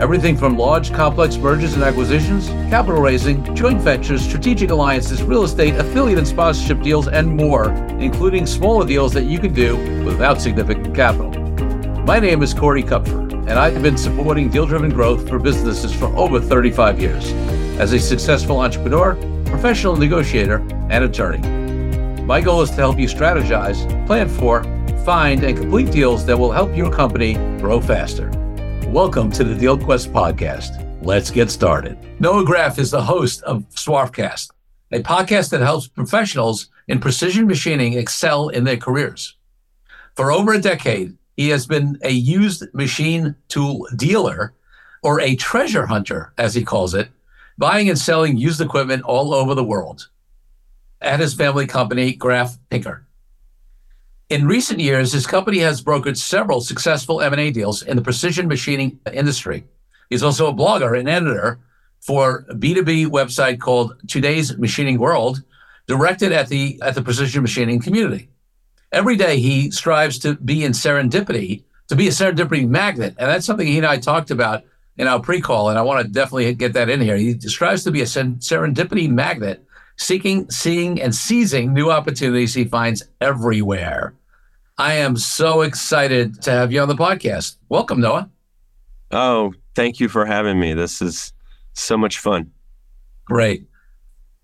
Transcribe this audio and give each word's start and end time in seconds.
everything 0.00 0.36
from 0.36 0.58
large, 0.58 0.92
complex 0.92 1.36
mergers 1.36 1.74
and 1.74 1.82
acquisitions, 1.82 2.48
capital 2.70 3.00
raising, 3.00 3.54
joint 3.54 3.80
ventures, 3.80 4.22
strategic 4.22 4.70
alliances, 4.70 5.22
real 5.22 5.44
estate, 5.44 5.74
affiliate 5.76 6.18
and 6.18 6.26
sponsorship 6.26 6.82
deals, 6.82 7.08
and 7.08 7.28
more, 7.28 7.70
including 8.00 8.46
smaller 8.46 8.86
deals 8.86 9.12
that 9.12 9.24
you 9.24 9.38
can 9.38 9.54
do 9.54 9.76
without 10.04 10.40
significant 10.40 10.94
capital. 10.94 11.30
My 12.04 12.18
name 12.18 12.42
is 12.42 12.52
Corey 12.52 12.82
Kupfer, 12.82 13.20
and 13.48 13.52
I've 13.52 13.82
been 13.82 13.96
supporting 13.96 14.50
deal 14.50 14.66
driven 14.66 14.90
growth 14.90 15.28
for 15.28 15.38
businesses 15.38 15.94
for 15.94 16.06
over 16.16 16.40
35 16.40 17.00
years 17.00 17.32
as 17.78 17.92
a 17.92 17.98
successful 17.98 18.58
entrepreneur, 18.60 19.14
professional 19.46 19.96
negotiator, 19.96 20.56
and 20.90 21.04
attorney. 21.04 21.46
My 22.24 22.40
goal 22.40 22.62
is 22.62 22.70
to 22.70 22.76
help 22.76 22.98
you 22.98 23.06
strategize, 23.06 24.06
plan 24.06 24.28
for, 24.28 24.64
find, 25.04 25.44
and 25.44 25.56
complete 25.56 25.90
deals 25.90 26.26
that 26.26 26.38
will 26.38 26.50
help 26.50 26.74
your 26.76 26.90
company 26.90 27.34
grow 27.58 27.80
faster. 27.80 28.30
Welcome 28.94 29.32
to 29.32 29.42
the 29.42 29.56
DealQuest 29.56 30.12
podcast. 30.12 31.04
Let's 31.04 31.28
get 31.28 31.50
started. 31.50 31.98
Noah 32.20 32.44
Graff 32.44 32.78
is 32.78 32.92
the 32.92 33.02
host 33.02 33.42
of 33.42 33.68
Swarfcast, 33.70 34.52
a 34.92 35.02
podcast 35.02 35.50
that 35.50 35.62
helps 35.62 35.88
professionals 35.88 36.70
in 36.86 37.00
precision 37.00 37.48
machining 37.48 37.94
excel 37.94 38.50
in 38.50 38.62
their 38.62 38.76
careers. 38.76 39.36
For 40.14 40.30
over 40.30 40.52
a 40.52 40.60
decade, 40.60 41.18
he 41.36 41.48
has 41.48 41.66
been 41.66 41.98
a 42.04 42.12
used 42.12 42.72
machine 42.72 43.34
tool 43.48 43.88
dealer 43.96 44.54
or 45.02 45.20
a 45.20 45.34
treasure 45.34 45.86
hunter, 45.86 46.32
as 46.38 46.54
he 46.54 46.64
calls 46.64 46.94
it, 46.94 47.08
buying 47.58 47.88
and 47.88 47.98
selling 47.98 48.36
used 48.36 48.60
equipment 48.60 49.02
all 49.02 49.34
over 49.34 49.56
the 49.56 49.64
world 49.64 50.08
at 51.00 51.18
his 51.18 51.34
family 51.34 51.66
company, 51.66 52.14
Graff 52.14 52.56
Tinker. 52.70 53.04
In 54.30 54.46
recent 54.46 54.80
years, 54.80 55.12
his 55.12 55.26
company 55.26 55.58
has 55.58 55.82
brokered 55.82 56.16
several 56.16 56.62
successful 56.62 57.20
M&A 57.20 57.50
deals 57.50 57.82
in 57.82 57.96
the 57.96 58.02
precision 58.02 58.48
machining 58.48 58.98
industry. 59.12 59.64
He's 60.08 60.22
also 60.22 60.46
a 60.46 60.54
blogger 60.54 60.98
and 60.98 61.08
editor 61.08 61.58
for 62.00 62.46
a 62.48 62.54
B2B 62.54 63.06
website 63.08 63.60
called 63.60 63.96
Today's 64.08 64.56
Machining 64.56 64.98
World, 64.98 65.42
directed 65.86 66.32
at 66.32 66.48
the 66.48 66.80
at 66.82 66.94
the 66.94 67.02
precision 67.02 67.42
machining 67.42 67.80
community. 67.80 68.30
Every 68.92 69.16
day 69.16 69.38
he 69.40 69.70
strives 69.70 70.18
to 70.20 70.36
be 70.36 70.64
in 70.64 70.72
serendipity, 70.72 71.64
to 71.88 71.96
be 71.96 72.08
a 72.08 72.10
serendipity 72.10 72.66
magnet, 72.66 73.14
and 73.18 73.28
that's 73.28 73.44
something 73.44 73.66
he 73.66 73.76
and 73.76 73.86
I 73.86 73.98
talked 73.98 74.30
about 74.30 74.64
in 74.96 75.06
our 75.06 75.20
pre-call, 75.20 75.68
and 75.68 75.78
I 75.78 75.82
want 75.82 76.06
to 76.06 76.12
definitely 76.12 76.54
get 76.54 76.72
that 76.74 76.88
in 76.88 77.00
here. 77.00 77.16
He 77.16 77.38
strives 77.40 77.84
to 77.84 77.90
be 77.90 78.00
a 78.00 78.04
serendipity 78.04 79.10
magnet 79.10 79.63
seeking, 79.96 80.50
seeing, 80.50 81.00
and 81.00 81.14
seizing 81.14 81.72
new 81.72 81.90
opportunities 81.90 82.54
he 82.54 82.64
finds 82.64 83.02
everywhere. 83.20 84.14
I 84.78 84.94
am 84.94 85.16
so 85.16 85.62
excited 85.62 86.42
to 86.42 86.50
have 86.50 86.72
you 86.72 86.80
on 86.80 86.88
the 86.88 86.96
podcast. 86.96 87.56
Welcome, 87.68 88.00
Noah. 88.00 88.28
Oh, 89.10 89.54
thank 89.74 90.00
you 90.00 90.08
for 90.08 90.26
having 90.26 90.58
me. 90.58 90.74
This 90.74 91.00
is 91.00 91.32
so 91.74 91.96
much 91.96 92.18
fun. 92.18 92.50
Great. 93.24 93.64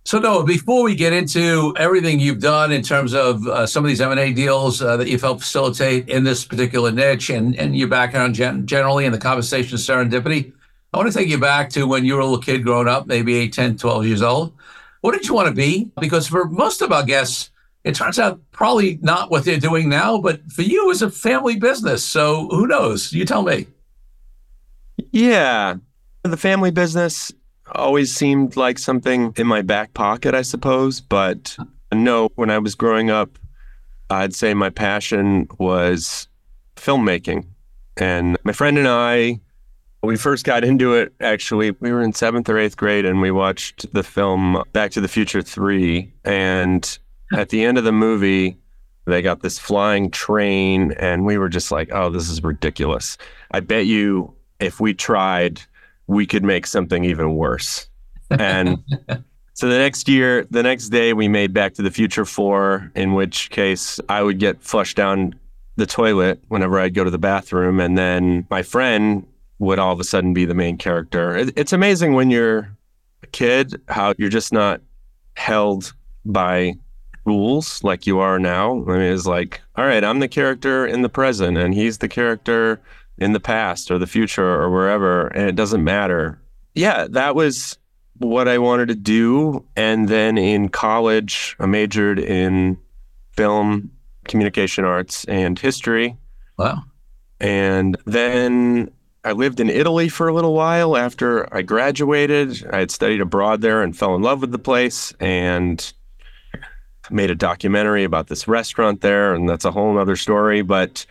So, 0.04 0.18
Noah, 0.18 0.44
before 0.44 0.82
we 0.82 0.94
get 0.94 1.12
into 1.12 1.74
everything 1.76 2.20
you've 2.20 2.40
done 2.40 2.72
in 2.72 2.82
terms 2.82 3.12
of 3.12 3.46
uh, 3.46 3.66
some 3.66 3.84
of 3.84 3.88
these 3.88 4.00
M&A 4.00 4.32
deals 4.32 4.80
uh, 4.80 4.96
that 4.96 5.08
you've 5.08 5.20
helped 5.20 5.42
facilitate 5.42 6.08
in 6.08 6.24
this 6.24 6.44
particular 6.44 6.90
niche 6.90 7.28
and, 7.28 7.54
and 7.56 7.76
your 7.76 7.88
background 7.88 8.34
gen- 8.34 8.66
generally 8.66 9.04
in 9.04 9.12
the 9.12 9.18
conversation 9.18 9.74
of 9.74 9.80
serendipity, 9.80 10.52
I 10.92 10.96
want 10.96 11.12
to 11.12 11.16
take 11.16 11.28
you 11.28 11.38
back 11.38 11.70
to 11.70 11.86
when 11.86 12.04
you 12.04 12.14
were 12.14 12.20
a 12.20 12.24
little 12.24 12.40
kid 12.40 12.64
growing 12.64 12.88
up, 12.88 13.06
maybe 13.06 13.36
8, 13.36 13.52
10, 13.52 13.76
12 13.76 14.06
years 14.06 14.22
old. 14.22 14.54
What 15.00 15.12
did 15.12 15.26
you 15.26 15.34
want 15.34 15.48
to 15.48 15.54
be? 15.54 15.90
Because 16.00 16.26
for 16.26 16.46
most 16.46 16.82
of 16.82 16.92
our 16.92 17.02
guests, 17.02 17.50
it 17.84 17.94
turns 17.94 18.18
out 18.18 18.40
probably 18.52 18.98
not 19.00 19.30
what 19.30 19.44
they're 19.44 19.58
doing 19.58 19.88
now, 19.88 20.18
but 20.18 20.42
for 20.52 20.62
you, 20.62 20.84
it 20.84 20.88
was 20.88 21.02
a 21.02 21.10
family 21.10 21.56
business. 21.56 22.04
So 22.04 22.48
who 22.48 22.66
knows? 22.66 23.12
You 23.12 23.24
tell 23.24 23.42
me. 23.42 23.66
Yeah. 25.12 25.76
The 26.22 26.36
family 26.36 26.70
business 26.70 27.32
always 27.74 28.14
seemed 28.14 28.56
like 28.56 28.78
something 28.78 29.32
in 29.36 29.46
my 29.46 29.62
back 29.62 29.94
pocket, 29.94 30.34
I 30.34 30.42
suppose. 30.42 31.00
But 31.00 31.56
no, 31.92 32.28
when 32.34 32.50
I 32.50 32.58
was 32.58 32.74
growing 32.74 33.10
up, 33.10 33.38
I'd 34.10 34.34
say 34.34 34.52
my 34.52 34.70
passion 34.70 35.48
was 35.58 36.28
filmmaking. 36.76 37.46
And 37.96 38.36
my 38.44 38.52
friend 38.52 38.76
and 38.76 38.88
I, 38.88 39.40
we 40.02 40.16
first 40.16 40.44
got 40.44 40.64
into 40.64 40.94
it, 40.94 41.12
actually, 41.20 41.72
we 41.72 41.92
were 41.92 42.02
in 42.02 42.12
seventh 42.12 42.48
or 42.48 42.58
eighth 42.58 42.76
grade 42.76 43.04
and 43.04 43.20
we 43.20 43.30
watched 43.30 43.92
the 43.92 44.02
film 44.02 44.62
Back 44.72 44.92
to 44.92 45.00
the 45.00 45.08
Future 45.08 45.42
3. 45.42 46.10
And 46.24 46.98
at 47.34 47.50
the 47.50 47.62
end 47.64 47.78
of 47.78 47.84
the 47.84 47.92
movie, 47.92 48.56
they 49.06 49.22
got 49.22 49.40
this 49.42 49.58
flying 49.58 50.10
train, 50.10 50.92
and 50.92 51.24
we 51.24 51.38
were 51.38 51.48
just 51.48 51.70
like, 51.70 51.90
oh, 51.92 52.10
this 52.10 52.28
is 52.28 52.42
ridiculous. 52.42 53.18
I 53.50 53.60
bet 53.60 53.86
you 53.86 54.32
if 54.60 54.80
we 54.80 54.94
tried, 54.94 55.60
we 56.06 56.26
could 56.26 56.44
make 56.44 56.66
something 56.66 57.04
even 57.04 57.34
worse. 57.34 57.88
And 58.30 58.82
so 59.54 59.68
the 59.68 59.78
next 59.78 60.08
year, 60.08 60.46
the 60.50 60.62
next 60.62 60.90
day, 60.90 61.12
we 61.12 61.28
made 61.28 61.52
Back 61.52 61.74
to 61.74 61.82
the 61.82 61.90
Future 61.90 62.24
4, 62.24 62.92
in 62.94 63.14
which 63.14 63.50
case 63.50 64.00
I 64.08 64.22
would 64.22 64.38
get 64.38 64.62
flushed 64.62 64.96
down 64.96 65.34
the 65.76 65.86
toilet 65.86 66.42
whenever 66.48 66.78
I'd 66.78 66.94
go 66.94 67.04
to 67.04 67.10
the 67.10 67.18
bathroom. 67.18 67.80
And 67.80 67.96
then 67.96 68.46
my 68.50 68.62
friend 68.62 69.26
would 69.60 69.78
all 69.78 69.92
of 69.92 70.00
a 70.00 70.04
sudden 70.04 70.34
be 70.34 70.44
the 70.44 70.54
main 70.54 70.76
character. 70.76 71.36
It's 71.54 71.72
amazing 71.72 72.14
when 72.14 72.30
you're 72.30 72.76
a 73.22 73.26
kid 73.28 73.80
how 73.88 74.14
you're 74.18 74.30
just 74.30 74.52
not 74.52 74.80
held 75.36 75.92
by 76.24 76.74
rules 77.26 77.84
like 77.84 78.06
you 78.06 78.18
are 78.18 78.38
now. 78.38 78.82
I 78.88 78.98
mean, 78.98 79.02
it's 79.02 79.26
like, 79.26 79.60
all 79.76 79.84
right, 79.84 80.02
I'm 80.02 80.18
the 80.18 80.28
character 80.28 80.86
in 80.86 81.02
the 81.02 81.08
present 81.10 81.58
and 81.58 81.74
he's 81.74 81.98
the 81.98 82.08
character 82.08 82.80
in 83.18 83.34
the 83.34 83.40
past 83.40 83.90
or 83.90 83.98
the 83.98 84.06
future 84.06 84.48
or 84.48 84.70
wherever, 84.70 85.28
and 85.28 85.46
it 85.46 85.56
doesn't 85.56 85.84
matter. 85.84 86.40
Yeah, 86.74 87.06
that 87.10 87.34
was 87.34 87.78
what 88.16 88.48
I 88.48 88.56
wanted 88.56 88.88
to 88.88 88.94
do. 88.94 89.64
And 89.76 90.08
then 90.08 90.38
in 90.38 90.70
college, 90.70 91.54
I 91.60 91.66
majored 91.66 92.18
in 92.18 92.78
film, 93.32 93.90
communication 94.24 94.86
arts, 94.86 95.26
and 95.26 95.58
history. 95.58 96.16
Wow. 96.56 96.82
And 97.40 97.98
then 98.06 98.90
I 99.24 99.32
lived 99.32 99.60
in 99.60 99.68
Italy 99.68 100.08
for 100.08 100.28
a 100.28 100.34
little 100.34 100.54
while 100.54 100.96
after 100.96 101.52
I 101.54 101.62
graduated. 101.62 102.66
I 102.72 102.78
had 102.78 102.90
studied 102.90 103.20
abroad 103.20 103.60
there 103.60 103.82
and 103.82 103.96
fell 103.96 104.14
in 104.14 104.22
love 104.22 104.40
with 104.40 104.50
the 104.50 104.58
place 104.58 105.12
and 105.20 105.92
made 107.10 107.30
a 107.30 107.34
documentary 107.34 108.04
about 108.04 108.28
this 108.28 108.48
restaurant 108.48 109.02
there. 109.02 109.34
And 109.34 109.48
that's 109.48 109.66
a 109.66 109.70
whole 109.70 109.98
other 109.98 110.16
story. 110.16 110.62
But 110.62 111.04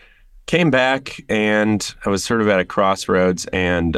came 0.47 0.71
back 0.71 1.23
and 1.29 1.93
I 2.03 2.09
was 2.09 2.23
sort 2.23 2.41
of 2.41 2.47
at 2.47 2.59
a 2.59 2.65
crossroads. 2.65 3.45
And 3.47 3.97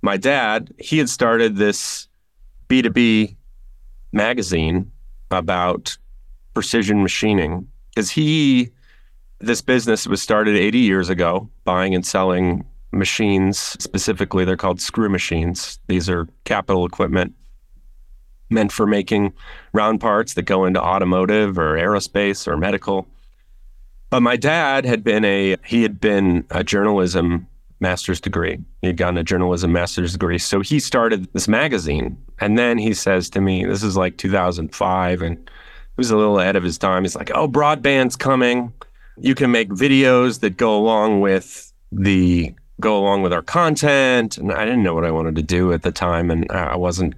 my 0.00 0.16
dad, 0.16 0.72
he 0.78 0.96
had 0.96 1.10
started 1.10 1.56
this 1.56 2.08
B2B 2.70 3.36
magazine 4.12 4.90
about 5.30 5.98
precision 6.54 7.02
machining 7.02 7.68
because 7.90 8.10
he, 8.10 8.70
this 9.40 9.60
business 9.60 10.06
was 10.06 10.22
started 10.22 10.56
80 10.56 10.78
years 10.78 11.10
ago, 11.10 11.50
buying 11.64 11.94
and 11.94 12.06
selling 12.06 12.64
machines 12.92 13.58
specifically. 13.58 14.44
They're 14.44 14.56
called 14.56 14.80
screw 14.80 15.08
machines. 15.08 15.78
These 15.88 16.08
are 16.08 16.28
capital 16.44 16.86
equipment 16.86 17.34
meant 18.50 18.72
for 18.72 18.86
making 18.86 19.32
round 19.72 20.00
parts 20.00 20.34
that 20.34 20.42
go 20.42 20.64
into 20.64 20.82
automotive 20.82 21.58
or 21.58 21.74
aerospace 21.76 22.46
or 22.46 22.56
medical. 22.56 23.06
But 24.10 24.20
my 24.20 24.36
dad 24.36 24.84
had 24.86 25.04
been 25.04 25.24
a 25.24 25.56
he 25.64 25.82
had 25.82 26.00
been 26.00 26.44
a 26.50 26.64
journalism 26.64 27.46
master's 27.80 28.20
degree. 28.20 28.58
He 28.80 28.88
had 28.88 28.96
gotten 28.96 29.18
a 29.18 29.24
journalism 29.24 29.72
master's 29.72 30.12
degree. 30.12 30.38
So 30.38 30.60
he 30.60 30.80
started 30.80 31.32
this 31.32 31.46
magazine. 31.46 32.16
And 32.40 32.58
then 32.58 32.78
he 32.78 32.94
says 32.94 33.30
to 33.30 33.40
me, 33.40 33.64
this 33.64 33.82
is 33.82 33.96
like 33.96 34.16
2005 34.16 35.22
and 35.22 35.36
he 35.36 35.44
was 35.96 36.10
a 36.10 36.16
little 36.16 36.40
ahead 36.40 36.56
of 36.56 36.62
his 36.62 36.78
time. 36.78 37.02
He's 37.04 37.16
like, 37.16 37.30
"Oh, 37.34 37.48
broadband's 37.48 38.16
coming. 38.16 38.72
You 39.18 39.34
can 39.34 39.50
make 39.50 39.68
videos 39.70 40.40
that 40.40 40.56
go 40.56 40.76
along 40.76 41.20
with 41.20 41.72
the 41.90 42.54
go 42.80 42.98
along 42.98 43.22
with 43.22 43.32
our 43.32 43.42
content. 43.42 44.38
And 44.38 44.52
I 44.52 44.64
didn't 44.64 44.82
know 44.82 44.94
what 44.94 45.04
I 45.04 45.10
wanted 45.10 45.36
to 45.36 45.42
do 45.42 45.72
at 45.72 45.82
the 45.82 45.92
time. 45.92 46.30
And 46.30 46.50
I 46.50 46.76
wasn't. 46.76 47.14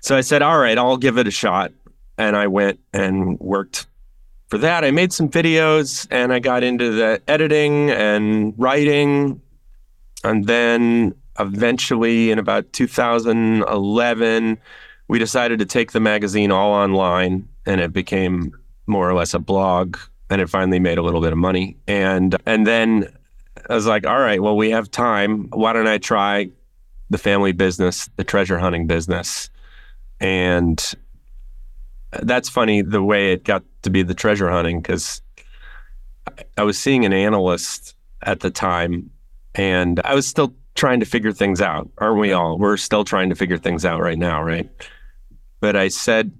So 0.00 0.16
I 0.16 0.20
said, 0.20 0.42
all 0.42 0.58
right, 0.58 0.78
I'll 0.78 0.96
give 0.96 1.18
it 1.18 1.26
a 1.26 1.30
shot. 1.30 1.72
And 2.18 2.36
I 2.36 2.46
went 2.46 2.80
and 2.92 3.38
worked 3.40 3.86
for 4.48 4.58
that. 4.58 4.84
I 4.84 4.90
made 4.90 5.12
some 5.12 5.28
videos 5.28 6.06
and 6.10 6.32
I 6.32 6.38
got 6.38 6.62
into 6.62 6.92
the 6.92 7.20
editing 7.28 7.90
and 7.90 8.54
writing. 8.56 9.40
And 10.24 10.46
then 10.46 11.14
eventually, 11.38 12.30
in 12.30 12.38
about 12.38 12.72
2011, 12.72 14.58
we 15.08 15.18
decided 15.18 15.58
to 15.58 15.66
take 15.66 15.92
the 15.92 16.00
magazine 16.00 16.50
all 16.50 16.72
online 16.72 17.48
and 17.66 17.80
it 17.80 17.92
became 17.92 18.56
more 18.86 19.08
or 19.08 19.14
less 19.14 19.34
a 19.34 19.38
blog 19.38 19.96
and 20.30 20.40
it 20.40 20.48
finally 20.48 20.78
made 20.78 20.98
a 20.98 21.02
little 21.02 21.20
bit 21.20 21.32
of 21.32 21.38
money. 21.38 21.76
And 21.86 22.36
and 22.46 22.66
then 22.66 23.15
I 23.68 23.74
was 23.74 23.86
like, 23.86 24.06
all 24.06 24.18
right, 24.18 24.42
well, 24.42 24.56
we 24.56 24.70
have 24.70 24.90
time. 24.90 25.48
Why 25.50 25.72
don't 25.72 25.86
I 25.86 25.98
try 25.98 26.50
the 27.10 27.18
family 27.18 27.52
business, 27.52 28.08
the 28.16 28.24
treasure 28.24 28.58
hunting 28.58 28.86
business? 28.86 29.50
And 30.20 30.82
that's 32.22 32.48
funny 32.48 32.82
the 32.82 33.02
way 33.02 33.32
it 33.32 33.44
got 33.44 33.62
to 33.82 33.90
be 33.90 34.02
the 34.02 34.14
treasure 34.14 34.50
hunting 34.50 34.80
because 34.80 35.20
I 36.56 36.62
was 36.62 36.78
seeing 36.78 37.04
an 37.04 37.12
analyst 37.12 37.94
at 38.22 38.40
the 38.40 38.50
time 38.50 39.10
and 39.54 40.00
I 40.04 40.14
was 40.14 40.26
still 40.26 40.54
trying 40.74 41.00
to 41.00 41.06
figure 41.06 41.32
things 41.32 41.60
out. 41.60 41.88
Aren't 41.98 42.20
we 42.20 42.32
all? 42.32 42.58
We're 42.58 42.76
still 42.76 43.04
trying 43.04 43.30
to 43.30 43.34
figure 43.34 43.58
things 43.58 43.84
out 43.84 44.00
right 44.00 44.18
now, 44.18 44.42
right? 44.42 44.68
But 45.60 45.76
I 45.76 45.88
said 45.88 46.32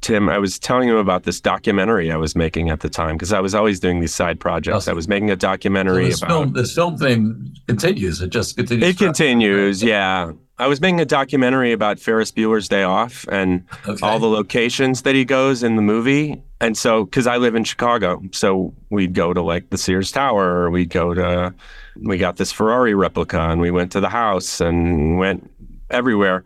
Tim, 0.00 0.28
I 0.28 0.38
was 0.38 0.58
telling 0.58 0.88
him 0.88 0.96
about 0.96 1.24
this 1.24 1.40
documentary 1.40 2.12
I 2.12 2.16
was 2.16 2.36
making 2.36 2.70
at 2.70 2.80
the 2.80 2.88
time 2.88 3.16
because 3.16 3.32
I 3.32 3.40
was 3.40 3.54
always 3.54 3.80
doing 3.80 4.00
these 4.00 4.14
side 4.14 4.38
projects. 4.38 4.86
I 4.86 4.92
was 4.92 5.08
making 5.08 5.30
a 5.30 5.36
documentary 5.36 6.04
so 6.04 6.08
this 6.10 6.22
about 6.22 6.28
film. 6.30 6.52
This 6.52 6.74
film 6.74 6.96
thing 6.96 7.56
continues. 7.66 8.22
It 8.22 8.30
just 8.30 8.56
continues. 8.56 8.88
It 8.90 8.98
continues, 8.98 9.82
yeah. 9.82 10.30
I 10.60 10.66
was 10.66 10.80
making 10.80 11.00
a 11.00 11.04
documentary 11.04 11.72
about 11.72 12.00
Ferris 12.00 12.32
Bueller's 12.32 12.68
Day 12.68 12.82
Off 12.82 13.24
and 13.30 13.64
Okay. 13.88 14.04
all 14.04 14.18
the 14.18 14.26
locations 14.28 15.02
that 15.02 15.14
he 15.14 15.24
goes 15.24 15.62
in 15.62 15.76
the 15.76 15.82
movie. 15.82 16.42
And 16.60 16.76
so, 16.76 17.04
because 17.04 17.26
I 17.28 17.36
live 17.36 17.54
in 17.54 17.62
Chicago, 17.64 18.20
so 18.32 18.74
we'd 18.90 19.14
go 19.14 19.32
to 19.32 19.40
like 19.42 19.70
the 19.70 19.78
Sears 19.78 20.10
Tower, 20.10 20.44
or 20.62 20.70
we'd 20.70 20.90
go 20.90 21.14
to, 21.14 21.54
we 22.02 22.18
got 22.18 22.36
this 22.36 22.50
Ferrari 22.50 22.94
replica, 22.94 23.40
and 23.50 23.60
we 23.60 23.70
went 23.70 23.92
to 23.92 24.00
the 24.00 24.08
house 24.08 24.60
and 24.60 25.16
went 25.18 25.48
everywhere. 25.90 26.42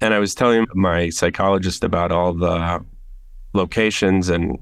And 0.00 0.14
I 0.14 0.18
was 0.18 0.34
telling 0.34 0.66
my 0.74 1.10
psychologist 1.10 1.84
about 1.84 2.10
all 2.10 2.32
the 2.32 2.84
locations 3.52 4.28
and 4.28 4.58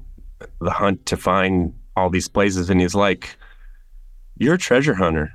the 0.59 0.71
hunt 0.71 1.05
to 1.07 1.17
find 1.17 1.73
all 1.95 2.09
these 2.09 2.27
places. 2.27 2.69
And 2.69 2.81
he's 2.81 2.95
like, 2.95 3.37
You're 4.37 4.55
a 4.55 4.59
treasure 4.59 4.93
hunter. 4.93 5.33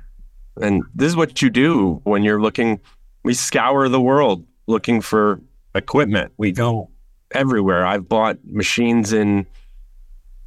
And 0.61 0.83
this 0.93 1.07
is 1.07 1.15
what 1.15 1.41
you 1.41 1.49
do 1.49 2.01
when 2.03 2.23
you're 2.23 2.41
looking. 2.41 2.79
We 3.23 3.33
scour 3.33 3.89
the 3.89 4.01
world 4.01 4.45
looking 4.67 5.01
for 5.01 5.41
equipment. 5.73 6.31
We 6.37 6.51
go 6.51 6.89
everywhere. 7.31 7.85
I've 7.85 8.07
bought 8.07 8.37
machines 8.45 9.11
in 9.11 9.45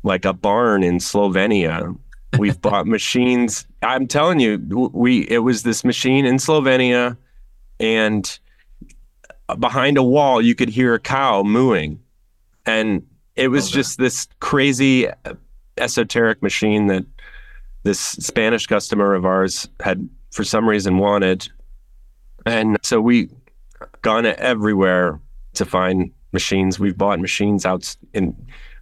like 0.02 0.24
a 0.24 0.32
barn 0.32 0.82
in 0.82 0.98
Slovenia. 0.98 1.96
We've 2.38 2.60
bought 2.62 2.86
machines. 2.86 3.66
I'm 3.82 4.06
telling 4.06 4.40
you, 4.40 4.58
we 4.92 5.22
it 5.28 5.38
was 5.38 5.62
this 5.62 5.84
machine 5.84 6.24
in 6.24 6.36
Slovenia, 6.36 7.16
and 7.80 8.38
behind 9.56 9.96
a 9.98 10.02
wall 10.02 10.40
you 10.42 10.54
could 10.54 10.68
hear 10.68 10.94
a 10.94 11.00
cow 11.00 11.42
mooing, 11.42 12.00
and 12.66 13.06
it 13.36 13.48
was 13.48 13.70
just 13.70 13.98
this 13.98 14.26
crazy 14.40 15.08
uh, 15.08 15.34
esoteric 15.76 16.42
machine 16.42 16.88
that 16.88 17.04
this 17.84 18.00
Spanish 18.00 18.66
customer 18.66 19.14
of 19.14 19.24
ours 19.24 19.68
had 19.80 20.08
for 20.30 20.44
some 20.44 20.68
reason 20.68 20.98
wanted. 20.98 21.48
And 22.44 22.78
so 22.82 23.00
we 23.00 23.30
gone 24.02 24.26
everywhere 24.26 25.20
to 25.54 25.64
find 25.64 26.10
machines. 26.32 26.78
We've 26.78 26.96
bought 26.96 27.20
machines 27.20 27.64
out 27.64 27.96
in 28.12 28.36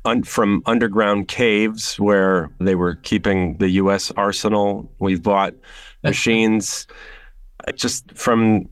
un, 0.05 0.23
from 0.23 0.63
underground 0.67 1.29
caves 1.29 1.99
where 2.01 2.51
they 2.59 2.75
were 2.75 2.95
keeping 2.97 3.59
the 3.59 3.71
U.S. 3.71 4.11
arsenal. 4.17 4.91
We've 4.99 5.23
bought 5.23 5.55
machines 6.03 6.87
uh, 7.67 7.73
just 7.73 8.11
from 8.13 8.69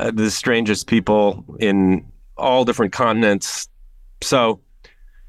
uh, 0.00 0.10
the 0.10 0.30
strangest 0.30 0.86
people 0.86 1.44
in 1.60 2.04
all 2.36 2.64
different 2.64 2.92
continents. 2.92 3.68
So 4.22 4.60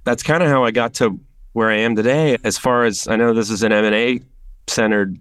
that's 0.06 0.24
kind 0.24 0.42
of 0.42 0.50
how 0.50 0.64
I 0.64 0.72
got 0.72 0.94
to 0.96 1.20
where 1.54 1.70
I 1.70 1.76
am 1.78 1.96
today. 1.96 2.38
As 2.44 2.58
far 2.58 2.86
as 2.86 3.08
I 3.08 3.16
know, 3.18 3.34
this 3.34 3.50
is 3.50 3.64
an 3.64 3.72
M 3.72 3.84
and 3.86 3.96
A 3.96 4.20
centered 4.68 5.18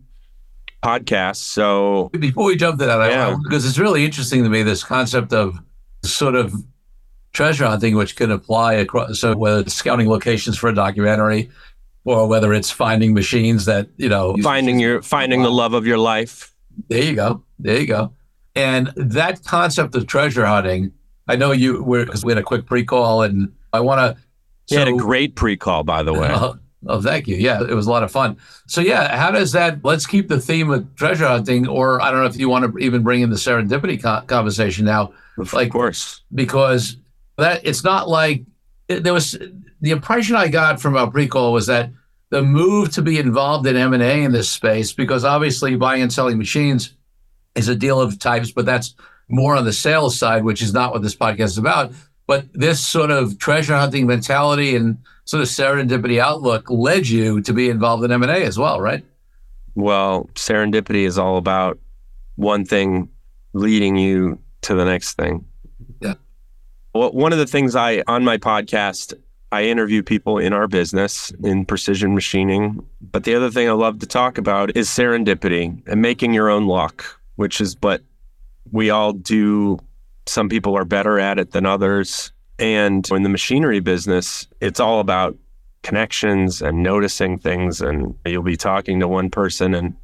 podcast. 0.82 1.37
So 1.37 2.11
Before 2.19 2.44
we 2.47 2.56
jump 2.56 2.79
to 2.79 2.87
that, 2.87 3.00
I, 3.00 3.11
Yeah. 3.11 3.37
because 3.43 3.67
it's 3.67 3.79
really 3.79 4.05
interesting 4.05 4.44
to 4.44 4.49
me 4.49 4.62
this 4.62 4.85
concept 4.85 5.32
of 5.32 5.58
sort 6.05 6.35
of 6.37 6.55
treasure 7.32 7.67
hunting, 7.67 7.96
which 7.96 8.17
can 8.17 8.31
apply 8.31 8.75
across. 8.75 9.19
So 9.20 9.37
whether 9.37 9.61
it's 9.61 9.75
scouting 9.75 10.08
locations 10.08 10.56
for 10.56 10.69
a 10.69 10.75
documentary, 10.75 11.50
or 12.05 12.26
whether 12.29 12.55
it's 12.55 12.70
finding 12.70 13.12
machines 13.12 13.67
that 13.67 13.88
you 13.99 14.08
know 14.08 14.37
finding 14.43 14.81
your 14.81 15.03
finding 15.03 15.43
the 15.43 15.50
love 15.50 15.75
of 15.75 15.87
your 15.87 15.99
life. 15.99 16.55
There 16.88 17.03
you 17.05 17.14
go. 17.14 17.43
There 17.58 17.79
you 17.79 17.87
go. 17.87 18.12
And 18.55 18.93
that 18.97 19.44
concept 19.44 19.94
of 19.94 20.06
treasure 20.06 20.44
hunting, 20.44 20.93
I 21.29 21.37
know 21.37 21.52
you 21.52 21.82
were 21.82 22.05
because 22.05 22.25
we 22.25 22.32
had 22.32 22.38
a 22.38 22.43
quick 22.43 22.67
pre-call, 22.67 23.23
and 23.23 23.52
I 23.73 23.81
want 23.81 24.17
to. 24.17 24.23
You 24.75 24.79
had 24.79 24.88
a 24.88 24.93
great 24.97 25.37
pre-call, 25.37 25.85
by 25.85 26.02
the 26.02 26.12
way. 26.12 26.29
Oh, 26.31 26.58
oh, 26.87 27.00
thank 27.02 27.29
you. 27.29 27.37
Yeah, 27.37 27.61
it 27.62 27.75
was 27.75 27.87
a 27.87 27.91
lot 27.91 28.02
of 28.02 28.11
fun. 28.11 28.37
So 28.67 28.81
yeah, 28.81 29.17
how 29.17 29.31
does 29.31 29.52
that? 29.52 29.85
Let's 29.85 30.06
keep 30.06 30.29
the 30.29 30.41
theme 30.41 30.70
of 30.70 30.94
treasure 30.97 31.26
hunting, 31.26 31.69
or 31.69 32.00
I 32.00 32.11
don't 32.11 32.20
know 32.20 32.26
if 32.26 32.37
you 32.37 32.49
want 32.49 32.73
to 32.73 32.79
even 32.79 33.02
bring 33.02 33.20
in 33.23 33.31
the 33.31 33.37
serendipity 33.37 34.02
co- 34.02 34.23
conversation 34.26 34.85
now, 34.85 35.12
of 35.38 35.53
like- 35.53 35.70
course. 35.70 36.23
because 36.35 36.96
that 37.38 37.61
it's 37.64 37.85
not 37.85 38.08
like 38.08 38.44
it, 38.88 39.03
there 39.05 39.14
was 39.14 39.38
the 39.81 39.91
impression 39.91 40.37
I 40.37 40.49
got 40.49 40.81
from 40.81 40.96
our 40.96 41.11
pre-call 41.11 41.53
was 41.53 41.67
that 41.69 41.91
the 42.31 42.43
move 42.43 42.93
to 42.93 43.03
be 43.03 43.19
involved 43.19 43.67
in 43.67 43.76
M 43.76 43.93
and 43.94 44.03
A 44.03 44.23
in 44.23 44.32
this 44.32 44.49
space, 44.50 44.93
because 44.93 45.25
obviously 45.25 45.75
buying 45.76 46.03
and 46.03 46.12
selling 46.12 46.38
machines 46.38 46.94
is 47.55 47.69
a 47.69 47.76
deal 47.76 48.00
of 48.00 48.19
types, 48.19 48.52
but 48.52 48.67
that's 48.67 48.94
more 49.29 49.56
on 49.56 49.64
the 49.64 49.73
sales 49.73 50.19
side, 50.19 50.44
which 50.44 50.62
is 50.62 50.73
not 50.73 50.93
what 50.93 51.02
this 51.02 51.14
podcast 51.14 51.44
is 51.44 51.58
about. 51.58 51.93
But 52.26 52.47
this 52.52 52.85
sort 52.85 53.11
of 53.11 53.38
treasure 53.38 53.76
hunting 53.76 54.06
mentality 54.06 54.76
and 54.76 54.99
sort 55.25 55.43
of 55.43 55.49
serendipity 55.49 56.19
outlook 56.19 56.70
led 56.70 57.08
you 57.08 57.41
to 57.43 57.52
be 57.52 57.69
involved 57.69 58.05
in 58.05 58.12
M 58.12 58.23
and 58.23 58.31
A 58.31 58.44
as 58.44 58.58
well, 58.58 58.81
right? 58.81 59.05
Well, 59.75 60.29
serendipity 60.35 61.06
is 61.06 61.19
all 61.19 61.37
about 61.37 61.79
one 62.37 62.64
thing 62.64 63.08
leading 63.53 63.96
you 63.96 64.38
to 64.62 64.75
the 64.75 64.85
next 64.85 65.14
thing. 65.14 65.44
Yeah. 66.00 66.14
Well, 66.94 67.12
one 67.12 67.32
of 67.32 67.38
the 67.38 67.46
things 67.46 67.76
I 67.76 68.03
on 68.06 68.25
my 68.25 68.38
podcast, 68.38 69.14
I 69.53 69.64
interview 69.64 70.03
people 70.03 70.38
in 70.38 70.53
our 70.53 70.69
business 70.69 71.32
in 71.43 71.64
precision 71.64 72.14
machining. 72.14 72.85
But 73.00 73.25
the 73.25 73.35
other 73.35 73.50
thing 73.50 73.69
I 73.69 73.73
love 73.73 73.99
to 74.00 74.06
talk 74.06 74.38
about 74.38 74.76
is 74.76 74.88
serendipity 74.88 75.82
and 75.87 76.03
making 76.03 76.35
your 76.35 76.49
own 76.49 76.67
luck, 76.67 77.19
which 77.41 77.59
is 77.59 77.75
what 77.81 78.03
we 78.70 78.91
all 78.91 79.15
do. 79.15 79.79
Some 80.27 80.51
people 80.51 80.77
are 80.77 80.85
better 80.85 81.19
at 81.19 81.39
it 81.39 81.53
than 81.53 81.65
others. 81.65 82.32
And 82.59 83.09
in 83.11 83.23
the 83.23 83.31
machinery 83.31 83.81
business, 83.81 84.47
it's 84.61 84.79
all 84.79 85.01
about 85.01 85.39
connections 85.82 86.61
and 86.61 86.82
noticing 86.82 87.39
things. 87.39 87.81
And 87.81 88.15
you'll 88.27 88.43
be 88.43 88.59
talking 88.59 89.01
to 89.01 89.09
one 89.09 89.31
person 89.31 89.73
and 89.73 89.97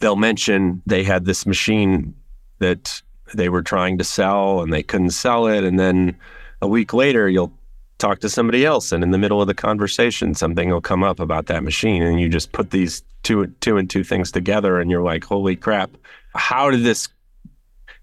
they'll 0.00 0.16
mention 0.16 0.82
they 0.84 1.02
had 1.02 1.24
this 1.24 1.46
machine 1.46 2.14
that 2.58 3.00
they 3.32 3.48
were 3.48 3.62
trying 3.62 3.96
to 3.96 4.04
sell 4.04 4.60
and 4.60 4.70
they 4.70 4.82
couldn't 4.82 5.12
sell 5.12 5.46
it. 5.46 5.64
And 5.64 5.80
then 5.80 6.14
a 6.60 6.68
week 6.68 6.92
later, 6.92 7.30
you'll 7.30 7.54
talk 7.96 8.20
to 8.20 8.28
somebody 8.28 8.66
else. 8.66 8.92
And 8.92 9.02
in 9.02 9.12
the 9.12 9.18
middle 9.18 9.40
of 9.40 9.46
the 9.46 9.54
conversation, 9.54 10.34
something 10.34 10.68
will 10.68 10.82
come 10.82 11.02
up 11.02 11.20
about 11.20 11.46
that 11.46 11.64
machine. 11.64 12.02
And 12.02 12.20
you 12.20 12.28
just 12.28 12.52
put 12.52 12.70
these 12.70 13.02
two, 13.22 13.46
two 13.60 13.78
and 13.78 13.88
two 13.88 14.04
things 14.04 14.30
together 14.30 14.78
and 14.78 14.90
you're 14.90 15.02
like, 15.02 15.24
holy 15.24 15.56
crap, 15.56 15.90
how 16.34 16.70
did 16.70 16.82
this 16.82 17.08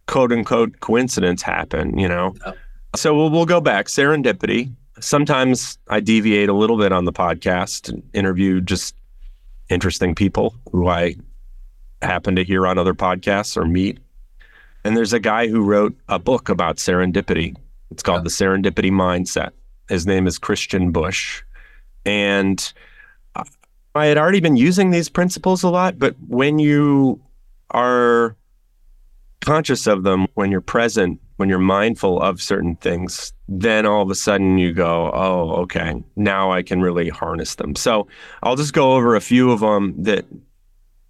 quote 0.07 0.31
unquote 0.31 0.79
coincidence 0.79 1.41
happen? 1.41 1.97
You 1.97 2.07
know? 2.07 2.33
So 2.95 3.15
we'll, 3.15 3.29
we'll 3.29 3.45
go 3.45 3.61
back. 3.61 3.87
Serendipity. 3.87 4.73
Sometimes 4.99 5.77
I 5.89 5.99
deviate 5.99 6.49
a 6.49 6.53
little 6.53 6.77
bit 6.77 6.91
on 6.91 7.05
the 7.05 7.11
podcast 7.11 7.89
and 7.89 8.01
interview 8.13 8.61
just 8.61 8.95
interesting 9.69 10.15
people 10.15 10.55
who 10.71 10.87
I 10.87 11.15
happen 12.01 12.35
to 12.35 12.43
hear 12.43 12.65
on 12.67 12.77
other 12.77 12.93
podcasts 12.93 13.57
or 13.57 13.65
meet. 13.65 13.99
And 14.83 14.95
there's 14.95 15.13
a 15.13 15.19
guy 15.19 15.47
who 15.47 15.61
wrote 15.61 15.95
a 16.07 16.19
book 16.19 16.47
about 16.47 16.77
serendipity. 16.77 17.55
It's 17.91 18.03
called. 18.03 18.23
The 18.23 18.29
Serendipity 18.29 18.91
Mindset. 18.91 19.51
His 19.89 20.05
name 20.05 20.27
is 20.27 20.37
Christian 20.37 20.91
Busch. 20.91 21.43
And 22.05 22.71
I 23.95 24.05
had 24.07 24.17
already 24.17 24.41
been 24.41 24.57
using 24.57 24.91
these 24.91 25.09
principles 25.09 25.63
a 25.63 25.69
lot, 25.69 25.97
but 25.97 26.15
when 26.27 26.59
you 26.59 27.19
are 27.71 28.35
conscious 29.41 29.87
of 29.87 30.03
them, 30.03 30.27
when 30.33 30.51
you're 30.51 30.61
present, 30.61 31.19
when 31.37 31.49
you're 31.49 31.59
mindful 31.59 32.21
of 32.21 32.41
certain 32.41 32.75
things, 32.77 33.33
then 33.47 33.85
all 33.85 34.01
of 34.01 34.09
a 34.09 34.15
sudden 34.15 34.57
you 34.57 34.73
go, 34.73 35.11
oh, 35.13 35.51
okay, 35.61 36.03
now 36.15 36.51
I 36.51 36.63
can 36.63 36.81
really 36.81 37.09
harness 37.09 37.55
them. 37.55 37.75
So 37.75 38.07
I'll 38.41 38.55
just 38.55 38.73
go 38.73 38.93
over 38.93 39.15
a 39.15 39.21
few 39.21 39.51
of 39.51 39.59
them 39.59 39.93
that 40.01 40.25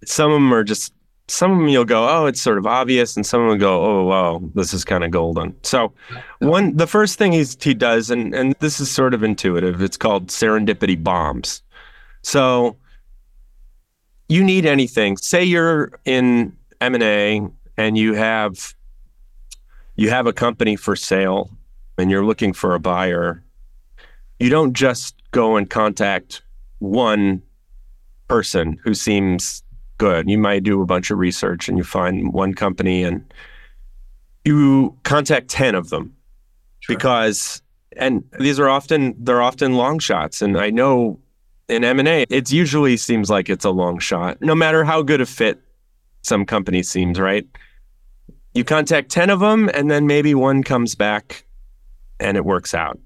some 0.04 0.30
of 0.30 0.36
them 0.36 0.52
are 0.52 0.64
just, 0.64 0.92
some 1.28 1.52
of 1.52 1.58
them 1.58 1.68
you'll 1.68 1.84
go, 1.84 2.08
oh, 2.08 2.26
it's 2.26 2.42
sort 2.42 2.58
of 2.58 2.66
obvious. 2.66 3.16
And 3.16 3.24
some 3.24 3.42
of 3.42 3.50
them 3.50 3.58
go, 3.58 3.84
oh, 3.84 4.04
wow, 4.04 4.42
this 4.54 4.74
is 4.74 4.84
kind 4.84 5.02
of 5.02 5.10
golden. 5.10 5.56
So 5.62 5.92
one, 6.40 6.76
the 6.76 6.86
first 6.86 7.18
thing 7.18 7.32
he's, 7.32 7.56
he 7.60 7.72
does, 7.74 8.10
and, 8.10 8.34
and 8.34 8.54
this 8.60 8.80
is 8.80 8.90
sort 8.90 9.14
of 9.14 9.22
intuitive, 9.22 9.80
it's 9.80 9.96
called 9.96 10.28
serendipity 10.28 11.02
bombs. 11.02 11.62
So 12.22 12.76
you 14.28 14.42
need 14.42 14.66
anything. 14.66 15.16
Say 15.16 15.44
you're 15.44 15.98
in 16.04 16.56
M&A 16.80 17.46
and 17.76 17.98
you 17.98 18.14
have 18.14 18.74
you 19.96 20.10
have 20.10 20.26
a 20.26 20.32
company 20.32 20.76
for 20.76 20.94
sale 20.94 21.50
and 21.96 22.10
you're 22.10 22.24
looking 22.24 22.52
for 22.52 22.74
a 22.74 22.80
buyer, 22.80 23.42
you 24.38 24.50
don't 24.50 24.74
just 24.74 25.14
go 25.30 25.56
and 25.56 25.70
contact 25.70 26.42
one 26.80 27.42
person 28.28 28.78
who 28.82 28.92
seems 28.92 29.62
good. 29.98 30.28
You 30.28 30.36
might 30.36 30.62
do 30.62 30.82
a 30.82 30.86
bunch 30.86 31.10
of 31.10 31.18
research 31.18 31.68
and 31.68 31.78
you 31.78 31.84
find 31.84 32.32
one 32.32 32.52
company 32.52 33.02
and 33.02 33.24
you 34.44 34.96
contact 35.02 35.48
10 35.48 35.74
of 35.74 35.88
them 35.88 36.14
sure. 36.80 36.94
because 36.94 37.62
and 37.96 38.22
these 38.38 38.60
are 38.60 38.68
often 38.68 39.14
they're 39.18 39.42
often 39.42 39.74
long 39.74 39.98
shots 39.98 40.42
and 40.42 40.58
I 40.58 40.70
know 40.70 41.18
in 41.68 41.84
M&A 41.84 42.26
it 42.30 42.52
usually 42.52 42.96
seems 42.96 43.28
like 43.28 43.48
it's 43.48 43.64
a 43.64 43.70
long 43.70 43.98
shot 43.98 44.40
no 44.40 44.54
matter 44.54 44.84
how 44.84 45.02
good 45.02 45.20
a 45.20 45.26
fit 45.26 45.60
some 46.26 46.44
company 46.44 46.82
seems, 46.82 47.18
right? 47.18 47.46
You 48.54 48.64
contact 48.64 49.10
10 49.10 49.30
of 49.30 49.40
them 49.40 49.70
and 49.72 49.90
then 49.90 50.06
maybe 50.06 50.34
one 50.34 50.62
comes 50.62 50.94
back 50.94 51.44
and 52.20 52.36
it 52.36 52.44
works 52.44 52.74
out. 52.74 52.98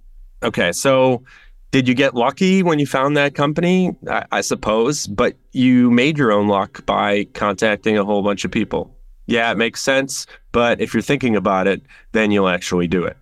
Okay, 0.43 0.73
so 0.73 1.23
did 1.71 1.87
you 1.87 1.95
get 1.95 2.15
lucky 2.15 2.63
when 2.63 2.79
you 2.79 2.87
found 2.87 3.17
that 3.17 3.35
company? 3.35 3.95
I, 4.09 4.25
I, 4.33 4.41
suppose, 4.41 5.07
but 5.07 5.37
you 5.53 5.91
made 5.91 6.19
your 6.19 6.33
own 6.33 6.49
luck 6.49 6.85
by 6.87 7.25
contacting 7.35 7.99
a 7.99 8.05
whole 8.05 8.23
bunch 8.23 8.45
of 8.45 8.51
people. 8.51 8.97
Yeah, 9.27 9.53
it 9.53 9.59
makes 9.59 9.83
sense. 9.83 10.27
But 10.51 10.81
if 10.81 10.95
you're 10.95 11.03
thinking 11.03 11.37
about 11.37 11.67
it, 11.67 11.83
then 12.13 12.31
you'll 12.31 12.49
actually 12.49 12.89
do 12.89 13.05
it. 13.05 13.17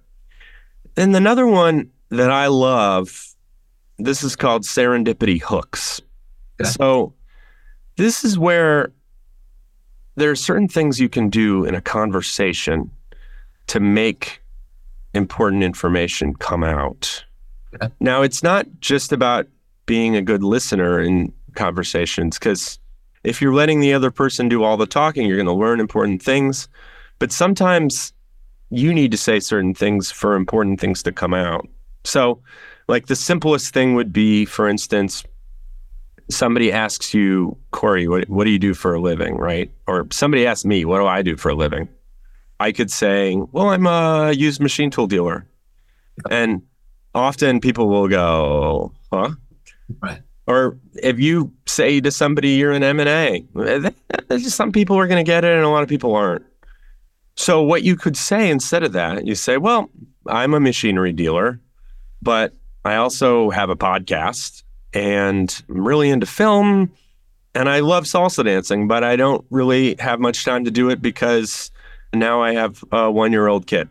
And 0.96 1.14
another 1.14 1.46
one 1.46 1.90
that 2.10 2.30
I 2.30 2.46
love, 2.46 3.34
this 3.98 4.22
is 4.22 4.36
called 4.36 4.62
serendipity 4.62 5.40
hooks. 5.40 6.00
Okay. 6.60 6.70
So 6.70 7.14
this 7.96 8.24
is 8.24 8.38
where 8.38 8.92
there 10.16 10.30
are 10.30 10.36
certain 10.36 10.68
things 10.68 10.98
you 11.00 11.08
can 11.08 11.28
do 11.28 11.64
in 11.64 11.74
a 11.74 11.80
conversation 11.80 12.90
to 13.68 13.80
make 13.80 14.40
important 15.14 15.62
information 15.62 16.34
come 16.34 16.64
out. 16.64 17.24
Yeah. 17.80 17.88
Now, 18.00 18.22
it's 18.22 18.42
not 18.42 18.66
just 18.80 19.12
about 19.12 19.46
being 19.86 20.16
a 20.16 20.22
good 20.22 20.42
listener 20.42 21.00
in 21.00 21.32
conversations, 21.54 22.38
because 22.38 22.78
if 23.24 23.42
you're 23.42 23.54
letting 23.54 23.80
the 23.80 23.92
other 23.92 24.10
person 24.10 24.48
do 24.48 24.62
all 24.62 24.76
the 24.76 24.86
talking, 24.86 25.26
you're 25.26 25.36
going 25.36 25.46
to 25.46 25.52
learn 25.52 25.80
important 25.80 26.22
things. 26.22 26.68
But 27.18 27.32
sometimes 27.32 28.12
you 28.70 28.94
need 28.94 29.10
to 29.10 29.16
say 29.16 29.40
certain 29.40 29.74
things 29.74 30.10
for 30.10 30.34
important 30.34 30.80
things 30.80 31.02
to 31.02 31.12
come 31.12 31.34
out. 31.34 31.66
So, 32.04 32.40
like 32.88 33.06
the 33.06 33.16
simplest 33.16 33.72
thing 33.72 33.94
would 33.94 34.12
be, 34.12 34.44
for 34.44 34.68
instance, 34.68 35.22
somebody 36.30 36.72
asks 36.72 37.14
you, 37.14 37.56
Corey, 37.70 38.08
what, 38.08 38.28
what 38.28 38.44
do 38.44 38.50
you 38.50 38.58
do 38.58 38.74
for 38.74 38.94
a 38.94 39.00
living, 39.00 39.36
right? 39.36 39.70
Or 39.86 40.06
somebody 40.10 40.46
asks 40.46 40.64
me, 40.64 40.84
what 40.84 40.98
do 40.98 41.06
I 41.06 41.22
do 41.22 41.36
for 41.36 41.50
a 41.50 41.54
living? 41.54 41.88
I 42.60 42.72
could 42.72 42.90
say, 42.90 43.36
well, 43.52 43.68
I'm 43.68 43.86
a 43.86 44.32
used 44.32 44.60
machine 44.60 44.90
tool 44.90 45.06
dealer. 45.06 45.46
And 46.30 46.62
often 47.14 47.60
people 47.60 47.88
will 47.88 48.08
go, 48.08 48.92
huh? 49.12 49.30
Right. 50.02 50.22
Or 50.46 50.78
if 51.02 51.20
you 51.20 51.52
say 51.66 52.00
to 52.00 52.10
somebody 52.10 52.50
you're 52.50 52.72
an 52.72 52.82
M&A, 52.82 53.44
eh, 53.64 54.38
some 54.38 54.72
people 54.72 54.98
are 54.98 55.06
going 55.06 55.22
to 55.22 55.28
get 55.28 55.44
it 55.44 55.52
and 55.52 55.62
a 55.62 55.68
lot 55.68 55.82
of 55.82 55.88
people 55.88 56.14
aren't. 56.14 56.44
So 57.36 57.62
what 57.62 57.82
you 57.82 57.96
could 57.96 58.16
say 58.16 58.50
instead 58.50 58.82
of 58.82 58.92
that, 58.94 59.26
you 59.26 59.34
say, 59.34 59.58
well, 59.58 59.90
I'm 60.26 60.54
a 60.54 60.60
machinery 60.60 61.12
dealer, 61.12 61.60
but 62.22 62.54
I 62.84 62.96
also 62.96 63.50
have 63.50 63.70
a 63.70 63.76
podcast 63.76 64.62
and 64.94 65.62
I'm 65.68 65.86
really 65.86 66.10
into 66.10 66.26
film 66.26 66.92
and 67.54 67.68
I 67.68 67.80
love 67.80 68.04
salsa 68.04 68.44
dancing, 68.44 68.88
but 68.88 69.04
I 69.04 69.16
don't 69.16 69.44
really 69.50 69.96
have 69.98 70.20
much 70.20 70.44
time 70.44 70.64
to 70.64 70.70
do 70.70 70.90
it 70.90 71.02
because 71.02 71.70
now 72.14 72.42
I 72.42 72.52
have 72.54 72.84
a 72.92 73.10
one 73.10 73.32
year 73.32 73.48
old 73.48 73.66
kid. 73.66 73.88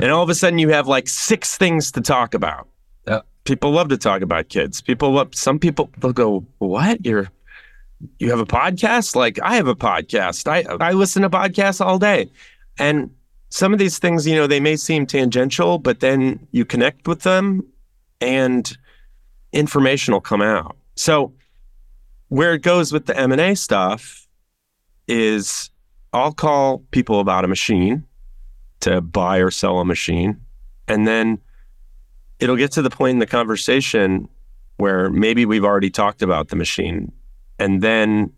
And 0.00 0.10
all 0.10 0.22
of 0.22 0.30
a 0.30 0.34
sudden 0.34 0.58
you 0.58 0.70
have 0.70 0.88
like 0.88 1.08
six 1.08 1.56
things 1.56 1.92
to 1.92 2.00
talk 2.00 2.34
about. 2.34 2.68
Yeah. 3.06 3.20
People 3.44 3.70
love 3.70 3.88
to 3.88 3.98
talk 3.98 4.22
about 4.22 4.48
kids. 4.48 4.80
People 4.80 5.12
love, 5.12 5.34
some 5.34 5.58
people 5.58 5.90
they'll 5.98 6.12
go, 6.12 6.44
What? 6.58 7.04
You're 7.04 7.30
you 8.18 8.30
have 8.30 8.40
a 8.40 8.46
podcast? 8.46 9.14
Like 9.14 9.38
I 9.42 9.56
have 9.56 9.68
a 9.68 9.76
podcast. 9.76 10.48
I 10.48 10.64
I 10.82 10.92
listen 10.92 11.22
to 11.22 11.30
podcasts 11.30 11.84
all 11.84 11.98
day. 11.98 12.30
And 12.78 13.10
some 13.50 13.72
of 13.72 13.78
these 13.78 13.98
things, 13.98 14.26
you 14.26 14.36
know, 14.36 14.46
they 14.46 14.60
may 14.60 14.76
seem 14.76 15.06
tangential, 15.06 15.78
but 15.78 16.00
then 16.00 16.46
you 16.52 16.64
connect 16.64 17.08
with 17.08 17.22
them 17.22 17.66
and 18.20 18.76
information 19.52 20.12
will 20.12 20.20
come 20.20 20.42
out. 20.42 20.76
So 20.94 21.32
where 22.28 22.54
it 22.54 22.62
goes 22.62 22.92
with 22.92 23.06
the 23.06 23.18
M&A 23.18 23.54
stuff 23.54 24.28
is 25.08 25.70
I'll 26.12 26.32
call 26.32 26.78
people 26.90 27.20
about 27.20 27.44
a 27.44 27.48
machine 27.48 28.04
to 28.80 29.00
buy 29.00 29.38
or 29.38 29.50
sell 29.50 29.78
a 29.78 29.84
machine. 29.84 30.40
And 30.88 31.06
then 31.06 31.38
it'll 32.38 32.56
get 32.56 32.72
to 32.72 32.82
the 32.82 32.90
point 32.90 33.14
in 33.14 33.18
the 33.18 33.26
conversation 33.26 34.28
where 34.76 35.10
maybe 35.10 35.44
we've 35.44 35.64
already 35.64 35.90
talked 35.90 36.22
about 36.22 36.48
the 36.48 36.56
machine. 36.56 37.12
And 37.58 37.82
then 37.82 38.32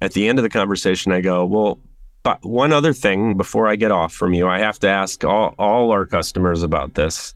at 0.00 0.12
the 0.12 0.28
end 0.28 0.38
of 0.38 0.42
the 0.42 0.50
conversation, 0.50 1.12
I 1.12 1.20
go, 1.20 1.44
well, 1.46 1.80
but 2.22 2.44
one 2.44 2.72
other 2.72 2.92
thing 2.92 3.36
before 3.36 3.68
I 3.68 3.76
get 3.76 3.90
off 3.90 4.12
from 4.12 4.34
you, 4.34 4.48
I 4.48 4.58
have 4.58 4.78
to 4.80 4.88
ask 4.88 5.24
all, 5.24 5.54
all 5.58 5.90
our 5.90 6.06
customers 6.06 6.62
about 6.62 6.94
this. 6.94 7.34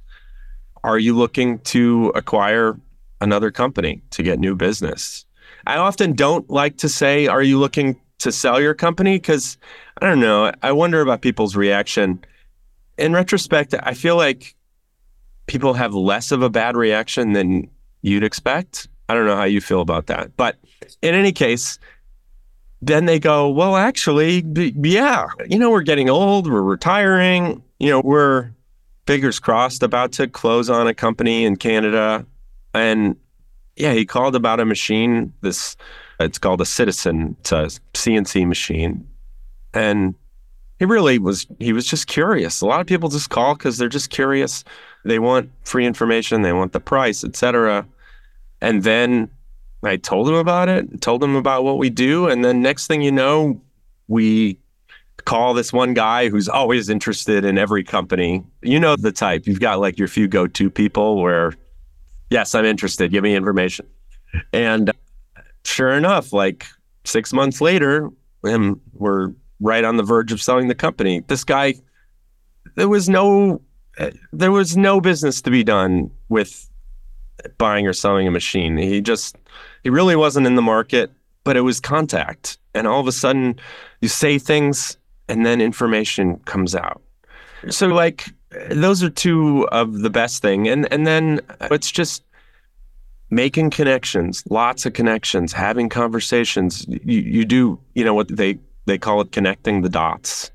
Are 0.85 0.99
you 0.99 1.17
looking 1.17 1.59
to 1.61 2.13
acquire 2.15 2.79
another 3.21 3.51
company 3.51 4.03
to 4.11 4.23
get 4.23 4.39
new 4.39 4.55
business? 4.55 5.25
I 5.67 5.77
often 5.77 6.15
don't 6.15 6.49
like 6.49 6.79
to 6.79 6.89
say, 6.89 7.27
Are 7.27 7.43
you 7.43 7.59
looking 7.59 8.01
to 8.19 8.33
sell 8.33 8.61
your 8.61 8.75
company 8.75 9.17
because 9.17 9.57
I 10.01 10.07
don't 10.07 10.21
know. 10.21 10.53
I 10.63 10.73
wonder 10.73 11.01
about 11.01 11.23
people's 11.23 11.57
reaction. 11.57 12.25
In 12.97 13.13
retrospect, 13.13 13.75
I 13.81 13.95
feel 13.95 14.17
like 14.17 14.55
people 15.47 15.75
have 15.75 15.95
less 15.95 16.31
of 16.33 16.43
a 16.43 16.51
bad 16.51 16.77
reaction 16.77 17.33
than 17.33 17.71
you'd 18.03 18.25
expect. 18.25 18.89
I 19.09 19.15
don't 19.15 19.27
know 19.27 19.37
how 19.37 19.45
you 19.45 19.61
feel 19.61 19.81
about 19.81 20.07
that. 20.07 20.37
But 20.37 20.57
in 21.01 21.15
any 21.15 21.33
case, 21.33 21.79
then 22.83 23.07
they 23.07 23.19
go, 23.19 23.49
well, 23.49 23.77
actually, 23.77 24.45
yeah, 24.55 25.27
you 25.49 25.59
know, 25.59 25.71
we're 25.71 25.83
getting 25.83 26.11
old, 26.11 26.51
we're 26.51 26.63
retiring, 26.63 27.63
you 27.79 27.91
know, 27.91 28.01
we're 28.05 28.51
fingers 29.09 29.41
crossed 29.41 29.83
about 29.83 30.13
to 30.13 30.29
close 30.29 30.69
on 30.69 30.87
a 30.87 30.93
company 30.93 31.47
in 31.47 31.57
Canada. 31.57 32.27
And 32.75 33.17
yeah, 33.75 33.95
he 33.95 34.05
called 34.05 34.37
about 34.37 34.61
a 34.61 34.67
machine, 34.67 35.33
this 35.41 35.79
it's 36.21 36.39
called 36.39 36.61
a 36.61 36.67
Citizen. 36.67 37.35
It's 37.41 37.53
a 37.53 37.71
CNC 37.95 38.47
machine, 38.47 39.09
and 39.73 40.15
he 40.79 40.85
really 40.85 41.19
was. 41.19 41.47
He 41.59 41.73
was 41.73 41.87
just 41.87 42.07
curious. 42.07 42.61
A 42.61 42.67
lot 42.67 42.83
of 42.83 42.87
people 42.87 43.09
just 43.09 43.31
call 43.31 43.55
because 43.55 43.79
they're 43.79 43.89
just 43.89 44.11
curious. 44.11 44.63
They 45.07 45.19
want 45.19 45.51
free 45.65 45.87
information. 45.87 46.43
They 46.43 46.53
want 46.53 46.75
the 46.75 46.81
price, 46.81 47.25
etc. 47.25 47.87
And 48.61 48.83
then 48.83 49.31
I 49.85 49.97
told 49.97 50.29
him 50.29 50.35
about 50.35 50.69
it. 50.69 51.01
Told 51.01 51.25
him 51.25 51.35
about 51.35 51.65
what 51.65 51.79
we 51.79 51.89
do, 51.89 52.29
and 52.29 52.45
then 52.45 52.61
next 52.61 52.89
thing 52.89 53.01
you 53.01 53.13
know, 53.13 53.59
we 54.07 54.59
call 55.25 55.55
this 55.55 55.73
one 55.73 55.95
guy 55.95 56.29
who's 56.29 56.49
always 56.49 56.89
interested 56.89 57.45
in 57.45 57.59
every 57.59 57.85
company. 57.85 58.45
You 58.63 58.81
know 58.81 58.97
the 58.97 59.13
type. 59.13 59.47
You've 59.47 59.61
got 59.61 59.81
like 59.81 59.99
your 59.99 60.09
few 60.09 60.29
go-to 60.29 60.71
people 60.71 61.21
where, 61.21 61.53
yes, 62.31 62.55
I'm 62.55 62.65
interested. 62.65 63.11
Give 63.11 63.23
me 63.25 63.35
information. 63.35 63.87
And 64.53 64.91
uh, 64.91 64.93
sure 65.65 65.93
enough, 65.93 66.33
like 66.33 66.67
six 67.05 67.33
months 67.33 67.61
later, 67.61 68.11
and 68.45 68.81
we're 68.95 69.33
right 69.61 69.85
on 69.85 69.97
the 69.97 70.03
verge 70.03 70.33
of 70.33 70.41
selling 70.41 70.69
the 70.69 70.75
company. 70.75 71.21
This 71.27 71.45
guy, 71.45 71.75
there 72.77 72.89
was 72.89 73.09
no, 73.09 73.61
there 74.33 74.53
was 74.53 74.77
no 74.77 75.01
business 75.01 75.43
to 75.43 75.51
be 75.51 75.65
done 75.65 76.11
with 76.29 76.71
buying 77.59 77.87
or 77.87 77.93
selling 77.93 78.27
a 78.29 78.31
machine. 78.31 78.77
He 78.77 79.01
just, 79.01 79.37
he 79.83 79.91
really 79.91 80.17
wasn't 80.17 80.47
in 80.47 80.55
the 80.55 80.63
market, 80.63 81.11
but 81.45 81.57
it 81.57 81.63
was 81.63 81.81
contact. 81.81 82.59
And 82.75 82.87
all 82.87 83.01
of 83.01 83.09
a 83.09 83.13
sudden, 83.13 83.59
you 84.01 84.09
say 84.09 84.39
things, 84.39 84.97
and 85.29 85.45
then 85.45 85.61
information 85.61 86.39
comes 86.45 86.75
out. 86.75 87.03
So, 87.69 87.89
like, 87.89 88.31
those 88.71 89.03
are 89.03 89.11
two 89.11 89.69
of 89.73 90.01
the 90.01 90.11
best 90.11 90.43
thing. 90.43 90.69
And 90.69 90.91
and 90.93 91.07
then 91.07 91.41
uh, 91.61 91.69
it's 91.71 91.91
just 91.91 92.25
making 93.31 93.71
connections, 93.71 94.43
lots 94.49 94.87
of 94.87 94.93
connections, 94.93 95.53
having 95.53 95.89
conversations. 95.89 96.87
You, 96.89 97.21
you 97.21 97.45
do, 97.45 97.79
you 97.95 98.05
know, 98.05 98.15
what 98.15 98.35
they, 98.35 98.59
they 98.87 98.99
call 98.99 99.21
it 99.21 99.33
connecting 99.33 99.83
the 99.83 99.89
dots. 99.89 100.51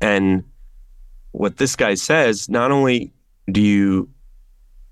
And 0.00 0.44
what 1.32 1.56
this 1.56 1.74
guy 1.74 1.94
says, 1.94 2.48
not 2.48 2.70
only 2.70 3.12
do 3.50 3.60
you, 3.60 4.08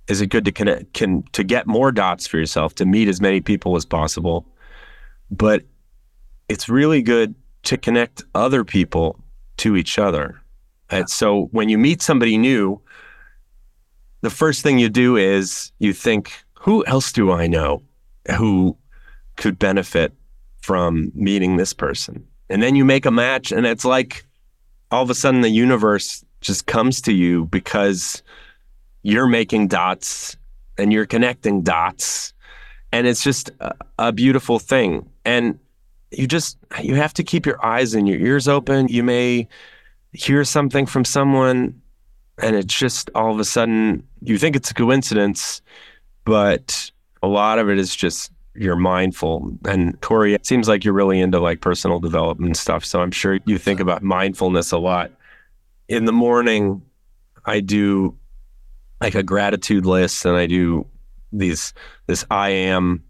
is 0.09 0.21
it 0.21 0.27
good 0.27 0.45
to 0.45 0.53
connect, 0.53 0.93
can, 0.93 1.23
to 1.33 1.45
get 1.45 1.67
more 1.67 1.93
dots 1.93 2.27
for 2.27 2.37
yourself, 2.37 2.75
to 2.77 2.85
meet 2.85 3.09
as 3.09 3.21
many 3.21 3.41
people 3.41 3.77
as 3.77 3.85
possible, 3.85 4.47
but 5.31 5.63
it's 6.49 6.69
really 6.69 7.01
good 7.01 7.35
to 7.65 7.77
connect 7.77 8.23
other 8.35 8.65
people 8.65 9.19
to 9.59 9.77
each 9.77 9.99
other. 9.99 10.41
And 10.91 11.09
so 11.09 11.49
when 11.53 11.69
you 11.69 11.79
meet 11.79 12.03
somebody 12.03 12.37
new, 12.37 12.81
the 14.21 14.31
first 14.31 14.63
thing 14.63 14.79
you 14.79 14.89
do 14.89 15.17
is 15.17 15.73
you 15.79 15.93
think, 15.93 16.33
who 16.55 16.85
else 16.87 17.13
do 17.13 17.31
I 17.31 17.47
know 17.47 17.83
who 18.39 18.77
could 19.37 19.59
benefit 19.59 20.13
from 20.63 21.13
meeting 21.15 21.57
this 21.57 21.73
person? 21.73 22.27
And 22.49 22.63
then 22.63 22.77
you 22.77 22.85
make 22.85 23.07
a 23.07 23.11
match, 23.11 23.53
and 23.53 23.67
it's 23.67 23.85
like 23.85 24.25
all 24.91 25.03
of 25.03 25.11
a 25.11 25.15
sudden 25.15 25.41
the 25.41 25.51
universe 25.51 26.25
just 26.41 26.67
comes 26.67 27.01
to 27.03 27.13
you 27.13 27.47
because 27.47 28.23
you're 29.03 29.27
making 29.27 29.69
dots 29.69 30.37
and 30.79 30.93
you're 30.93 31.07
connecting 31.07 31.63
dots. 31.63 32.33
And 32.93 33.07
it's 33.07 33.23
just 33.23 33.51
a, 33.61 33.75
a 33.99 34.13
beautiful 34.13 34.59
thing. 34.59 35.09
And 35.25 35.59
you 36.19 36.27
just 36.27 36.59
you 36.83 36.95
have 36.95 37.15
to 37.15 37.25
keep 37.25 37.47
your 37.47 37.65
eyes 37.65 37.95
and 37.95 38.09
your 38.09 38.19
ears 38.19 38.49
open. 38.49 38.89
You 38.89 39.03
may 39.03 39.49
hear 40.13 40.45
something 40.45 40.87
from 40.87 41.05
someone 41.05 41.81
and 42.39 42.57
it's 42.57 42.75
just 42.75 43.11
all 43.15 43.33
of 43.33 43.39
a 43.39 43.45
sudden 43.45 44.07
you 44.21 44.39
think 44.39 44.57
it's 44.57 44.71
a 44.71 44.75
coincidence, 44.75 45.63
but 46.25 46.91
a 47.23 47.29
lot 47.29 47.59
of 47.59 47.69
it 47.69 47.79
is 47.79 47.95
just 47.95 48.31
you're 48.55 48.77
mindful. 48.77 49.51
And 49.67 50.01
Corey, 50.01 50.35
it 50.35 50.47
seems 50.47 50.69
like 50.69 50.85
you're 50.85 50.95
really 50.95 51.21
into 51.21 51.41
like 51.41 51.61
personal 51.61 51.99
development 51.99 52.57
stuff. 52.57 52.85
So 52.85 53.01
I'm 53.01 53.11
sure 53.11 53.41
you 53.47 53.59
think 53.59 53.81
about 53.81 54.03
mindfulness 54.03 54.71
a 54.73 54.79
lot. 54.79 55.11
In 55.89 56.05
the 56.05 56.13
morning, 56.13 56.83
I 57.45 57.61
do 57.61 58.17
like 59.01 59.15
a 59.15 59.23
gratitude 59.23 59.87
list 59.87 60.25
and 60.25 60.37
I 60.37 60.47
do 60.47 60.87
these 61.33 61.75
this 62.07 62.25
I 62.31 62.51
am 62.51 63.03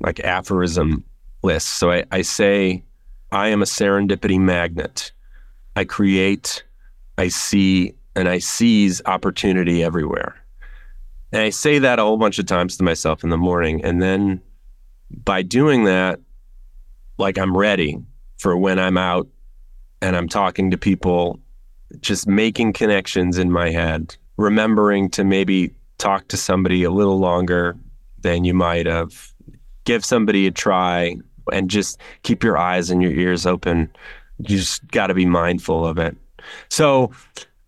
like 0.00 0.20
aphorism 0.20 1.04
list. 1.42 1.78
So 1.78 1.90
I, 1.90 2.04
I 2.10 2.22
say 2.22 2.82
I 3.32 3.48
am 3.48 3.62
a 3.62 3.66
serendipity 3.66 4.38
magnet. 4.38 5.12
I 5.74 5.84
create, 5.84 6.64
I 7.18 7.28
see, 7.28 7.94
and 8.14 8.28
I 8.28 8.38
seize 8.38 9.02
opportunity 9.04 9.84
everywhere. 9.84 10.36
And 11.32 11.42
I 11.42 11.50
say 11.50 11.78
that 11.78 11.98
a 11.98 12.02
whole 12.02 12.16
bunch 12.16 12.38
of 12.38 12.46
times 12.46 12.76
to 12.76 12.84
myself 12.84 13.24
in 13.24 13.30
the 13.30 13.36
morning. 13.36 13.84
And 13.84 14.00
then 14.00 14.40
by 15.24 15.42
doing 15.42 15.84
that, 15.84 16.20
like 17.18 17.38
I'm 17.38 17.56
ready 17.56 17.98
for 18.38 18.56
when 18.56 18.78
I'm 18.78 18.96
out 18.96 19.28
and 20.00 20.16
I'm 20.16 20.28
talking 20.28 20.70
to 20.70 20.78
people, 20.78 21.40
just 22.00 22.26
making 22.26 22.72
connections 22.72 23.38
in 23.38 23.50
my 23.50 23.70
head, 23.70 24.16
remembering 24.36 25.10
to 25.10 25.24
maybe 25.24 25.72
talk 25.98 26.28
to 26.28 26.36
somebody 26.36 26.84
a 26.84 26.90
little 26.90 27.18
longer 27.18 27.76
than 28.20 28.44
you 28.44 28.54
might 28.54 28.86
have, 28.86 29.32
give 29.86 30.04
somebody 30.04 30.46
a 30.46 30.50
try, 30.50 31.16
and 31.50 31.70
just 31.70 31.98
keep 32.22 32.44
your 32.44 32.58
eyes 32.58 32.90
and 32.90 33.02
your 33.02 33.12
ears 33.12 33.46
open. 33.46 33.90
You 34.38 34.58
just 34.58 34.86
got 34.88 35.06
to 35.06 35.14
be 35.14 35.24
mindful 35.24 35.86
of 35.86 35.96
it. 35.96 36.14
So, 36.68 37.10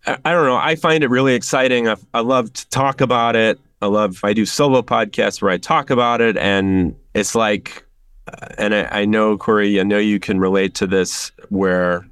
I, 0.06 0.32
don't 0.32 0.44
know. 0.44 0.56
I 0.56 0.76
find 0.76 1.02
it 1.02 1.08
really 1.08 1.34
exciting. 1.34 1.88
I, 1.88 1.96
I 2.14 2.20
love 2.20 2.52
to 2.52 2.68
talk 2.68 3.00
about 3.00 3.36
it. 3.36 3.58
I 3.80 3.86
love, 3.86 4.20
I 4.22 4.32
do 4.32 4.46
solo 4.46 4.82
podcasts 4.82 5.42
where 5.42 5.50
I 5.50 5.58
talk 5.58 5.90
about 5.90 6.20
it. 6.20 6.36
And 6.36 6.94
it's 7.14 7.34
like, 7.34 7.84
uh, 8.26 8.46
and 8.58 8.74
I, 8.74 9.00
I 9.00 9.04
know, 9.04 9.36
Corey, 9.36 9.80
I 9.80 9.82
know 9.82 9.98
you 9.98 10.20
can 10.20 10.40
relate 10.40 10.74
to 10.76 10.86
this 10.86 11.32
where 11.48 12.06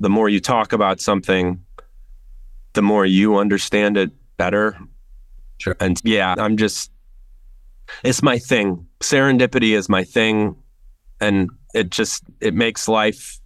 the 0.00 0.10
more 0.10 0.28
you 0.28 0.40
talk 0.40 0.72
about 0.72 1.00
something, 1.00 1.62
the 2.74 2.82
more 2.82 3.04
you 3.04 3.36
understand 3.36 3.96
it 3.96 4.10
better. 4.36 4.78
Sure. 5.58 5.76
And 5.80 6.00
yeah, 6.04 6.34
I'm 6.38 6.56
just, 6.56 6.91
it's 8.02 8.22
my 8.22 8.38
thing. 8.38 8.86
Serendipity 9.00 9.76
is 9.76 9.88
my 9.88 10.04
thing. 10.04 10.56
And 11.20 11.50
it 11.74 11.90
just, 11.90 12.24
it 12.40 12.54
makes 12.54 12.88
life 12.88 13.38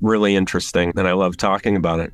really 0.00 0.36
interesting. 0.36 0.92
And 0.96 1.08
I 1.08 1.12
love 1.12 1.36
talking 1.36 1.76
about 1.76 2.00
it. 2.00 2.12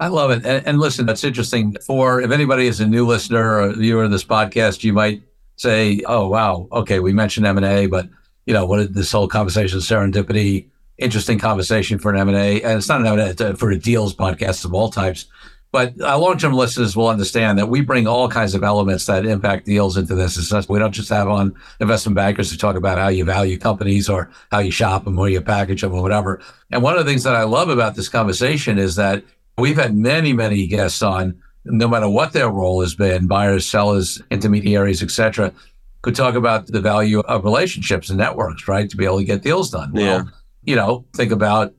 I 0.00 0.08
love 0.08 0.32
it. 0.32 0.44
And, 0.44 0.66
and, 0.66 0.80
listen, 0.80 1.06
that's 1.06 1.22
interesting. 1.22 1.76
For 1.86 2.20
if 2.20 2.32
anybody 2.32 2.66
is 2.66 2.80
a 2.80 2.86
new 2.86 3.06
listener 3.06 3.60
or 3.60 3.72
viewer 3.72 4.02
of 4.02 4.10
this 4.10 4.24
podcast, 4.24 4.82
you 4.82 4.92
might 4.92 5.22
say, 5.54 6.02
"Oh, 6.06 6.26
wow, 6.26 6.66
okay, 6.72 6.98
we 6.98 7.12
mentioned 7.12 7.46
M 7.46 7.56
and 7.56 7.64
A, 7.64 7.86
but 7.86 8.08
you 8.46 8.52
know, 8.52 8.66
what 8.66 8.80
is 8.80 8.88
this 8.88 9.12
whole 9.12 9.28
conversation 9.28 9.78
serendipity? 9.78 10.66
Interesting 10.98 11.38
conversation 11.38 12.00
for 12.00 12.10
an 12.10 12.18
M 12.18 12.28
and 12.28 12.36
A, 12.36 12.62
and 12.62 12.78
it's 12.78 12.88
not 12.88 13.00
an 13.00 13.06
M 13.06 13.18
and 13.18 13.40
A 13.40 13.56
for 13.56 13.70
a 13.70 13.78
deals 13.78 14.12
podcast 14.12 14.64
of 14.64 14.74
all 14.74 14.90
types." 14.90 15.26
But 15.72 15.98
our 16.02 16.18
long-term 16.18 16.52
listeners 16.52 16.94
will 16.94 17.08
understand 17.08 17.58
that 17.58 17.66
we 17.66 17.80
bring 17.80 18.06
all 18.06 18.28
kinds 18.28 18.54
of 18.54 18.62
elements 18.62 19.06
that 19.06 19.24
impact 19.24 19.64
deals 19.64 19.96
into 19.96 20.14
this. 20.14 20.36
We 20.68 20.78
don't 20.78 20.92
just 20.92 21.08
have 21.08 21.28
on 21.28 21.54
investment 21.80 22.14
bankers 22.14 22.50
to 22.50 22.58
talk 22.58 22.76
about 22.76 22.98
how 22.98 23.08
you 23.08 23.24
value 23.24 23.58
companies 23.58 24.08
or 24.08 24.30
how 24.50 24.58
you 24.58 24.70
shop 24.70 25.04
them 25.04 25.18
or 25.18 25.30
you 25.30 25.40
package 25.40 25.80
them 25.80 25.94
or 25.94 26.02
whatever. 26.02 26.42
And 26.70 26.82
one 26.82 26.98
of 26.98 27.04
the 27.04 27.10
things 27.10 27.24
that 27.24 27.34
I 27.34 27.44
love 27.44 27.70
about 27.70 27.94
this 27.94 28.10
conversation 28.10 28.78
is 28.78 28.96
that 28.96 29.24
We've 29.58 29.76
had 29.76 29.94
many, 29.94 30.32
many 30.32 30.66
guests 30.66 31.02
on, 31.02 31.40
no 31.64 31.86
matter 31.86 32.08
what 32.08 32.32
their 32.32 32.48
role 32.48 32.80
has 32.80 32.94
been, 32.94 33.26
buyers, 33.26 33.68
sellers, 33.68 34.20
intermediaries, 34.30 35.02
etc., 35.02 35.52
could 36.00 36.16
talk 36.16 36.34
about 36.34 36.66
the 36.66 36.80
value 36.80 37.20
of 37.20 37.44
relationships 37.44 38.08
and 38.08 38.18
networks, 38.18 38.66
right? 38.66 38.90
To 38.90 38.96
be 38.96 39.04
able 39.04 39.18
to 39.18 39.24
get 39.24 39.42
deals 39.42 39.70
done. 39.70 39.92
Yeah. 39.94 40.16
Well, 40.16 40.32
you 40.64 40.74
know, 40.74 41.04
think 41.14 41.32
about 41.32 41.74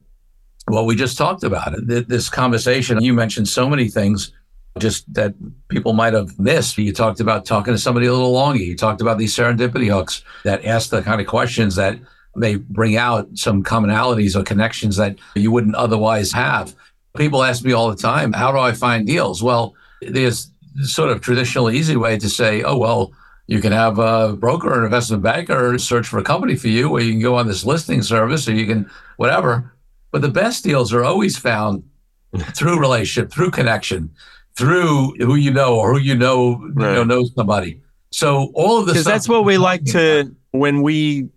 what 0.67 0.86
we 0.86 0.95
just 0.95 1.17
talked 1.17 1.43
about. 1.43 1.73
It. 1.73 2.08
This 2.08 2.30
conversation, 2.30 3.02
you 3.02 3.13
mentioned 3.13 3.47
so 3.47 3.69
many 3.69 3.89
things 3.89 4.32
just 4.80 5.12
that 5.13 5.36
people 5.69 5.93
might 5.93 6.13
have 6.13 6.39
missed. 6.39 6.78
You 6.78 6.93
talked 6.93 7.19
about 7.19 7.45
talking 7.45 7.73
to 7.73 7.78
somebody 7.78 8.08
a 8.08 8.12
little 8.12 8.32
longer. 8.32 8.62
You 8.62 8.76
talked 8.76 9.02
about 9.02 9.17
these 9.17 9.36
serendipity 9.36 9.89
hooks 9.89 10.23
that 10.43 10.65
ask 10.65 10.89
the 10.89 11.02
kind 11.02 11.21
of 11.21 11.28
questions 11.28 11.76
that 11.76 11.99
may 12.36 12.56
bring 12.56 12.97
out 12.97 13.28
some 13.36 13.63
commonalities 13.63 14.36
or 14.36 14.43
connections 14.43 14.95
that 14.97 15.19
you 15.36 15.52
wouldn't 15.52 15.76
otherwise 15.76 16.32
have. 16.32 16.76
People 17.15 17.43
ask 17.43 17.63
me 17.63 17.73
all 17.73 17.91
the 17.91 17.95
time, 17.95 18.34
how 18.34 18.52
do 18.52 18.58
I 18.58 18.71
find 18.71 19.06
deals? 19.06 19.43
Well, 19.43 19.76
there's 20.02 20.49
sort 20.82 21.12
of 21.12 21.21
traditional 21.21 21.69
easy 21.69 21.95
way 21.95 22.17
to 22.17 22.28
say, 22.28 22.63
oh, 22.63 22.78
well, 22.78 23.12
you 23.45 23.62
can 23.62 23.71
have 23.71 23.99
a 23.99 24.34
broker 24.34 24.69
or 24.69 24.80
an 24.80 24.86
investment 24.86 25.21
banker 25.21 25.78
search 25.78 26.08
for 26.08 26.17
a 26.17 26.23
company 26.23 26.56
for 26.56 26.69
you, 26.69 26.89
or 26.89 27.02
you 27.02 27.12
can 27.12 27.21
go 27.21 27.36
on 27.36 27.47
this 27.47 27.63
listing 27.63 28.02
service, 28.02 28.47
or 28.47 28.56
you 28.56 28.65
can 28.65 28.89
whatever. 29.17 29.71
But 30.13 30.21
the 30.21 30.30
best 30.30 30.63
deals 30.63 30.93
are 30.93 31.04
always 31.04 31.39
found 31.39 31.84
through 32.56 32.80
relationship, 32.80 33.32
through 33.32 33.49
connection, 33.49 34.12
through 34.56 35.15
who 35.15 35.34
you 35.34 35.52
know 35.52 35.76
or 35.76 35.93
who 35.93 35.99
you 35.99 36.15
know, 36.15 36.58
right. 36.76 36.89
you 36.89 36.95
know 36.97 37.04
knows 37.04 37.34
somebody. 37.34 37.82
So 38.12 38.52
all 38.54 38.78
of 38.78 38.86
this 38.86 38.93
because 38.93 39.06
that's 39.06 39.28
what 39.28 39.43
we 39.43 39.58
like 39.58 39.84
to 39.86 40.34
when 40.52 40.84
we, 40.84 41.30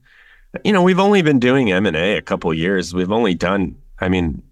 you 0.63 0.75
know, 0.75 0.83
we've 0.83 0.99
only 0.99 1.23
been 1.23 1.39
doing 1.39 1.73
M 1.73 1.87
and 1.87 1.97
A 1.97 2.19
a 2.19 2.21
couple 2.21 2.53
years. 2.53 2.93
We've 2.93 3.11
only 3.11 3.35
done, 3.35 3.77
I 4.01 4.11
mean, 4.11 4.43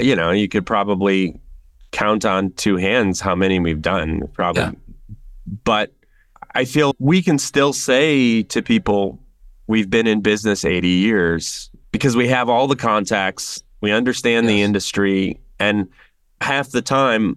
you 0.00 0.16
know, 0.16 0.30
you 0.30 0.48
could 0.48 0.64
probably 0.64 1.38
count 1.90 2.24
on 2.24 2.52
two 2.52 2.76
hands 2.76 3.20
how 3.20 3.34
many 3.34 3.60
we've 3.60 3.82
done, 3.82 4.26
probably. 4.32 4.62
Yeah. 4.62 4.72
But 5.64 5.92
I 6.54 6.64
feel 6.64 6.94
we 6.98 7.20
can 7.20 7.38
still 7.38 7.74
say 7.74 8.42
to 8.44 8.62
people, 8.62 9.20
we've 9.66 9.90
been 9.90 10.06
in 10.06 10.22
business 10.22 10.64
80 10.64 10.88
years 10.88 11.68
because 11.98 12.16
we 12.16 12.28
have 12.28 12.48
all 12.48 12.68
the 12.68 12.76
contacts, 12.76 13.60
we 13.80 13.90
understand 13.90 14.46
yes. 14.46 14.52
the 14.52 14.62
industry, 14.62 15.40
and 15.58 15.88
half 16.40 16.70
the 16.70 16.80
time 16.80 17.36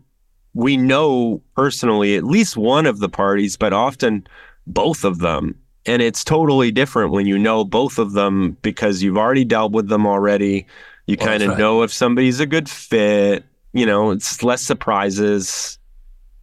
we 0.54 0.78
know 0.78 1.42
personally 1.56 2.16
at 2.16 2.24
least 2.24 2.58
one 2.58 2.86
of 2.86 3.00
the 3.00 3.10
parties, 3.10 3.58
but 3.58 3.74
often 3.74 4.28
both 4.68 5.04
of 5.04 5.20
them. 5.20 5.56
And 5.88 6.02
it's 6.02 6.24
totally 6.24 6.72
different 6.72 7.12
when 7.12 7.26
you 7.26 7.40
know 7.40 7.64
both 7.64 7.98
of 7.98 8.14
them 8.14 8.56
because 8.62 9.02
you've 9.02 9.18
already 9.18 9.46
dealt 9.46 9.72
with 9.72 9.88
them 9.88 10.06
already. 10.06 10.68
You 11.08 11.18
well, 11.20 11.28
kind 11.28 11.42
of 11.42 11.50
right. 11.50 11.58
know 11.58 11.82
if 11.82 11.92
somebody's 11.92 12.40
a 12.40 12.46
good 12.46 12.70
fit. 12.70 13.44
You 13.74 13.88
know, 13.88 14.12
it's 14.12 14.44
less 14.44 14.62
surprises. 14.62 15.80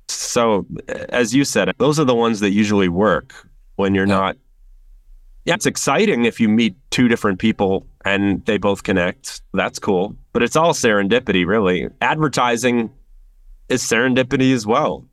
So, 0.08 0.66
as 1.10 1.34
you 1.34 1.44
said, 1.44 1.72
those 1.78 2.00
are 2.00 2.04
the 2.04 2.14
ones 2.14 2.40
that 2.40 2.50
usually 2.50 2.88
work 2.88 3.32
when 3.76 3.94
you're 3.94 4.08
yeah. 4.08 4.14
not. 4.14 4.36
Yeah, 5.44 5.54
it's 5.54 5.66
exciting 5.66 6.24
if 6.24 6.40
you 6.40 6.48
meet 6.48 6.74
two 6.90 7.06
different 7.06 7.38
people 7.38 7.86
and 8.04 8.44
they 8.46 8.58
both 8.58 8.82
connect. 8.82 9.42
That's 9.52 9.78
cool. 9.78 10.16
But 10.32 10.42
it's 10.42 10.56
all 10.56 10.72
serendipity, 10.72 11.46
really. 11.46 11.88
Advertising 12.00 12.90
is 13.68 13.82
serendipity 13.82 14.52
as 14.54 14.66
well. 14.66 15.04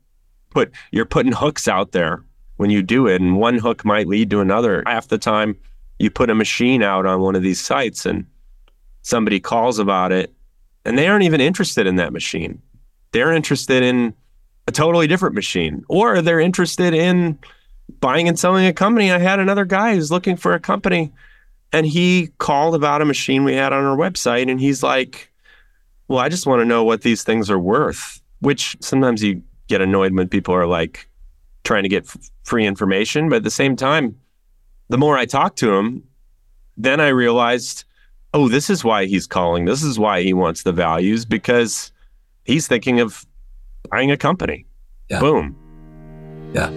Put 0.51 0.71
you're 0.91 1.05
putting 1.05 1.33
hooks 1.33 1.67
out 1.67 1.91
there 1.91 2.23
when 2.57 2.69
you 2.69 2.81
do 2.81 3.07
it, 3.07 3.21
and 3.21 3.37
one 3.37 3.57
hook 3.57 3.83
might 3.83 4.07
lead 4.07 4.29
to 4.29 4.39
another. 4.39 4.83
Half 4.85 5.09
the 5.09 5.17
time, 5.17 5.57
you 5.99 6.09
put 6.09 6.29
a 6.29 6.35
machine 6.35 6.83
out 6.83 7.05
on 7.05 7.21
one 7.21 7.35
of 7.35 7.41
these 7.41 7.59
sites, 7.59 8.05
and 8.05 8.25
somebody 9.01 9.39
calls 9.39 9.79
about 9.79 10.11
it 10.11 10.35
and 10.85 10.97
they 10.97 11.07
aren't 11.07 11.23
even 11.23 11.41
interested 11.41 11.87
in 11.87 11.95
that 11.95 12.13
machine. 12.13 12.61
They're 13.11 13.33
interested 13.33 13.83
in 13.83 14.13
a 14.67 14.71
totally 14.71 15.07
different 15.07 15.35
machine, 15.35 15.83
or 15.89 16.21
they're 16.21 16.39
interested 16.39 16.93
in 16.93 17.39
buying 17.99 18.27
and 18.27 18.37
selling 18.37 18.65
a 18.65 18.73
company. 18.73 19.11
I 19.11 19.17
had 19.17 19.39
another 19.39 19.65
guy 19.65 19.95
who's 19.95 20.11
looking 20.11 20.37
for 20.37 20.53
a 20.53 20.59
company 20.59 21.11
and 21.71 21.85
he 21.85 22.29
called 22.37 22.75
about 22.75 23.01
a 23.01 23.05
machine 23.05 23.43
we 23.43 23.53
had 23.53 23.73
on 23.73 23.83
our 23.83 23.97
website 23.97 24.49
and 24.49 24.59
he's 24.59 24.83
like, 24.83 25.31
Well, 26.07 26.19
I 26.19 26.29
just 26.29 26.47
want 26.47 26.61
to 26.61 26.65
know 26.65 26.83
what 26.83 27.01
these 27.01 27.23
things 27.23 27.49
are 27.49 27.59
worth, 27.59 28.21
which 28.39 28.77
sometimes 28.79 29.23
you 29.23 29.41
get 29.67 29.81
annoyed 29.81 30.13
when 30.13 30.27
people 30.27 30.53
are 30.53 30.67
like 30.67 31.07
trying 31.63 31.83
to 31.83 31.89
get 31.89 32.05
f- 32.05 32.29
free 32.43 32.65
information. 32.65 33.29
But 33.29 33.37
at 33.37 33.43
the 33.43 33.51
same 33.51 33.75
time, 33.75 34.15
the 34.89 34.97
more 34.97 35.17
I 35.17 35.25
talked 35.25 35.57
to 35.59 35.73
him, 35.75 36.03
then 36.77 36.99
I 36.99 37.09
realized 37.09 37.83
oh, 38.35 38.49
this 38.49 38.69
is 38.69 38.83
why 38.83 39.05
he's 39.05 39.25
calling. 39.25 39.63
This 39.63 39.81
is 39.81 39.97
why 39.97 40.21
he 40.21 40.33
wants 40.33 40.63
the 40.63 40.73
values 40.73 41.23
because 41.23 41.93
he's 42.43 42.67
thinking 42.67 42.99
of 42.99 43.25
buying 43.89 44.11
a 44.11 44.17
company. 44.17 44.65
Yeah. 45.09 45.21
Boom. 45.21 45.55
Yeah. 46.53 46.69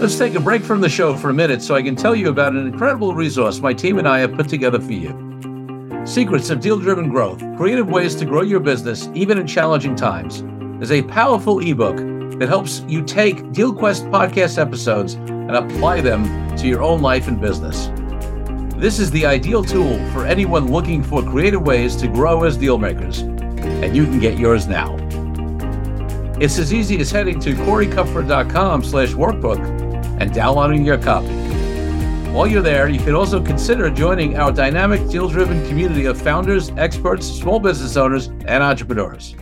Let's 0.00 0.18
take 0.18 0.34
a 0.34 0.40
break 0.40 0.62
from 0.62 0.80
the 0.80 0.88
show 0.88 1.16
for 1.16 1.30
a 1.30 1.34
minute 1.34 1.62
so 1.62 1.74
I 1.74 1.82
can 1.82 1.96
tell 1.96 2.14
you 2.14 2.28
about 2.28 2.52
an 2.52 2.66
incredible 2.66 3.14
resource 3.14 3.60
my 3.60 3.72
team 3.72 3.98
and 3.98 4.08
I 4.08 4.18
have 4.18 4.34
put 4.34 4.48
together 4.48 4.80
for 4.80 4.92
you. 4.92 6.02
Secrets 6.04 6.50
of 6.50 6.60
Deal 6.60 6.78
Driven 6.78 7.08
Growth 7.08 7.40
Creative 7.56 7.88
Ways 7.88 8.14
to 8.16 8.24
Grow 8.24 8.42
Your 8.42 8.60
Business 8.60 9.08
Even 9.14 9.38
in 9.38 9.46
Challenging 9.46 9.94
Times 9.94 10.42
is 10.82 10.90
a 10.90 11.02
powerful 11.02 11.60
ebook 11.60 11.96
that 12.38 12.48
helps 12.48 12.80
you 12.88 13.02
take 13.02 13.38
DealQuest 13.52 14.10
podcast 14.10 14.58
episodes 14.58 15.14
and 15.14 15.52
apply 15.52 16.00
them 16.00 16.56
to 16.56 16.66
your 16.66 16.82
own 16.82 17.00
life 17.00 17.28
and 17.28 17.40
business. 17.40 17.88
This 18.76 18.98
is 18.98 19.10
the 19.12 19.24
ideal 19.24 19.64
tool 19.64 19.96
for 20.10 20.26
anyone 20.26 20.70
looking 20.70 21.02
for 21.02 21.22
creative 21.22 21.62
ways 21.62 21.94
to 21.96 22.08
grow 22.08 22.42
as 22.42 22.58
dealmakers, 22.58 23.20
and 23.82 23.96
you 23.96 24.04
can 24.04 24.18
get 24.18 24.38
yours 24.38 24.66
now. 24.66 24.96
It's 26.40 26.58
as 26.58 26.74
easy 26.74 26.98
as 26.98 27.12
heading 27.12 27.38
to 27.40 27.54
coreykupfer.com 27.54 28.82
slash 28.82 29.10
workbook 29.10 29.83
and 30.18 30.32
downloading 30.32 30.84
your 30.84 30.98
copy. 30.98 31.28
While 32.32 32.48
you're 32.48 32.62
there, 32.62 32.88
you 32.88 32.98
can 32.98 33.14
also 33.14 33.40
consider 33.40 33.90
joining 33.90 34.36
our 34.38 34.50
dynamic 34.50 35.08
deal-driven 35.08 35.66
community 35.68 36.06
of 36.06 36.20
founders, 36.20 36.70
experts, 36.76 37.26
small 37.26 37.60
business 37.60 37.96
owners, 37.96 38.26
and 38.46 38.62
entrepreneurs. 38.62 39.36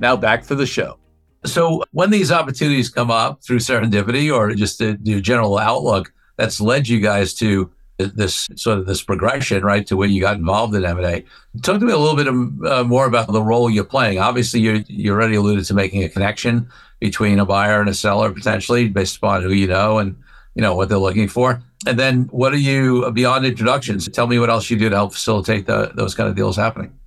Now 0.00 0.16
back 0.16 0.44
to 0.48 0.54
the 0.54 0.66
show. 0.66 0.98
So 1.44 1.84
when 1.92 2.10
these 2.10 2.32
opportunities 2.32 2.90
come 2.90 3.10
up 3.10 3.44
through 3.44 3.58
serendipity 3.58 4.34
or 4.34 4.52
just 4.54 4.78
the, 4.78 4.98
the 5.00 5.20
general 5.20 5.58
outlook 5.58 6.12
that's 6.36 6.60
led 6.60 6.88
you 6.88 6.98
guys 7.00 7.32
to 7.34 7.70
this 7.98 8.48
sort 8.56 8.78
of 8.78 8.86
this 8.86 9.02
progression, 9.02 9.62
right, 9.62 9.86
to 9.86 9.96
where 9.96 10.08
you 10.08 10.20
got 10.20 10.36
involved 10.36 10.74
in 10.74 10.84
M&A. 10.84 11.24
Talk 11.62 11.80
to 11.80 11.86
me 11.86 11.92
a 11.92 11.98
little 11.98 12.16
bit 12.16 12.70
uh, 12.70 12.84
more 12.84 13.06
about 13.06 13.32
the 13.32 13.42
role 13.42 13.70
you're 13.70 13.84
playing. 13.84 14.18
Obviously, 14.18 14.60
you 14.60 14.84
you 14.88 15.12
already 15.12 15.36
alluded 15.36 15.64
to 15.66 15.74
making 15.74 16.04
a 16.04 16.08
connection 16.08 16.68
between 17.00 17.38
a 17.38 17.46
buyer 17.46 17.80
and 17.80 17.88
a 17.88 17.94
seller 17.94 18.30
potentially 18.30 18.88
based 18.88 19.16
upon 19.16 19.42
who 19.42 19.52
you 19.52 19.66
know 19.66 19.98
and 19.98 20.16
you 20.54 20.62
know 20.62 20.74
what 20.74 20.88
they're 20.88 20.98
looking 20.98 21.28
for. 21.28 21.62
And 21.86 21.98
then 21.98 22.24
what 22.24 22.52
are 22.52 22.58
you 22.58 23.10
beyond 23.12 23.44
introductions? 23.44 24.08
Tell 24.08 24.26
me 24.26 24.38
what 24.38 24.50
else 24.50 24.70
you 24.70 24.78
do 24.78 24.88
to 24.88 24.96
help 24.96 25.12
facilitate 25.12 25.66
the, 25.66 25.92
those 25.94 26.14
kind 26.14 26.28
of 26.28 26.34
deals 26.34 26.56
happening. 26.56 26.98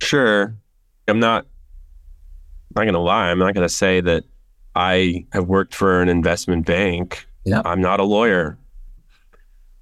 Sure. 0.00 0.54
I'm 1.08 1.20
not 1.20 1.46
not 2.74 2.82
going 2.82 2.94
to 2.94 3.00
lie. 3.00 3.30
I'm 3.30 3.38
not 3.38 3.54
going 3.54 3.66
to 3.66 3.72
say 3.72 4.00
that 4.00 4.24
I 4.74 5.26
have 5.32 5.46
worked 5.46 5.74
for 5.74 6.02
an 6.02 6.08
investment 6.08 6.66
bank. 6.66 7.26
Yeah. 7.44 7.62
I'm 7.64 7.80
not 7.80 8.00
a 8.00 8.04
lawyer. 8.04 8.58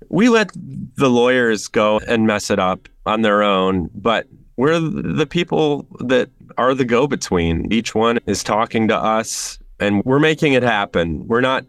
We 0.09 0.29
let 0.29 0.53
the 0.55 1.11
lawyers 1.11 1.69
go 1.69 2.01
and 2.07 2.27
mess 2.27 2.51
it 2.51 2.59
up 2.59 2.89
on 3.07 3.23
their 3.23 3.43
own, 3.43 3.91
but 3.95 4.27
we're 4.57 4.79
the 4.79 5.27
people 5.27 5.87
that 6.01 6.31
are 6.59 6.75
the 6.75 6.85
go 6.85 7.07
between. 7.07 7.73
Each 7.73 7.95
one 7.95 8.19
is 8.27 8.45
talking 8.45 8.89
to 8.89 8.97
us 8.97 9.59
and 9.81 10.05
we're 10.05 10.19
making 10.19 10.53
it 10.53 10.63
happen. 10.63 11.27
We're 11.27 11.41
not, 11.41 11.65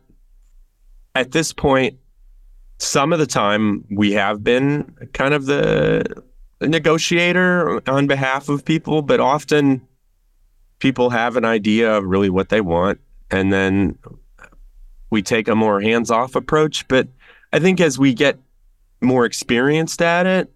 at 1.16 1.32
this 1.32 1.54
point, 1.54 1.98
some 2.78 3.14
of 3.14 3.20
the 3.20 3.26
time 3.26 3.86
we 3.90 4.12
have 4.14 4.44
been 4.44 4.84
kind 5.14 5.34
of 5.34 5.46
the 5.46 6.24
negotiator 6.62 7.82
on 7.90 8.08
behalf 8.08 8.50
of 8.50 8.66
people, 8.66 9.02
but 9.02 9.20
often 9.20 9.82
people 10.80 11.10
have 11.10 11.38
an 11.38 11.46
idea 11.46 11.98
of 11.98 12.04
really 12.04 12.30
what 12.30 12.50
they 12.50 12.62
want. 12.62 13.00
And 13.32 13.52
then 13.54 13.98
we 15.10 15.22
take 15.22 15.48
a 15.48 15.56
more 15.56 15.80
hands 15.80 16.12
off 16.12 16.36
approach. 16.36 16.88
But 16.88 17.08
I 17.54 17.60
think 17.60 17.80
as 17.80 18.00
we 18.00 18.14
get 18.14 18.40
more 19.00 19.26
experienced 19.26 20.02
at 20.02 20.26
it, 20.26 20.52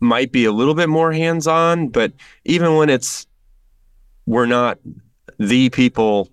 might 0.00 0.32
be 0.32 0.44
a 0.44 0.52
little 0.52 0.74
bit 0.74 0.88
more 0.88 1.12
hands 1.12 1.46
on. 1.46 1.88
But 1.88 2.12
even 2.44 2.76
when 2.76 2.90
it's, 2.90 3.26
we're 4.26 4.46
not 4.46 4.78
the 5.38 5.70
people 5.70 6.28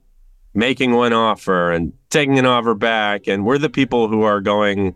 making 0.53 0.91
one 0.91 1.13
offer 1.13 1.71
and 1.71 1.93
taking 2.09 2.37
an 2.37 2.45
offer 2.45 2.75
back, 2.75 3.27
and 3.27 3.45
we're 3.45 3.57
the 3.57 3.69
people 3.69 4.09
who 4.09 4.23
are 4.23 4.41
going 4.41 4.93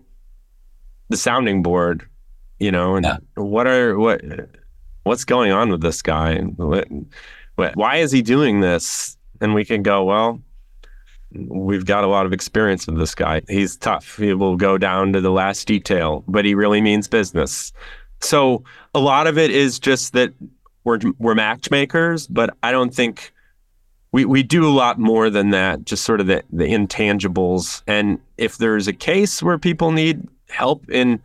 the 1.10 1.18
sounding 1.18 1.64
board, 1.64 2.08
you 2.60 2.72
know, 2.72 2.96
and 2.96 3.06
yeah. 3.06 3.18
what 3.36 3.66
are, 3.66 3.98
what, 3.98 4.22
what's 5.04 5.24
going 5.24 5.52
on 5.52 5.70
with 5.70 5.82
this 5.82 6.02
guy? 6.02 6.32
And 6.32 6.58
what, 6.58 7.76
why 7.76 7.98
is 7.98 8.12
he 8.12 8.22
doing 8.22 8.60
this? 8.60 9.16
And 9.40 9.54
we 9.54 9.64
can 9.64 9.84
go, 9.84 10.04
well, 10.04 10.42
we've 11.34 11.86
got 11.86 12.04
a 12.04 12.08
lot 12.08 12.26
of 12.26 12.34
experience 12.34 12.88
with 12.88 12.98
this 12.98 13.16
guy. 13.16 13.42
He's 13.48 13.78
tough. 13.78 14.18
He 14.18 14.34
will 14.34 14.56
go 14.56 14.78
down 14.78 15.14
to 15.14 15.22
the 15.22 15.32
last 15.32 15.68
detail, 15.68 16.24
but 16.28 16.46
he 16.46 16.56
really 16.56 16.82
means 16.82 17.08
business. 17.08 17.74
So 18.22 18.64
a 18.94 19.00
lot 19.00 19.28
of 19.28 19.38
it 19.38 19.52
is 19.52 19.80
just 19.80 20.14
that 20.14 20.34
we're 20.84 21.00
we're 21.18 21.36
matchmakers, 21.36 22.28
but 22.28 22.56
I 22.64 22.72
don't 22.72 22.94
think 22.94 23.32
we 24.12 24.26
we 24.26 24.44
do 24.44 24.68
a 24.68 24.72
lot 24.72 25.00
more 25.00 25.30
than 25.30 25.50
that. 25.52 25.86
Just 25.86 26.04
sort 26.04 26.22
of 26.22 26.28
the 26.28 26.44
the 26.52 26.66
intangibles. 26.66 27.84
And 27.88 28.20
if 28.38 28.58
there's 28.58 28.88
a 28.88 28.94
case 28.94 29.42
where 29.42 29.58
people 29.58 29.92
need 29.92 30.28
help 30.50 30.90
in, 30.90 31.22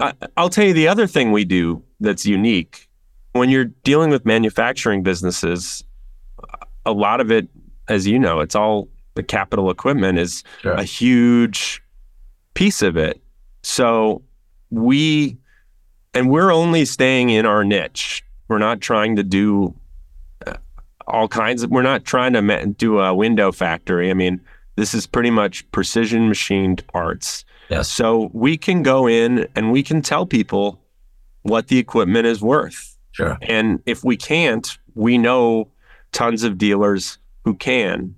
uh, 0.00 0.12
I'll 0.36 0.48
tell 0.48 0.64
you 0.64 0.72
the 0.72 0.88
other 0.88 1.06
thing 1.06 1.32
we 1.32 1.44
do 1.44 1.82
that's 2.00 2.26
unique 2.26 2.88
when 3.32 3.48
you're 3.48 3.64
dealing 3.64 4.10
with 4.10 4.24
manufacturing 4.24 5.02
businesses, 5.02 5.84
a 6.84 6.92
lot 6.92 7.20
of 7.20 7.30
it, 7.30 7.48
as 7.88 8.06
you 8.06 8.18
know, 8.18 8.40
it's 8.40 8.54
all 8.54 8.88
the 9.14 9.22
capital 9.22 9.70
equipment 9.70 10.18
is 10.18 10.42
sure. 10.60 10.72
a 10.72 10.84
huge 10.84 11.82
piece 12.54 12.82
of 12.82 12.96
it. 12.96 13.22
So 13.62 14.22
we, 14.70 15.36
and 16.14 16.30
we're 16.30 16.52
only 16.52 16.84
staying 16.84 17.30
in 17.30 17.46
our 17.46 17.64
niche. 17.64 18.24
We're 18.48 18.58
not 18.58 18.80
trying 18.80 19.16
to 19.16 19.22
do 19.22 19.74
uh, 20.46 20.54
all 21.06 21.28
kinds 21.28 21.62
of, 21.62 21.70
we're 21.70 21.82
not 21.82 22.04
trying 22.04 22.32
to 22.32 22.66
do 22.76 23.00
a 23.00 23.14
window 23.14 23.52
factory. 23.52 24.10
I 24.10 24.14
mean, 24.14 24.40
this 24.76 24.94
is 24.94 25.06
pretty 25.06 25.30
much 25.30 25.70
precision 25.72 26.28
machined 26.28 26.86
parts. 26.88 27.44
Yes. 27.68 27.88
So 27.88 28.30
we 28.32 28.56
can 28.58 28.82
go 28.82 29.06
in 29.06 29.46
and 29.54 29.72
we 29.72 29.82
can 29.82 30.02
tell 30.02 30.26
people 30.26 30.80
what 31.42 31.68
the 31.68 31.78
equipment 31.78 32.26
is 32.26 32.42
worth 32.42 32.92
Sure. 33.12 33.38
And 33.42 33.80
if 33.86 34.02
we 34.02 34.16
can't, 34.16 34.76
we 34.94 35.18
know 35.18 35.70
tons 36.12 36.42
of 36.42 36.58
dealers 36.58 37.18
who 37.44 37.54
can. 37.54 38.14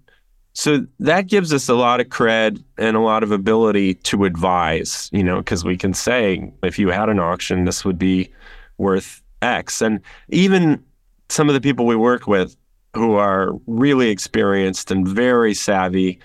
So 0.56 0.86
that 1.00 1.26
gives 1.26 1.52
us 1.52 1.68
a 1.68 1.74
lot 1.74 2.00
of 2.00 2.06
cred 2.06 2.62
and 2.78 2.96
a 2.96 3.00
lot 3.00 3.24
of 3.24 3.32
ability 3.32 3.94
to 3.94 4.24
advise, 4.24 5.10
you 5.12 5.24
know, 5.24 5.38
because 5.38 5.64
we 5.64 5.76
can 5.76 5.92
say, 5.92 6.52
if 6.62 6.78
you 6.78 6.88
had 6.88 7.08
an 7.08 7.18
auction, 7.18 7.64
this 7.64 7.84
would 7.84 7.98
be 7.98 8.30
worth 8.78 9.20
X. 9.42 9.82
And 9.82 10.00
even 10.28 10.82
some 11.28 11.48
of 11.48 11.54
the 11.54 11.60
people 11.60 11.86
we 11.86 11.96
work 11.96 12.28
with 12.28 12.56
who 12.94 13.14
are 13.14 13.52
really 13.66 14.10
experienced 14.10 14.92
and 14.92 15.06
very 15.06 15.54
savvy, 15.54 16.20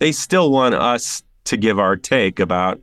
they 0.00 0.12
still 0.12 0.50
want 0.50 0.74
us 0.74 1.22
to 1.44 1.56
give 1.56 1.78
our 1.78 1.96
take 1.96 2.38
about 2.38 2.78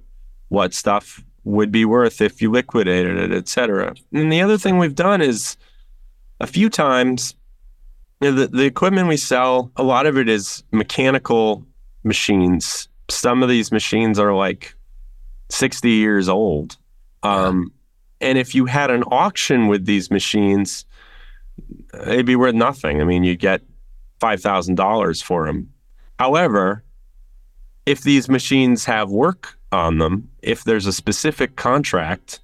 what 0.47 0.73
stuff 0.73 1.23
would 1.43 1.71
be 1.71 1.85
worth 1.85 2.19
if 2.19 2.41
you 2.41 2.49
liquidated 2.51 3.15
it, 3.17 3.31
et 3.31 3.47
cetera. 3.47 3.93
And 4.11 4.33
the 4.33 4.41
other 4.41 4.57
thing 4.57 4.79
we've 4.79 4.95
done 4.95 5.21
is 5.21 5.55
a 6.39 6.47
few 6.47 6.67
times, 6.69 7.35
know, 8.21 8.31
the, 8.31 8.47
the 8.47 8.65
equipment 8.65 9.07
we 9.07 9.17
sell, 9.17 9.71
a 9.75 9.83
lot 9.83 10.05
of 10.05 10.17
it 10.17 10.27
is 10.29 10.63
mechanical 10.71 11.65
machines. 12.03 12.87
Some 13.09 13.43
of 13.43 13.49
these 13.49 13.71
machines 13.71 14.19
are 14.19 14.33
like 14.33 14.75
60 15.49 15.89
years 15.89 16.29
old. 16.29 16.77
Um, 17.23 17.71
and 18.21 18.37
if 18.37 18.53
you 18.53 18.65
had 18.65 18.91
an 18.91 19.03
auction 19.03 19.67
with 19.67 19.85
these 19.85 20.11
machines, 20.11 20.85
they'd 22.05 22.25
be 22.25 22.35
worth 22.35 22.55
nothing. 22.55 23.01
I 23.01 23.05
mean, 23.05 23.23
you'd 23.23 23.39
get 23.39 23.61
$5,000 24.21 25.23
for 25.23 25.45
them. 25.45 25.71
However, 26.17 26.83
if 27.85 28.01
these 28.01 28.29
machines 28.29 28.85
have 28.85 29.09
work 29.09 29.57
on 29.71 29.97
them, 29.97 30.29
if 30.41 30.63
there's 30.63 30.85
a 30.85 30.93
specific 30.93 31.55
contract 31.55 32.39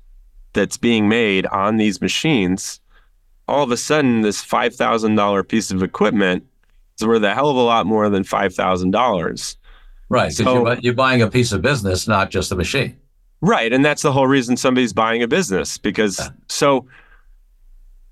that's 0.54 0.78
being 0.78 1.10
made 1.10 1.46
on 1.48 1.78
these 1.78 2.02
machines, 2.02 2.80
all 3.48 3.64
of 3.64 3.72
a 3.72 3.78
sudden 3.78 4.22
this 4.22 4.44
$5,000 4.44 5.48
piece 5.48 5.72
of 5.72 5.84
equipment 5.84 6.46
is 7.00 7.06
worth 7.06 7.24
a 7.24 7.34
hell 7.34 7.50
of 7.50 7.58
a 7.58 7.62
lot 7.62 7.86
more 7.86 8.10
than 8.10 8.24
$5,000. 8.24 9.56
Right. 10.10 10.32
So, 10.32 10.66
you're, 10.68 10.80
you're 10.80 10.94
buying 10.94 11.22
a 11.22 11.30
piece 11.30 11.52
of 11.52 11.62
business, 11.62 12.08
not 12.08 12.30
just 12.30 12.52
a 12.52 12.56
machine. 12.56 12.98
Right. 13.42 13.72
And 13.72 13.84
that's 13.84 14.02
the 14.02 14.12
whole 14.12 14.28
reason 14.28 14.58
somebody's 14.58 14.94
buying 14.94 15.22
a 15.22 15.28
business 15.28 15.78
because 15.78 16.20
yeah. 16.20 16.30
so, 16.48 16.88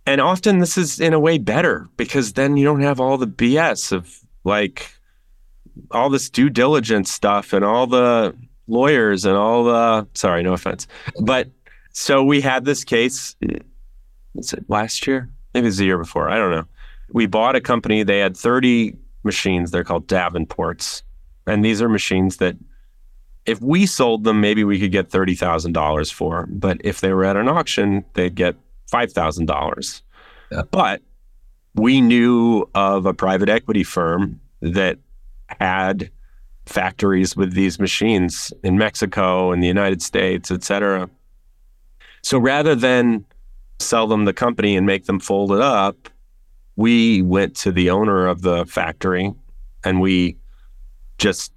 and 0.06 0.20
often 0.20 0.60
this 0.60 0.78
is 0.78 1.00
in 1.00 1.14
a 1.14 1.20
way 1.20 1.38
better 1.38 1.88
because 1.98 2.34
then 2.34 2.58
you 2.58 2.66
don't 2.66 2.82
have 2.82 3.00
all 3.00 3.18
the 3.18 3.28
BS 3.28 3.92
of 3.92 4.20
like 4.44 4.92
all 5.92 6.10
this 6.10 6.30
due 6.30 6.50
diligence 6.50 7.12
stuff 7.12 7.54
and 7.54 7.64
all 7.64 7.88
the 7.88 8.36
lawyers 8.68 9.26
and 9.26 9.36
all 9.36 9.64
the 9.64 10.08
sorry, 10.14 10.44
no 10.44 10.54
offense. 10.54 10.88
But 11.20 11.50
so 11.92 12.24
we 12.24 12.42
had 12.42 12.66
this 12.66 12.84
case 12.84 13.36
was 14.34 14.54
it 14.54 14.64
last 14.70 15.08
year? 15.08 15.30
Maybe 15.54 15.66
it 15.66 15.68
was 15.68 15.78
the 15.78 15.86
year 15.86 15.98
before. 15.98 16.30
I 16.30 16.38
don't 16.38 16.52
know. 16.52 16.66
We 17.12 17.26
bought 17.26 17.56
a 17.56 17.62
company, 17.62 18.04
they 18.04 18.20
had 18.20 18.36
30 18.36 18.96
machines, 19.24 19.72
they're 19.72 19.84
called 19.84 20.08
Davenports. 20.08 21.04
And 21.46 21.64
these 21.64 21.82
are 21.82 21.90
machines 21.90 22.38
that 22.38 22.56
if 23.46 23.62
we 23.62 23.86
sold 23.86 24.24
them, 24.24 24.40
maybe 24.42 24.64
we 24.64 24.80
could 24.80 24.92
get 24.92 25.10
$30,000 25.10 26.14
for. 26.14 26.48
But 26.50 26.78
if 26.84 27.02
they 27.02 27.14
were 27.14 27.26
at 27.26 27.36
an 27.36 27.50
auction, 27.50 28.06
they'd 28.14 28.36
get 28.36 28.56
$5,000. 28.92 30.02
Yeah. 30.52 30.62
But 30.72 31.02
we 31.76 32.02
knew 32.02 32.70
of 32.74 33.06
a 33.06 33.14
private 33.14 33.50
equity 33.50 33.84
firm 33.84 34.40
that 34.62 34.98
had 35.48 36.10
factories 36.66 37.36
with 37.36 37.54
these 37.54 37.80
machines 37.80 38.54
in 38.64 38.78
Mexico 38.78 39.52
and 39.52 39.62
the 39.62 39.68
United 39.68 40.02
States, 40.02 40.50
et 40.50 40.64
cetera. 40.64 41.10
So 42.22 42.38
rather 42.38 42.76
than 42.76 43.26
sell 43.84 44.08
them 44.08 44.26
the 44.26 44.34
company 44.34 44.76
and 44.76 44.86
make 44.86 45.06
them 45.06 45.20
fold 45.20 45.52
it 45.52 45.62
up, 45.62 46.10
we 46.76 47.22
went 47.22 47.56
to 47.58 47.72
the 47.72 47.90
owner 47.90 48.28
of 48.28 48.42
the 48.42 48.66
factory 48.66 49.32
and 49.84 50.02
we 50.02 50.38
just 51.18 51.52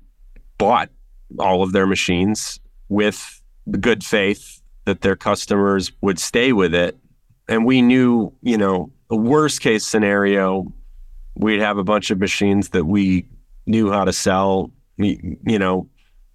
bought 0.59 0.91
all 1.39 1.63
of 1.63 1.73
their 1.73 1.87
machines 1.87 2.61
with 2.89 3.41
the 3.67 3.79
good 3.79 4.05
faith 4.05 4.63
that 4.85 5.01
their 5.01 5.17
customers 5.17 5.91
would 6.01 6.19
stay 6.19 6.53
with 6.53 6.75
it. 6.75 6.97
And 7.49 7.65
we 7.65 7.83
knew, 7.83 8.33
you 8.43 8.59
know, 8.59 8.91
a 9.11 9.17
worst 9.17 9.61
case 9.61 9.85
scenario, 9.87 10.73
we'd 11.37 11.61
have 11.61 11.79
a 11.79 11.85
bunch 11.85 12.11
of 12.11 12.19
machines 12.19 12.71
that 12.71 12.85
we 12.85 13.27
knew 13.67 13.91
how 13.91 14.05
to 14.05 14.13
sell. 14.13 14.71
We, 14.99 15.39
you 15.47 15.59
know, 15.59 15.89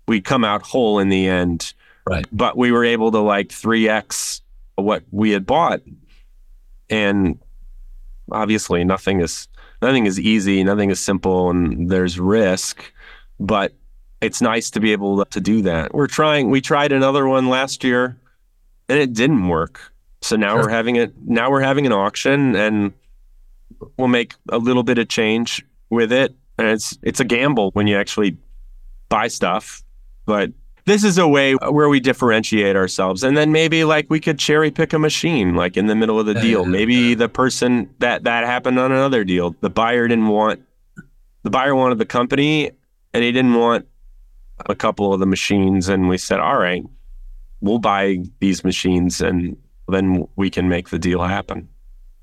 we'd 0.08 0.25
come 0.25 0.43
out 0.43 0.62
whole 0.62 0.99
in 0.99 1.10
the 1.10 1.27
end. 1.27 1.73
Right. 2.06 2.25
But 2.32 2.58
we 2.58 2.71
were 2.71 2.86
able 2.86 3.12
to 3.12 3.19
like 3.19 3.49
3x 3.49 4.41
what 4.75 5.03
we 5.12 5.31
had 5.31 5.45
bought. 5.45 5.81
And 6.89 7.39
obviously 8.31 8.84
nothing 8.84 9.21
is 9.21 9.47
nothing 9.81 10.05
is 10.05 10.19
easy, 10.19 10.63
nothing 10.63 10.89
is 10.89 10.99
simple 10.99 11.49
and 11.49 11.89
there's 11.89 12.19
risk, 12.19 12.91
but 13.39 13.73
it's 14.21 14.41
nice 14.41 14.69
to 14.71 14.79
be 14.79 14.91
able 14.91 15.25
to 15.25 15.41
do 15.41 15.62
that. 15.63 15.93
We're 15.93 16.07
trying 16.07 16.49
we 16.49 16.62
tried 16.62 16.91
another 16.91 17.27
one 17.27 17.49
last 17.49 17.84
year 17.84 18.17
and 18.89 18.99
it 18.99 19.13
didn't 19.13 19.47
work. 19.47 19.91
So 20.21 20.36
now 20.36 20.55
sure. 20.55 20.63
we're 20.63 20.69
having 20.69 20.95
it 20.97 21.13
now 21.25 21.49
we're 21.49 21.62
having 21.62 21.86
an 21.86 21.93
auction 21.93 22.55
and 22.55 22.93
we'll 23.97 24.07
make 24.07 24.36
a 24.49 24.57
little 24.57 24.84
bit 24.84 24.97
of 24.97 25.07
change 25.07 25.65
with 25.89 26.12
it. 26.12 26.36
And 26.57 26.67
it's 26.67 26.97
it's 27.01 27.19
a 27.19 27.25
gamble 27.25 27.71
when 27.71 27.88
you 27.88 27.97
actually 27.97 28.38
buy 29.10 29.27
stuff, 29.27 29.84
but 30.25 30.51
this 30.86 31.04
is 31.04 31.17
a 31.17 31.28
way 31.28 31.54
where 31.54 31.89
we 31.89 32.00
differentiate 32.00 32.76
ourselves 32.76 33.24
and 33.24 33.38
then 33.38 33.52
maybe 33.52 33.84
like 33.84 34.08
we 34.10 34.20
could 34.20 34.39
cherry 34.39 34.72
pick 34.72 34.94
a 34.94 35.00
machine 35.00 35.56
like 35.56 35.78
in 35.78 35.88
the 35.88 35.96
middle 35.96 36.20
of 36.20 36.26
the 36.26 36.34
deal. 36.34 36.65
maybe 36.65 37.13
the 37.13 37.30
person 37.30 37.89
that 38.00 38.24
that 38.24 38.44
happened 38.44 38.80
on 38.80 38.91
another 38.91 39.24
deal. 39.24 39.56
The 39.62 39.70
buyer 39.70 40.08
didn't 40.08 40.28
want 40.28 40.62
the 41.44 41.50
buyer 41.50 41.76
wanted 41.76 41.98
the 41.98 42.06
company 42.06 42.72
and 43.13 43.24
he 43.24 43.32
didn't 43.32 43.56
want 43.56 43.88
a 44.67 44.76
couple 44.76 45.13
of 45.13 45.20
the 45.20 45.26
machines 45.26 45.89
and 45.89 46.08
we 46.08 46.17
said 46.17 46.39
all 46.39 46.58
right 46.58 46.84
we'll 47.62 47.80
buy 47.80 48.17
these 48.39 48.63
machines 48.63 49.22
and 49.22 49.58
then 49.88 50.28
we 50.36 50.50
can 50.50 50.70
make 50.70 50.89
the 50.89 51.00
deal 51.00 51.22
happen. 51.22 51.67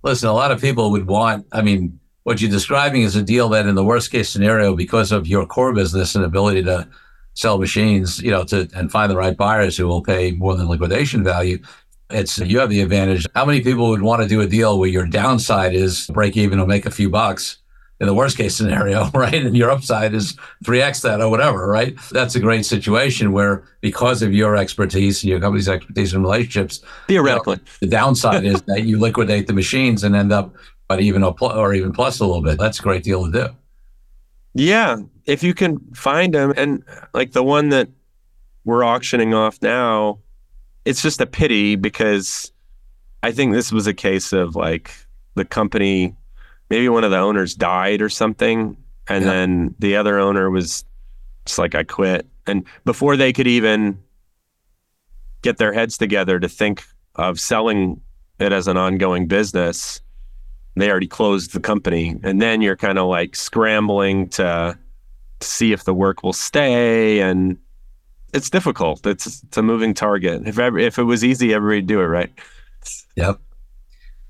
Listen 0.02 0.28
a 0.28 0.32
lot 0.32 0.50
of 0.50 0.60
people 0.60 0.90
would 0.90 1.06
want 1.06 1.46
i 1.52 1.62
mean 1.62 1.98
what 2.22 2.42
you're 2.42 2.50
describing 2.50 3.02
is 3.02 3.16
a 3.16 3.22
deal 3.22 3.48
that 3.48 3.66
in 3.66 3.74
the 3.74 3.84
worst 3.84 4.10
case 4.10 4.28
scenario 4.28 4.76
because 4.76 5.12
of 5.12 5.26
your 5.26 5.46
core 5.46 5.72
business 5.72 6.14
and 6.14 6.24
ability 6.24 6.62
to 6.62 6.86
sell 7.38 7.56
machines, 7.56 8.20
you 8.20 8.32
know, 8.32 8.42
to 8.42 8.68
and 8.74 8.90
find 8.90 9.08
the 9.08 9.16
right 9.16 9.36
buyers 9.36 9.76
who 9.76 9.86
will 9.86 10.02
pay 10.02 10.32
more 10.32 10.56
than 10.56 10.68
liquidation 10.68 11.22
value. 11.22 11.56
It's 12.10 12.36
you 12.38 12.58
have 12.58 12.68
the 12.68 12.80
advantage. 12.80 13.26
How 13.36 13.44
many 13.44 13.60
people 13.60 13.90
would 13.90 14.02
want 14.02 14.22
to 14.22 14.28
do 14.28 14.40
a 14.40 14.46
deal 14.46 14.76
where 14.76 14.88
your 14.88 15.06
downside 15.06 15.72
is 15.72 16.08
break 16.08 16.36
even 16.36 16.58
or 16.58 16.66
make 16.66 16.84
a 16.84 16.90
few 16.90 17.08
bucks? 17.08 17.58
in 18.00 18.06
the 18.06 18.14
worst 18.14 18.36
case 18.36 18.54
scenario, 18.54 19.10
right? 19.14 19.44
And 19.44 19.56
your 19.56 19.72
upside 19.72 20.14
is 20.14 20.36
3x 20.64 21.02
that 21.02 21.20
or 21.20 21.28
whatever, 21.28 21.66
right? 21.66 21.96
That's 22.12 22.36
a 22.36 22.40
great 22.40 22.64
situation 22.64 23.32
where 23.32 23.64
because 23.80 24.22
of 24.22 24.32
your 24.32 24.56
expertise 24.56 25.24
and 25.24 25.30
your 25.30 25.40
company's 25.40 25.68
expertise 25.68 26.14
and 26.14 26.22
relationships, 26.22 26.80
theoretically, 27.08 27.56
you 27.56 27.62
know, 27.64 27.72
the 27.80 27.88
downside 27.88 28.44
is 28.44 28.62
that 28.68 28.84
you 28.84 29.00
liquidate 29.00 29.48
the 29.48 29.52
machines 29.52 30.04
and 30.04 30.14
end 30.14 30.32
up 30.32 30.54
but 30.86 31.00
even 31.00 31.24
a 31.24 31.32
pl- 31.32 31.48
or 31.50 31.74
even 31.74 31.90
plus 31.90 32.20
a 32.20 32.24
little 32.24 32.40
bit. 32.40 32.56
That's 32.56 32.78
a 32.78 32.82
great 32.82 33.02
deal 33.02 33.24
to 33.24 33.32
do. 33.32 33.48
Yeah, 34.58 34.96
if 35.24 35.44
you 35.44 35.54
can 35.54 35.78
find 35.94 36.34
them, 36.34 36.52
and 36.56 36.82
like 37.14 37.30
the 37.30 37.44
one 37.44 37.68
that 37.68 37.88
we're 38.64 38.82
auctioning 38.82 39.32
off 39.32 39.62
now, 39.62 40.18
it's 40.84 41.00
just 41.00 41.20
a 41.20 41.26
pity 41.26 41.76
because 41.76 42.50
I 43.22 43.30
think 43.30 43.52
this 43.52 43.70
was 43.70 43.86
a 43.86 43.94
case 43.94 44.32
of 44.32 44.56
like 44.56 44.90
the 45.36 45.44
company, 45.44 46.16
maybe 46.70 46.88
one 46.88 47.04
of 47.04 47.12
the 47.12 47.18
owners 47.18 47.54
died 47.54 48.02
or 48.02 48.08
something, 48.08 48.76
and 49.06 49.24
yeah. 49.24 49.30
then 49.30 49.74
the 49.78 49.94
other 49.94 50.18
owner 50.18 50.50
was 50.50 50.84
just 51.46 51.60
like, 51.60 51.76
I 51.76 51.84
quit. 51.84 52.26
And 52.48 52.64
before 52.84 53.16
they 53.16 53.32
could 53.32 53.46
even 53.46 53.96
get 55.42 55.58
their 55.58 55.72
heads 55.72 55.96
together 55.96 56.40
to 56.40 56.48
think 56.48 56.82
of 57.14 57.38
selling 57.38 58.00
it 58.40 58.52
as 58.52 58.66
an 58.66 58.76
ongoing 58.76 59.28
business, 59.28 60.00
they 60.80 60.90
already 60.90 61.06
closed 61.06 61.52
the 61.52 61.60
company. 61.60 62.16
And 62.22 62.40
then 62.40 62.62
you're 62.62 62.76
kind 62.76 62.98
of 62.98 63.06
like 63.08 63.36
scrambling 63.36 64.28
to 64.30 64.78
see 65.40 65.72
if 65.72 65.84
the 65.84 65.94
work 65.94 66.22
will 66.22 66.32
stay 66.32 67.20
and 67.20 67.56
it's 68.34 68.50
difficult. 68.50 69.06
It's 69.06 69.42
it's 69.42 69.56
a 69.56 69.62
moving 69.62 69.94
target. 69.94 70.46
If 70.46 70.58
if 70.58 70.98
it 70.98 71.04
was 71.04 71.24
easy, 71.24 71.54
everybody'd 71.54 71.86
do 71.86 72.00
it, 72.00 72.06
right? 72.06 72.30
Yep. 73.16 73.40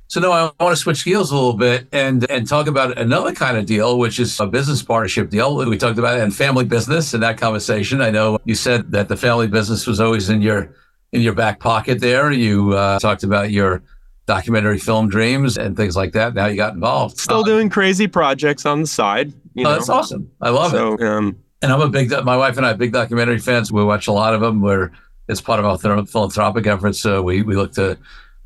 So 0.07 0.21
now 0.21 0.33
I 0.33 0.65
want 0.65 0.75
to 0.75 0.77
switch 0.77 1.05
gears 1.05 1.31
a 1.31 1.35
little 1.35 1.55
bit 1.55 1.87
and 1.93 2.29
and 2.31 2.49
talk 2.49 2.67
about 2.67 2.97
another 2.97 3.33
kind 3.33 3.59
of 3.59 3.67
deal, 3.67 3.99
which 3.99 4.19
is 4.19 4.39
a 4.41 4.47
business 4.47 4.83
partnership 4.83 5.31
deal. 5.31 5.57
We 5.57 5.77
talked 5.77 5.99
about 5.99 6.17
it 6.17 6.23
and 6.23 6.35
family 6.35 6.65
business 6.65 7.13
in 7.13 7.21
that 7.21 7.39
conversation. 7.39 8.01
I 8.01 8.11
know 8.11 8.39
you 8.45 8.55
said 8.55 8.93
that 8.93 9.09
the 9.09 9.17
family 9.17 9.49
business 9.49 9.87
was 9.87 10.01
always 10.01 10.31
in 10.31 10.41
your 10.41 10.75
in 11.13 11.21
your 11.21 11.35
back 11.35 11.61
pocket. 11.61 12.01
There, 12.01 12.31
you 12.31 12.73
uh, 12.73 12.99
talked 13.01 13.23
about 13.23 13.51
your 13.51 13.83
documentary 14.29 14.79
film 14.79 15.09
dreams 15.09 15.57
and 15.57 15.77
things 15.77 15.97
like 15.97 16.13
that. 16.13 16.35
Now 16.35 16.47
you 16.47 16.57
got 16.57 16.75
involved. 16.75 17.19
Still 17.19 17.43
doing 17.43 17.71
crazy 17.71 18.07
projects 18.07 18.67
on 18.67 18.83
the 18.83 18.87
side. 18.87 19.33
You 19.55 19.65
oh, 19.67 19.71
know? 19.71 19.73
That's 19.73 19.89
awesome. 19.89 20.31
I 20.41 20.51
love 20.51 20.71
so, 20.71 20.93
it. 20.95 21.03
Um, 21.03 21.39
and 21.63 21.73
I'm 21.73 21.81
a 21.81 21.89
big, 21.89 22.11
my 22.25 22.37
wife 22.37 22.59
and 22.59 22.65
I 22.65 22.73
are 22.73 22.77
big 22.77 22.93
documentary 22.93 23.39
fans. 23.39 23.73
We 23.73 23.83
watch 23.83 24.07
a 24.07 24.13
lot 24.13 24.35
of 24.35 24.41
them 24.43 24.61
where 24.61 24.93
it's 25.29 25.41
part 25.41 25.59
of 25.59 25.65
our 25.65 25.79
philanthropic 25.79 26.67
efforts. 26.67 27.01
So 27.01 27.23
we, 27.23 27.43
we 27.43 27.57
look 27.57 27.73
to, 27.73 27.93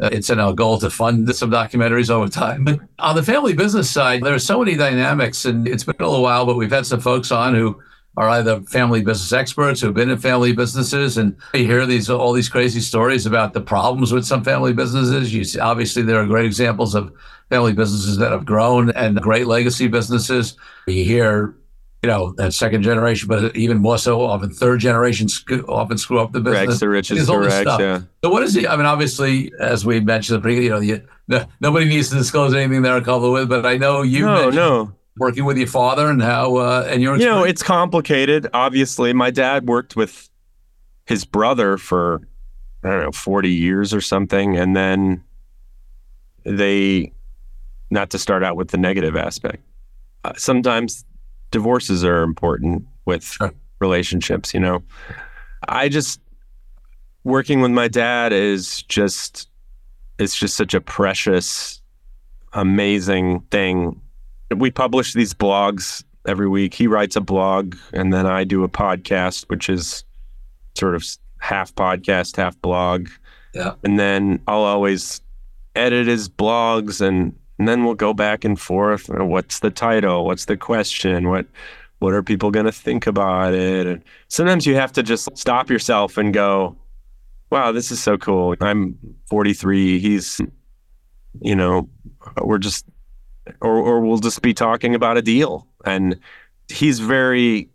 uh, 0.01 0.09
it's 0.13 0.31
in 0.31 0.39
our 0.39 0.55
goal 0.55 0.79
to 0.79 0.89
fund 0.89 1.35
some 1.35 1.51
documentaries 1.51 2.11
over 2.11 2.29
time. 2.29 2.65
But 2.65 2.79
on 3.01 3.17
the 3.17 3.23
family 3.25 3.53
business 3.53 3.91
side, 3.91 4.23
there 4.23 4.35
are 4.35 4.39
so 4.39 4.61
many 4.61 4.77
dynamics 4.77 5.45
and 5.45 5.67
it's 5.67 5.83
been 5.83 5.97
a 5.99 6.05
little 6.05 6.23
while, 6.23 6.47
but 6.47 6.57
we've 6.57 6.71
had 6.71 6.87
some 6.87 7.01
folks 7.01 7.33
on 7.33 7.57
who 7.57 7.83
are 8.17 8.29
either 8.29 8.61
family 8.63 9.03
business 9.03 9.33
experts 9.33 9.81
who've 9.81 9.95
been 9.95 10.11
in 10.11 10.19
family 10.19 10.53
businesses 10.53 11.17
and 11.17 11.37
you 11.55 11.65
hear 11.65 11.87
these 11.87 12.11
all 12.11 12.33
these 12.33 12.49
crazy 12.49 12.81
stories 12.81 13.25
about 13.25 13.55
the 13.55 13.61
problems 13.61 14.13
with 14.13 14.25
some 14.25 14.45
family 14.45 14.73
businesses. 14.73 15.33
You 15.33 15.45
see, 15.45 15.59
obviously 15.59 16.03
there 16.03 16.21
are 16.21 16.27
great 16.27 16.45
examples 16.45 16.95
of 16.95 17.13
family 17.49 17.73
businesses 17.73 18.19
that 18.19 18.33
have 18.33 18.45
grown 18.45 18.91
and 18.91 19.21
great 19.21 19.47
legacy 19.47 19.89
businesses. 19.89 20.57
You 20.87 21.05
hear 21.05 21.55
you 22.03 22.11
know 22.11 22.33
that 22.33 22.53
second 22.53 22.83
generation 22.83 23.29
but 23.29 23.55
even 23.57 23.79
more 23.79 23.97
so 23.97 24.21
often 24.23 24.51
third 24.51 24.81
generation 24.81 25.29
often 25.69 25.97
screw 25.97 26.19
up 26.19 26.33
the 26.33 26.41
business. 26.41 26.69
Rex, 26.69 26.81
the 26.81 26.89
riches 26.89 27.31
Rex, 27.31 27.65
yeah. 27.79 28.01
So 28.25 28.31
what 28.31 28.43
is 28.43 28.57
it 28.57 28.69
i 28.69 28.77
mean 28.77 28.87
obviously 28.87 29.53
as 29.61 29.87
we 29.87 30.01
mentioned 30.01 30.45
you 30.45 30.69
know 30.69 30.81
you, 30.81 31.01
no, 31.29 31.45
nobody 31.61 31.87
needs 31.87 32.11
to 32.11 32.17
disclose 32.17 32.55
anything 32.55 32.83
they're 32.83 32.95
comfortable 32.95 33.33
with 33.33 33.49
but 33.49 33.65
i 33.65 33.77
know 33.77 34.03
you 34.03 34.27
no 34.27 34.51
no 34.51 34.93
working 35.19 35.45
with 35.45 35.59
your 35.59 35.67
father 35.67 36.09
and 36.09 36.23
how 36.23 36.57
uh, 36.57 36.87
and 36.89 37.03
your 37.03 37.17
you 37.17 37.27
know 37.27 37.45
it's 37.45 37.63
complicated 37.63 38.49
obviously. 38.55 39.13
My 39.13 39.31
dad 39.31 39.69
worked 39.69 39.97
with 39.97 40.31
his 41.07 41.25
brother 41.25 41.79
for 41.79 42.21
i 42.85 42.91
don't 42.91 43.03
know 43.03 43.13
40 43.13 43.51
years 43.51 43.95
or 43.95 44.01
something 44.01 44.57
and 44.57 44.77
then 44.77 45.23
they 46.45 47.13
not 47.91 48.11
to 48.11 48.19
start 48.19 48.43
out 48.43 48.57
with 48.57 48.69
the 48.69 48.79
negative 48.79 49.17
aspect 49.17 49.63
uh, 50.25 50.33
sometimes 50.37 51.05
divorces 51.51 52.05
are 52.05 52.23
important 52.23 52.87
with 53.05 53.25
sure. 53.25 53.53
relationships 53.81 54.55
you 54.55 54.61
know? 54.61 54.83
I 55.69 55.89
just 55.89 56.21
working 57.25 57.61
with 57.61 57.71
my 57.71 57.89
dad 57.89 58.33
is 58.33 58.83
just 58.83 59.49
it's 60.19 60.37
just 60.37 60.57
such 60.57 60.75
a 60.75 60.81
precious 60.81 61.81
amazing 62.53 63.41
thing 63.51 64.01
we 64.55 64.71
publish 64.71 65.13
these 65.13 65.35
blogs 65.35 66.05
every 66.27 66.49
week. 66.49 66.75
He 66.75 66.87
writes 66.87 67.17
a 67.17 67.21
blog, 67.21 67.77
and 67.93 68.13
then 68.13 68.27
I 68.27 68.45
do 68.45 68.65
a 68.65 68.69
podcast, 68.69 69.49
which 69.49 69.69
is 69.69 70.05
sort 70.77 70.95
of 70.95 71.05
half 71.39 71.75
podcast, 71.75 72.37
half 72.37 72.61
blog. 72.63 73.09
Yeah. 73.55 73.75
And 73.83 73.99
then 73.99 74.41
I'll 74.47 74.63
always 74.63 75.21
edit 75.75 76.07
his 76.07 76.29
blogs, 76.29 77.01
and, 77.01 77.35
and 77.59 77.69
then 77.69 77.85
we'll 77.85 77.95
go 77.95 78.15
back 78.15 78.45
and 78.45 78.59
forth. 78.59 79.09
What's 79.09 79.61
the 79.61 79.71
title? 79.71 80.25
What's 80.25 80.47
the 80.47 80.57
question? 80.57 81.29
What 81.29 81.47
what 81.99 82.15
are 82.15 82.23
people 82.23 82.51
going 82.51 82.67
to 82.67 82.73
think 82.73 83.07
about 83.07 83.55
it? 83.55 83.87
And 83.87 84.03
sometimes 84.27 84.67
you 84.67 84.75
have 84.75 84.91
to 84.93 85.05
just 85.05 85.29
stop 85.39 85.71
yourself 85.71 86.19
and 86.19 86.35
go, 86.35 86.77
"Wow, 87.51 87.71
this 87.71 87.93
is 87.93 88.03
so 88.03 88.19
cool." 88.19 88.57
I'm 88.61 88.99
43. 89.27 90.01
He's, 90.01 90.41
you 91.41 91.55
know, 91.55 91.89
we're 92.43 92.59
just 92.59 92.85
or 93.61 93.77
or 93.77 94.01
we'll 94.01 94.19
just 94.19 94.43
be 94.43 94.55
talking 94.55 94.95
about 94.95 95.17
a 95.17 95.23
deal. 95.23 95.67
And 95.85 96.19
he's 96.69 97.01
very 97.01 97.69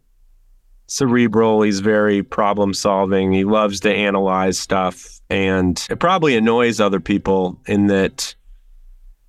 cerebral. 0.88 1.62
He's 1.62 1.80
very 1.80 2.24
problem 2.24 2.74
solving. 2.74 3.32
He 3.32 3.44
loves 3.44 3.80
to 3.82 3.94
analyze 3.94 4.58
stuff, 4.58 5.22
and 5.30 5.86
it 5.90 6.00
probably 6.00 6.36
annoys 6.36 6.80
other 6.80 7.00
people 7.00 7.60
in 7.68 7.88
that 7.88 8.36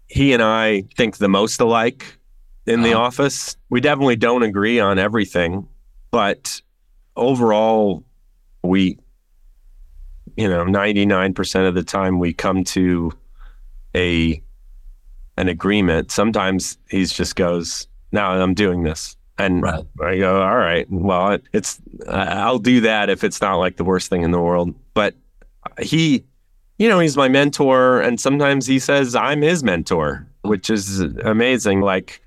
he 0.09 0.33
and 0.33 0.43
I 0.43 0.85
think 0.97 1.19
the 1.19 1.29
most 1.29 1.61
alike 1.61 2.19
in 2.67 2.83
the 2.83 2.95
uh-huh. 2.95 3.03
office. 3.03 3.57
We 3.71 3.81
definitely 3.81 4.17
don't 4.17 4.43
agree 4.43 4.81
on 4.81 4.99
everything, 4.99 5.69
but 6.11 6.61
overall, 7.17 8.05
we, 8.63 8.99
you 10.37 10.49
know, 10.49 10.65
99% 10.65 11.69
of 11.69 11.75
the 11.75 11.83
time 11.83 12.19
we 12.19 12.33
come 12.33 12.65
to 12.65 13.13
a 13.95 14.43
an 15.39 15.49
agreement. 15.49 16.11
Sometimes 16.11 16.77
he 16.91 17.05
just 17.05 17.37
goes, 17.37 17.87
"Now 18.13 18.31
I'm 18.33 18.55
doing 18.55 18.83
this," 18.83 19.17
and 19.39 19.63
Right. 19.63 19.85
I 20.03 20.19
go, 20.19 20.43
"All 20.43 20.57
right, 20.57 20.87
well, 20.91 21.33
it, 21.33 21.45
it's 21.53 21.81
I'll 22.09 22.59
do 22.59 22.81
that 22.83 23.09
if 23.09 23.25
it's 23.25 23.41
not 23.41 23.57
like 23.57 23.77
the 23.77 23.85
worst 23.85 24.11
thing 24.11 24.23
in 24.23 24.31
the 24.33 24.41
world." 24.41 24.75
But 24.95 25.15
he, 25.81 26.25
you 26.79 26.89
know, 26.89 26.99
he's 26.99 27.17
my 27.17 27.29
mentor, 27.29 28.01
and 28.01 28.21
sometimes 28.21 28.67
he 28.67 28.79
says 28.79 29.15
I'm 29.15 29.43
his 29.43 29.63
mentor, 29.63 30.27
which 30.43 30.71
is 30.71 31.01
amazing. 31.01 31.81
Like 31.81 32.21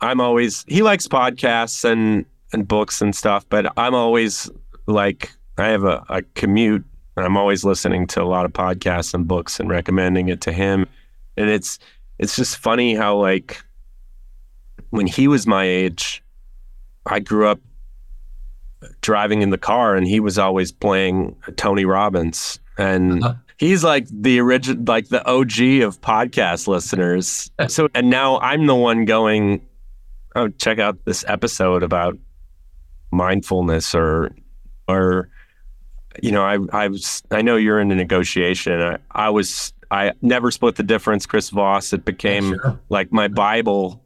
I'm 0.00 0.20
always 0.20 0.64
he 0.68 0.82
likes 0.82 1.06
podcasts 1.06 1.84
and 1.84 2.24
and 2.52 2.66
books 2.66 3.02
and 3.02 3.14
stuff, 3.14 3.44
but 3.48 3.72
I'm 3.76 3.94
always 3.94 4.50
like 4.86 5.32
I 5.58 5.66
have 5.66 5.84
a, 5.84 6.04
a 6.08 6.22
commute 6.34 6.84
and 7.16 7.26
I'm 7.26 7.36
always 7.36 7.64
listening 7.64 8.06
to 8.08 8.22
a 8.22 8.24
lot 8.24 8.44
of 8.46 8.52
podcasts 8.52 9.12
and 9.12 9.26
books 9.26 9.58
and 9.58 9.68
recommending 9.68 10.28
it 10.28 10.40
to 10.42 10.52
him. 10.52 10.86
And 11.38 11.48
it's 11.48 11.78
it's 12.18 12.36
just 12.36 12.56
funny 12.58 12.94
how 12.94 13.16
like 13.16 13.62
when 14.90 15.06
he 15.06 15.28
was 15.28 15.46
my 15.46 15.64
age, 15.64 16.22
I 17.06 17.20
grew 17.20 17.46
up 17.48 17.60
driving 19.00 19.42
in 19.42 19.50
the 19.50 19.58
car 19.58 19.94
and 19.96 20.06
he 20.06 20.20
was 20.20 20.38
always 20.38 20.72
playing 20.72 21.36
Tony 21.56 21.84
Robbins. 21.84 22.58
And 22.76 23.24
Uh-huh. 23.24 23.34
he's 23.58 23.82
like 23.84 24.06
the 24.10 24.38
original 24.40 24.82
like 24.86 25.08
the 25.08 25.24
OG 25.26 25.82
of 25.86 26.00
podcast 26.00 26.66
listeners. 26.68 27.50
So 27.68 27.88
and 27.94 28.10
now 28.10 28.38
I'm 28.40 28.66
the 28.66 28.74
one 28.74 29.04
going, 29.04 29.60
Oh, 30.36 30.48
check 30.48 30.78
out 30.78 31.04
this 31.04 31.24
episode 31.26 31.82
about 31.82 32.16
mindfulness 33.10 33.94
or 33.94 34.34
or 34.86 35.28
you 36.22 36.32
know, 36.32 36.42
I 36.44 36.58
I 36.72 36.88
was 36.88 37.22
I 37.30 37.42
know 37.42 37.56
you're 37.56 37.80
in 37.80 37.90
a 37.90 37.94
negotiation. 37.94 38.80
I, 38.80 38.98
I 39.12 39.30
was 39.30 39.72
I 39.90 40.12
never 40.22 40.50
split 40.50 40.76
the 40.76 40.82
difference, 40.82 41.26
Chris 41.26 41.50
Voss. 41.50 41.92
It 41.92 42.04
became 42.04 42.50
Sure. 42.54 42.78
like 42.88 43.12
my 43.12 43.28
Bible, 43.28 44.04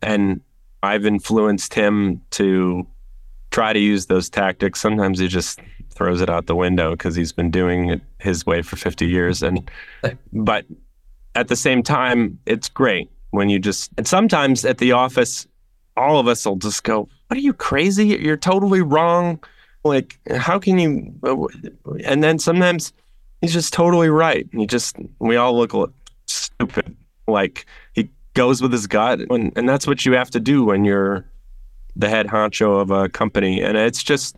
and 0.00 0.40
I've 0.82 1.06
influenced 1.06 1.74
him 1.74 2.20
to 2.32 2.86
try 3.50 3.72
to 3.72 3.78
use 3.78 4.06
those 4.06 4.28
tactics. 4.28 4.80
Sometimes 4.80 5.18
he 5.20 5.28
just 5.28 5.60
throws 5.90 6.20
it 6.20 6.30
out 6.30 6.46
the 6.46 6.56
window 6.56 6.92
because 6.92 7.14
he's 7.14 7.32
been 7.32 7.50
doing 7.50 7.90
it 7.90 8.00
his 8.18 8.46
way 8.46 8.62
for 8.62 8.76
50 8.76 9.06
years. 9.06 9.42
And 9.42 9.70
but 10.32 10.64
at 11.34 11.48
the 11.48 11.56
same 11.56 11.82
time, 11.82 12.38
it's 12.46 12.68
great 12.68 13.10
when 13.30 13.48
you 13.48 13.58
just 13.58 13.90
and 13.96 14.06
sometimes 14.08 14.64
at 14.64 14.78
the 14.78 14.92
office, 14.92 15.46
all 15.96 16.18
of 16.18 16.26
us 16.26 16.44
will 16.46 16.56
just 16.56 16.82
go, 16.84 17.08
"What 17.28 17.36
are 17.36 17.40
you 17.40 17.52
crazy? 17.52 18.08
You're 18.08 18.36
totally 18.36 18.82
wrong." 18.82 19.38
Like, 19.84 20.18
how 20.36 20.58
can 20.58 20.78
you? 20.78 21.12
Uh, 21.24 21.46
and 22.04 22.22
then 22.22 22.38
sometimes 22.38 22.92
he's 23.42 23.52
just 23.52 23.74
totally 23.74 24.08
right. 24.08 24.48
He 24.52 24.66
just 24.66 24.96
we 25.18 25.36
all 25.36 25.54
look 25.54 25.92
stupid. 26.24 26.96
Like 27.28 27.66
he 27.92 28.08
goes 28.32 28.62
with 28.62 28.72
his 28.72 28.86
gut, 28.86 29.20
and, 29.28 29.52
and 29.54 29.68
that's 29.68 29.86
what 29.86 30.06
you 30.06 30.12
have 30.12 30.30
to 30.30 30.40
do 30.40 30.64
when 30.64 30.86
you're 30.86 31.26
the 31.94 32.08
head 32.08 32.28
honcho 32.28 32.80
of 32.80 32.90
a 32.90 33.10
company. 33.10 33.60
And 33.60 33.76
it's 33.76 34.02
just 34.02 34.36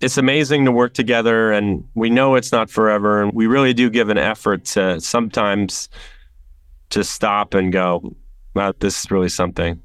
it's 0.00 0.18
amazing 0.18 0.66
to 0.66 0.72
work 0.72 0.92
together, 0.92 1.52
and 1.52 1.88
we 1.94 2.10
know 2.10 2.34
it's 2.34 2.52
not 2.52 2.68
forever, 2.68 3.22
and 3.22 3.32
we 3.32 3.46
really 3.46 3.72
do 3.72 3.88
give 3.88 4.10
an 4.10 4.18
effort 4.18 4.64
to 4.66 5.00
sometimes 5.00 5.88
to 6.90 7.04
stop 7.04 7.54
and 7.54 7.72
go, 7.72 8.14
"Wow, 8.54 8.74
this 8.78 9.04
is 9.04 9.10
really 9.10 9.30
something." 9.30 9.80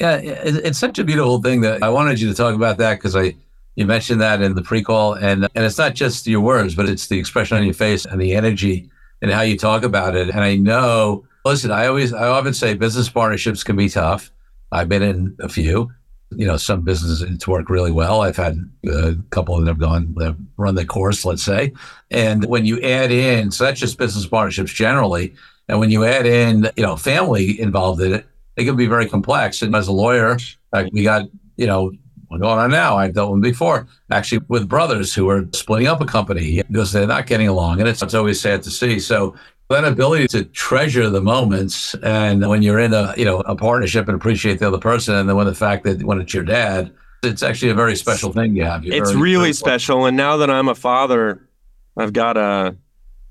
Yeah, 0.00 0.16
it's 0.16 0.78
such 0.78 0.98
a 0.98 1.04
beautiful 1.04 1.42
thing 1.42 1.60
that 1.60 1.82
I 1.82 1.90
wanted 1.90 2.20
you 2.20 2.28
to 2.30 2.34
talk 2.34 2.54
about 2.54 2.78
that 2.78 2.94
because 2.94 3.14
I 3.14 3.34
you 3.80 3.86
mentioned 3.86 4.20
that 4.20 4.42
in 4.42 4.54
the 4.54 4.62
pre-call, 4.62 5.14
and 5.14 5.48
and 5.54 5.64
it's 5.64 5.78
not 5.78 5.94
just 5.94 6.26
your 6.26 6.42
words, 6.42 6.74
but 6.74 6.86
it's 6.86 7.06
the 7.06 7.18
expression 7.18 7.56
on 7.56 7.64
your 7.64 7.72
face 7.72 8.04
and 8.04 8.20
the 8.20 8.34
energy 8.34 8.90
and 9.22 9.30
how 9.30 9.40
you 9.40 9.56
talk 9.56 9.84
about 9.84 10.14
it. 10.14 10.28
And 10.28 10.40
I 10.40 10.56
know, 10.56 11.24
listen, 11.46 11.70
I 11.70 11.86
always 11.86 12.12
I 12.12 12.26
often 12.26 12.52
say 12.52 12.74
business 12.74 13.08
partnerships 13.08 13.64
can 13.64 13.76
be 13.76 13.88
tough. 13.88 14.30
I've 14.70 14.90
been 14.90 15.02
in 15.02 15.34
a 15.40 15.48
few. 15.48 15.90
You 16.32 16.46
know, 16.46 16.58
some 16.58 16.82
businesses 16.82 17.22
it's 17.22 17.48
worked 17.48 17.70
really 17.70 17.90
well. 17.90 18.20
I've 18.20 18.36
had 18.36 18.58
a 18.86 19.16
couple 19.30 19.58
that 19.58 19.66
have 19.66 19.78
gone 19.78 20.14
that 20.18 20.36
run 20.58 20.74
the 20.74 20.84
course, 20.84 21.24
let's 21.24 21.42
say. 21.42 21.72
And 22.10 22.44
when 22.44 22.66
you 22.66 22.82
add 22.82 23.10
in, 23.10 23.50
so 23.50 23.64
that's 23.64 23.80
just 23.80 23.96
business 23.96 24.26
partnerships 24.26 24.72
generally. 24.72 25.34
And 25.68 25.80
when 25.80 25.90
you 25.90 26.04
add 26.04 26.26
in, 26.26 26.70
you 26.76 26.82
know, 26.82 26.96
family 26.96 27.58
involved 27.58 28.02
in 28.02 28.12
it, 28.12 28.26
it 28.56 28.64
can 28.64 28.76
be 28.76 28.86
very 28.86 29.08
complex. 29.08 29.62
And 29.62 29.74
as 29.74 29.88
a 29.88 29.92
lawyer, 29.92 30.36
like 30.70 30.92
we 30.92 31.02
got, 31.02 31.24
you 31.56 31.66
know, 31.66 31.92
what's 32.30 32.40
going 32.42 32.58
on 32.58 32.70
now. 32.70 32.96
I've 32.96 33.12
dealt 33.12 33.32
with 33.32 33.42
before, 33.42 33.86
actually 34.10 34.42
with 34.48 34.68
brothers 34.68 35.12
who 35.12 35.28
are 35.28 35.44
splitting 35.52 35.88
up 35.88 36.00
a 36.00 36.06
company 36.06 36.62
because 36.62 36.92
they're 36.92 37.06
not 37.06 37.26
getting 37.26 37.48
along. 37.48 37.80
And 37.80 37.88
it's, 37.88 38.02
it's 38.02 38.14
always 38.14 38.40
sad 38.40 38.62
to 38.62 38.70
see. 38.70 39.00
So 39.00 39.34
that 39.68 39.84
ability 39.84 40.28
to 40.28 40.44
treasure 40.44 41.10
the 41.10 41.20
moments 41.20 41.94
and 42.04 42.48
when 42.48 42.62
you're 42.62 42.78
in 42.78 42.94
a, 42.94 43.12
you 43.16 43.24
know, 43.24 43.40
a 43.40 43.56
partnership 43.56 44.06
and 44.08 44.14
appreciate 44.16 44.60
the 44.60 44.68
other 44.68 44.78
person. 44.78 45.16
And 45.16 45.28
then 45.28 45.36
when 45.36 45.46
the 45.46 45.54
fact 45.54 45.82
that 45.84 46.04
when 46.04 46.20
it's 46.20 46.32
your 46.32 46.44
dad, 46.44 46.92
it's 47.24 47.42
actually 47.42 47.70
a 47.70 47.74
very 47.74 47.96
special 47.96 48.32
thing 48.32 48.54
you 48.54 48.64
have. 48.64 48.84
You're 48.84 48.94
It's 48.94 49.10
very- 49.10 49.22
really 49.22 49.42
very- 49.46 49.52
special. 49.54 50.06
And 50.06 50.16
now 50.16 50.36
that 50.36 50.50
I'm 50.50 50.68
a 50.68 50.74
father, 50.76 51.48
I've 51.96 52.12
got 52.12 52.36
a 52.36 52.76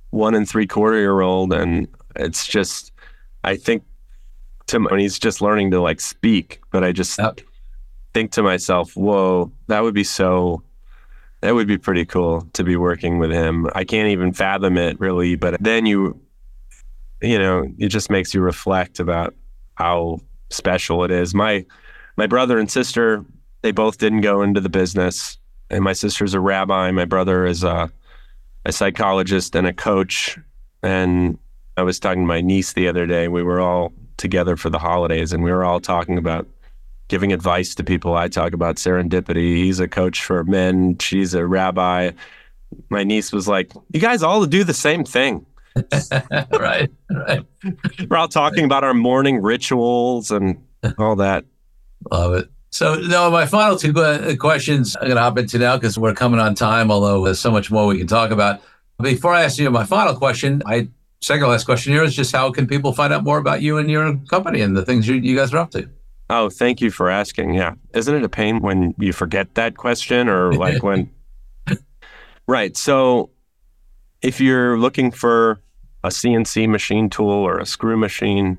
one 0.09 0.35
and 0.35 0.47
three 0.47 0.67
quarter 0.67 0.97
year 0.97 1.21
old, 1.21 1.53
and 1.53 1.87
it's 2.17 2.45
just, 2.45 2.91
I 3.45 3.55
think 3.55 3.83
tim 4.67 4.83
when 4.85 4.99
he's 4.99 5.17
just 5.17 5.41
learning 5.41 5.71
to 5.71 5.79
like 5.81 6.01
speak, 6.01 6.59
but 6.71 6.83
I 6.83 6.91
just 6.91 7.17
Yep. 7.17 7.41
Think 8.13 8.31
to 8.33 8.43
myself, 8.43 8.95
whoa, 8.95 9.51
that 9.67 9.81
would 9.81 9.93
be 9.93 10.03
so, 10.03 10.63
that 11.41 11.55
would 11.55 11.67
be 11.67 11.77
pretty 11.77 12.05
cool 12.05 12.47
to 12.53 12.63
be 12.63 12.75
working 12.75 13.19
with 13.19 13.31
him. 13.31 13.67
I 13.75 13.83
can't 13.83 14.09
even 14.09 14.33
fathom 14.33 14.77
it 14.77 14.99
really, 14.99 15.35
but 15.35 15.61
then 15.61 15.85
you, 15.85 16.19
you 17.21 17.37
know, 17.37 17.65
it 17.77 17.89
just 17.89 18.09
makes 18.09 18.33
you 18.33 18.41
reflect 18.41 18.99
about 18.99 19.35
how 19.75 20.19
special 20.49 21.03
it 21.03 21.11
is. 21.11 21.33
My, 21.33 21.65
my 22.17 22.27
brother 22.27 22.57
and 22.57 22.69
sister, 22.69 23.23
they 23.61 23.71
both 23.71 23.97
didn't 23.97 24.21
go 24.21 24.41
into 24.41 24.61
the 24.61 24.69
business 24.69 25.37
and 25.69 25.83
my 25.83 25.93
sister's 25.93 26.33
a 26.33 26.39
rabbi. 26.39 26.91
My 26.91 27.05
brother 27.05 27.45
is 27.45 27.63
a, 27.63 27.91
a 28.65 28.71
psychologist 28.71 29.55
and 29.55 29.67
a 29.67 29.73
coach. 29.73 30.37
And 30.81 31.37
I 31.77 31.83
was 31.83 31.99
talking 31.99 32.23
to 32.23 32.27
my 32.27 32.41
niece 32.41 32.73
the 32.73 32.87
other 32.87 33.05
day. 33.05 33.27
We 33.27 33.43
were 33.43 33.59
all 33.59 33.93
together 34.17 34.57
for 34.57 34.69
the 34.69 34.79
holidays, 34.79 35.31
and 35.31 35.43
we 35.43 35.51
were 35.51 35.63
all 35.63 35.79
talking 35.79 36.17
about 36.17 36.47
giving 37.09 37.33
advice 37.33 37.75
to 37.75 37.83
people. 37.83 38.15
I 38.15 38.29
talk 38.29 38.53
about 38.53 38.77
serendipity. 38.77 39.57
He's 39.57 39.79
a 39.81 39.87
coach 39.87 40.23
for 40.23 40.43
men. 40.45 40.97
She's 40.99 41.33
a 41.33 41.45
rabbi. 41.45 42.11
My 42.89 43.03
niece 43.03 43.33
was 43.33 43.47
like, 43.47 43.73
"You 43.91 43.99
guys 43.99 44.23
all 44.23 44.45
do 44.45 44.63
the 44.63 44.73
same 44.73 45.03
thing." 45.03 45.45
right, 46.51 46.89
right. 47.11 47.45
We're 48.09 48.17
all 48.17 48.27
talking 48.27 48.63
about 48.63 48.83
our 48.83 48.93
morning 48.93 49.41
rituals 49.41 50.31
and 50.31 50.63
all 50.97 51.15
that. 51.17 51.45
Love 52.11 52.33
it. 52.35 52.49
So, 52.71 52.95
Noah, 52.95 53.31
my 53.31 53.45
final 53.45 53.77
two 53.77 53.93
uh, 53.99 54.35
questions 54.35 54.95
I'm 54.95 55.07
going 55.07 55.15
to 55.15 55.21
hop 55.21 55.37
into 55.37 55.57
now 55.57 55.75
because 55.75 55.97
we're 55.97 56.13
coming 56.13 56.39
on 56.39 56.53
time, 56.53 56.91
although 56.91 57.25
there's 57.25 57.39
so 57.39 57.51
much 57.51 57.71
more 57.71 57.87
we 57.87 57.97
can 57.97 58.07
talk 58.07 58.31
about. 58.31 58.61
Before 59.01 59.33
I 59.33 59.43
ask 59.43 59.57
you 59.57 59.69
my 59.71 59.85
final 59.85 60.15
question, 60.15 60.61
I 60.65 60.89
second 61.21 61.47
last 61.47 61.65
question 61.65 61.93
here 61.93 62.03
is 62.03 62.15
just 62.15 62.31
how 62.31 62.51
can 62.51 62.67
people 62.67 62.93
find 62.93 63.11
out 63.11 63.23
more 63.23 63.37
about 63.37 63.61
you 63.61 63.77
and 63.77 63.89
your 63.89 64.17
company 64.29 64.61
and 64.61 64.77
the 64.77 64.85
things 64.85 65.07
you, 65.07 65.15
you 65.15 65.35
guys 65.35 65.53
are 65.53 65.57
up 65.57 65.71
to? 65.71 65.89
Oh, 66.29 66.49
thank 66.49 66.79
you 66.79 66.91
for 66.91 67.09
asking. 67.09 67.55
Yeah. 67.55 67.73
Isn't 67.93 68.15
it 68.15 68.23
a 68.23 68.29
pain 68.29 68.61
when 68.61 68.93
you 68.99 69.13
forget 69.13 69.55
that 69.55 69.77
question 69.77 70.29
or 70.29 70.53
like 70.53 70.83
when. 70.83 71.11
Right. 72.47 72.75
So 72.75 73.29
if 74.23 74.41
you're 74.41 74.75
looking 74.79 75.11
for 75.11 75.61
a 76.03 76.09
CNC 76.09 76.67
machine 76.67 77.07
tool 77.07 77.29
or 77.29 77.59
a 77.59 77.65
screw 77.65 77.95
machine, 77.95 78.57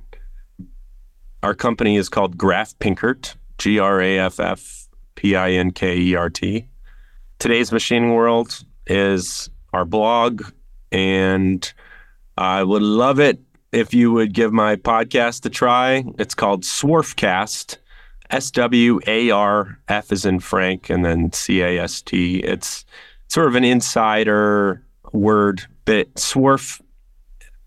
our 1.42 1.54
company 1.54 1.96
is 1.96 2.08
called 2.08 2.38
Graff-Pinkert, 2.38 3.34
G 3.58 3.80
R 3.80 4.00
A 4.00 4.18
F 4.20 4.38
F 4.38 4.88
P 5.16 5.34
I 5.34 5.50
N 5.50 5.72
K 5.72 5.98
E 5.98 6.14
R 6.14 6.30
T. 6.30 6.68
Today's 7.40 7.72
Machining 7.72 8.14
World 8.14 8.62
is 8.86 9.50
our 9.72 9.84
blog, 9.84 10.44
and 10.92 11.72
I 12.38 12.62
would 12.62 12.82
love 12.82 13.18
it 13.18 13.40
if 13.72 13.94
you 13.94 14.12
would 14.12 14.34
give 14.34 14.52
my 14.52 14.76
podcast 14.76 15.44
a 15.46 15.50
try. 15.50 16.04
It's 16.18 16.34
called 16.34 16.64
Swarfcast, 16.64 17.76
S 18.30 18.50
W 18.50 19.00
A 19.06 19.30
R 19.30 19.78
F 19.88 20.12
is 20.12 20.24
in 20.24 20.40
Frank, 20.40 20.90
and 20.90 21.04
then 21.04 21.32
C 21.32 21.62
A 21.62 21.82
S 21.82 22.02
T. 22.02 22.38
It's 22.38 22.84
sort 23.28 23.48
of 23.48 23.54
an 23.54 23.64
insider 23.64 24.84
word, 25.12 25.62
but 25.84 26.12
Swarf, 26.14 26.80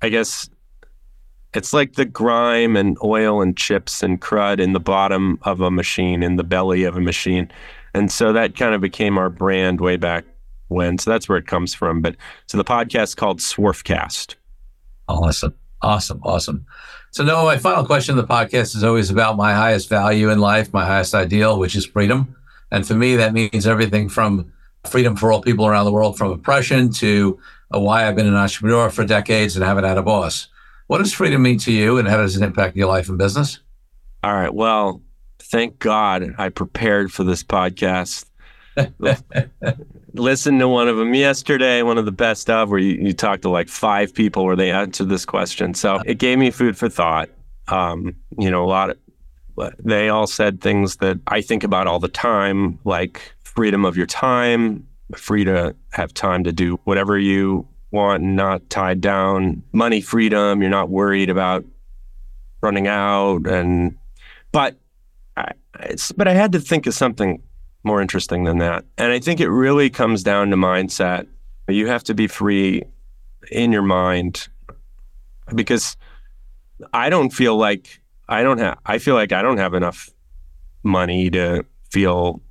I 0.02 0.10
guess 0.10 0.50
it's 1.54 1.74
like 1.74 1.94
the 1.94 2.06
grime 2.06 2.76
and 2.76 2.98
oil 3.04 3.42
and 3.42 3.56
chips 3.56 4.02
and 4.02 4.20
crud 4.20 4.60
in 4.60 4.74
the 4.74 4.80
bottom 4.80 5.38
of 5.44 5.62
a 5.62 5.72
machine, 5.72 6.24
in 6.24 6.36
the 6.36 6.44
belly 6.44 6.84
of 6.84 6.98
a 6.98 7.02
machine. 7.02 7.50
And 7.94 8.12
so 8.12 8.34
that 8.34 8.58
kind 8.58 8.74
of 8.74 8.82
became 8.82 9.18
our 9.18 9.30
brand 9.30 9.80
way 9.80 9.98
back 9.98 10.26
when. 10.70 10.98
So 10.98 11.12
that's 11.12 11.30
where 11.30 11.38
it 11.38 11.46
comes 11.46 11.76
from. 11.76 12.02
But 12.02 12.16
so 12.48 12.58
the 12.58 12.64
podcast 12.64 13.18
called 13.18 13.40
Swarfcast. 13.40 14.36
Awesome. 15.08 15.54
Awesome. 15.84 16.22
Awesome. 16.24 16.66
So, 17.12 17.24
Noah, 17.24 17.44
my 17.44 17.58
final 17.58 17.86
question 17.86 18.18
of 18.18 18.28
the 18.28 18.34
podcast 18.34 18.76
is 18.76 18.84
always 18.84 19.12
about 19.12 19.38
my 19.38 19.54
highest 19.54 19.90
value 19.90 20.30
in 20.30 20.40
life, 20.40 20.74
my 20.74 20.86
highest 20.86 21.14
ideal, 21.14 21.60
which 21.60 21.76
is 21.76 21.86
freedom. 21.86 22.36
And 22.72 22.88
for 22.88 22.96
me, 22.96 23.16
that 23.18 23.34
means 23.34 23.68
everything 23.68 24.10
from 24.10 24.52
freedom 24.86 25.16
for 25.16 25.32
all 25.32 25.42
people 25.42 25.68
around 25.68 25.86
the 25.86 25.92
world 25.92 26.18
from 26.18 26.32
oppression 26.32 26.92
to 26.94 27.40
uh, 27.74 27.80
why 27.80 28.08
I've 28.08 28.16
been 28.16 28.28
an 28.28 28.36
entrepreneur 28.36 28.90
for 28.90 29.06
decades 29.06 29.56
and 29.56 29.64
haven't 29.64 29.84
had 29.84 29.98
a 29.98 30.04
boss. 30.04 30.48
What 30.88 30.98
does 30.98 31.14
freedom 31.14 31.44
mean 31.44 31.60
to 31.60 31.72
you, 31.72 31.98
and 31.98 32.08
how 32.08 32.18
does 32.18 32.36
it 32.36 32.44
impact 32.44 32.76
your 32.76 32.88
life 32.88 33.10
and 33.10 33.18
business? 33.18 33.60
All 34.24 34.34
right. 34.34 34.54
Well, 34.54 35.02
thank 35.40 35.80
God 35.80 36.34
I 36.38 36.50
prepared 36.50 37.12
for 37.12 37.24
this 37.24 37.44
podcast. 37.44 38.26
Listened 40.14 40.60
to 40.60 40.68
one 40.68 40.88
of 40.88 40.98
them 40.98 41.14
yesterday, 41.14 41.82
one 41.82 41.98
of 41.98 42.06
the 42.06 42.12
best 42.12 42.50
of, 42.50 42.70
where 42.70 42.80
you, 42.80 42.94
you 43.08 43.14
talked 43.14 43.42
to 43.44 43.50
like 43.50 43.68
five 43.68 44.14
people 44.14 44.46
where 44.46 44.56
they 44.56 44.72
answered 44.72 45.10
this 45.10 45.26
question. 45.26 45.74
So 45.74 46.02
it 46.06 46.20
gave 46.20 46.38
me 46.38 46.52
food 46.52 46.78
for 46.78 46.90
thought. 46.90 47.30
Um, 47.68 48.16
you 48.38 48.52
know, 48.52 48.64
a 48.64 48.68
lot 48.68 48.92
of 48.92 48.98
they 49.80 50.10
all 50.10 50.28
said 50.28 50.62
things 50.62 50.98
that 50.98 51.20
I 51.28 51.42
think 51.42 51.64
about 51.64 51.88
all 51.88 52.00
the 52.00 52.08
time, 52.08 52.80
like 52.84 53.34
freedom 53.44 53.86
of 53.86 53.96
your 53.96 54.08
time, 54.08 54.88
free 55.16 55.44
to 55.44 55.76
have 55.92 56.14
time 56.14 56.44
to 56.44 56.52
do 56.52 56.80
whatever 56.84 57.18
you 57.18 57.68
want 57.92 58.24
not 58.24 58.68
tied 58.70 59.02
down, 59.02 59.62
money 59.72 60.02
freedom, 60.02 60.62
you're 60.62 60.72
not 60.72 60.90
worried 60.90 61.30
about 61.30 61.64
running 62.62 62.88
out 62.88 63.46
and 63.46 63.96
but 64.52 64.78
I, 65.38 65.52
but 66.16 66.28
I 66.28 66.34
had 66.34 66.52
to 66.54 66.60
think 66.60 66.88
of 66.88 66.94
something 66.94 67.42
more 67.84 68.02
interesting 68.02 68.44
than 68.46 68.60
that. 68.60 68.86
And 68.98 69.12
I 69.12 69.20
think 69.20 69.40
it 69.40 69.50
really 69.50 69.90
comes 69.90 70.24
down 70.24 70.50
to 70.50 70.56
mindset. 70.56 71.28
You 71.68 71.88
have 71.88 72.04
to 72.06 72.14
be 72.14 72.28
free 72.28 72.84
in 73.52 73.72
your 73.72 73.82
mind 73.82 74.48
because 75.54 75.98
I 76.94 77.10
don't 77.10 77.30
feel 77.30 77.58
like 77.58 78.02
I 78.30 78.44
don't 78.44 78.58
have 78.58 78.80
I 78.86 78.98
feel 78.98 79.16
like 79.16 79.32
I 79.32 79.42
don't 79.42 79.58
have 79.58 79.74
enough 79.74 80.10
money 80.84 81.30
to 81.32 81.66
feel 81.90 82.42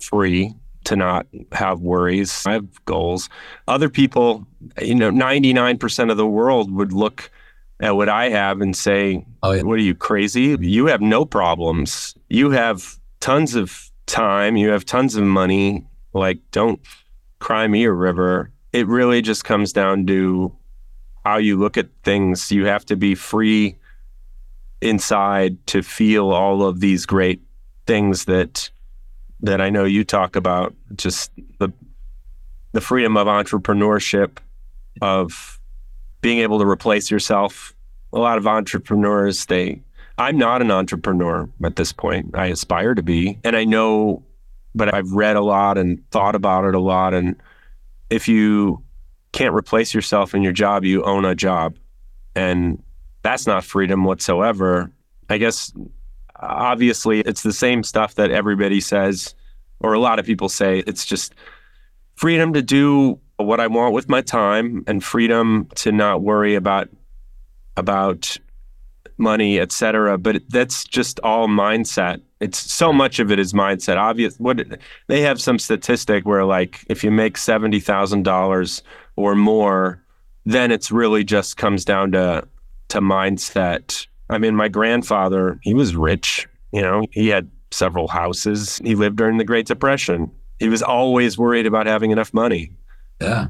free 0.00 0.54
to 0.84 0.96
not 0.96 1.26
have 1.52 1.80
worries. 1.80 2.44
I 2.46 2.52
have 2.52 2.84
goals. 2.84 3.28
Other 3.66 3.88
people, 3.90 4.46
you 4.80 4.94
know, 4.94 5.10
99% 5.10 6.10
of 6.10 6.16
the 6.16 6.26
world 6.26 6.72
would 6.72 6.92
look 6.92 7.30
at 7.80 7.94
what 7.94 8.08
I 8.08 8.30
have 8.30 8.60
and 8.60 8.74
say, 8.74 9.24
oh, 9.42 9.52
yeah. 9.52 9.62
What 9.62 9.78
are 9.78 9.82
you 9.82 9.94
crazy? 9.94 10.56
You 10.58 10.86
have 10.86 11.00
no 11.00 11.24
problems. 11.24 12.14
You 12.28 12.50
have 12.50 12.98
tons 13.20 13.54
of 13.54 13.87
time. 14.08 14.56
You 14.56 14.70
have 14.70 14.84
tons 14.84 15.14
of 15.14 15.24
money. 15.24 15.86
Like, 16.12 16.38
don't 16.50 16.80
cry 17.38 17.66
me 17.68 17.84
a 17.84 17.92
river. 17.92 18.50
It 18.72 18.86
really 18.88 19.22
just 19.22 19.44
comes 19.44 19.72
down 19.72 20.06
to 20.06 20.52
how 21.24 21.36
you 21.36 21.58
look 21.58 21.76
at 21.76 21.88
things. 22.02 22.50
You 22.50 22.66
have 22.66 22.84
to 22.86 22.96
be 22.96 23.14
free 23.14 23.76
inside 24.80 25.64
to 25.68 25.82
feel 25.82 26.30
all 26.30 26.62
of 26.62 26.80
these 26.80 27.06
great 27.06 27.40
things 27.86 28.24
that 28.26 28.70
that 29.40 29.60
I 29.60 29.70
know 29.70 29.84
you 29.84 30.04
talk 30.04 30.36
about 30.36 30.74
just 30.96 31.30
the 31.58 31.72
the 32.72 32.80
freedom 32.80 33.16
of 33.16 33.26
entrepreneurship 33.26 34.38
of 35.00 35.60
being 36.20 36.38
able 36.38 36.58
to 36.58 36.66
replace 36.66 37.10
yourself 37.10 37.74
a 38.12 38.18
lot 38.18 38.38
of 38.38 38.46
entrepreneurs 38.46 39.46
they 39.46 39.80
I'm 40.18 40.36
not 40.36 40.60
an 40.60 40.70
entrepreneur 40.70 41.48
at 41.64 41.76
this 41.76 41.92
point 41.92 42.34
I 42.34 42.46
aspire 42.46 42.94
to 42.94 43.02
be 43.02 43.38
and 43.44 43.56
I 43.56 43.64
know 43.64 44.22
but 44.74 44.92
I've 44.92 45.12
read 45.12 45.36
a 45.36 45.40
lot 45.40 45.78
and 45.78 46.02
thought 46.10 46.34
about 46.34 46.64
it 46.64 46.74
a 46.74 46.80
lot 46.80 47.14
and 47.14 47.36
if 48.10 48.28
you 48.28 48.82
can't 49.32 49.54
replace 49.54 49.94
yourself 49.94 50.34
in 50.34 50.42
your 50.42 50.52
job 50.52 50.84
you 50.84 51.02
own 51.04 51.24
a 51.24 51.34
job 51.34 51.76
and 52.34 52.82
that's 53.22 53.46
not 53.46 53.64
freedom 53.64 54.04
whatsoever. 54.04 54.90
I 55.28 55.38
guess 55.38 55.72
obviously 56.36 57.20
it's 57.20 57.42
the 57.42 57.52
same 57.52 57.82
stuff 57.82 58.14
that 58.14 58.30
everybody 58.30 58.80
says, 58.80 59.34
or 59.80 59.92
a 59.92 59.98
lot 59.98 60.18
of 60.18 60.26
people 60.26 60.48
say. 60.48 60.82
It's 60.86 61.04
just 61.04 61.34
freedom 62.14 62.52
to 62.52 62.62
do 62.62 63.18
what 63.36 63.60
I 63.60 63.66
want 63.66 63.94
with 63.94 64.08
my 64.08 64.20
time 64.20 64.84
and 64.86 65.02
freedom 65.02 65.68
to 65.76 65.92
not 65.92 66.22
worry 66.22 66.54
about 66.54 66.88
about 67.76 68.36
money, 69.18 69.58
etc. 69.58 70.18
But 70.18 70.42
that's 70.48 70.84
just 70.84 71.20
all 71.20 71.48
mindset. 71.48 72.20
It's 72.40 72.58
so 72.58 72.92
much 72.92 73.18
of 73.18 73.30
it 73.30 73.38
is 73.38 73.52
mindset. 73.52 73.96
Obvious. 73.96 74.36
What 74.38 74.80
they 75.08 75.20
have 75.22 75.40
some 75.40 75.58
statistic 75.58 76.24
where 76.26 76.44
like 76.44 76.84
if 76.88 77.02
you 77.02 77.10
make 77.10 77.36
seventy 77.36 77.80
thousand 77.80 78.24
dollars 78.24 78.82
or 79.16 79.34
more, 79.34 80.02
then 80.44 80.70
it's 80.70 80.90
really 80.90 81.24
just 81.24 81.56
comes 81.56 81.84
down 81.84 82.12
to 82.12 82.46
to 82.88 83.00
mindset. 83.00 84.06
I 84.30 84.38
mean, 84.38 84.54
my 84.54 84.68
grandfather, 84.68 85.58
he 85.62 85.74
was 85.74 85.96
rich. 85.96 86.46
You 86.72 86.82
know, 86.82 87.06
he 87.12 87.28
had 87.28 87.50
several 87.70 88.08
houses. 88.08 88.78
He 88.84 88.94
lived 88.94 89.16
during 89.16 89.38
the 89.38 89.44
Great 89.44 89.66
Depression. 89.66 90.30
He 90.58 90.68
was 90.68 90.82
always 90.82 91.38
worried 91.38 91.66
about 91.66 91.86
having 91.86 92.10
enough 92.10 92.34
money. 92.34 92.72
Yeah. 93.20 93.48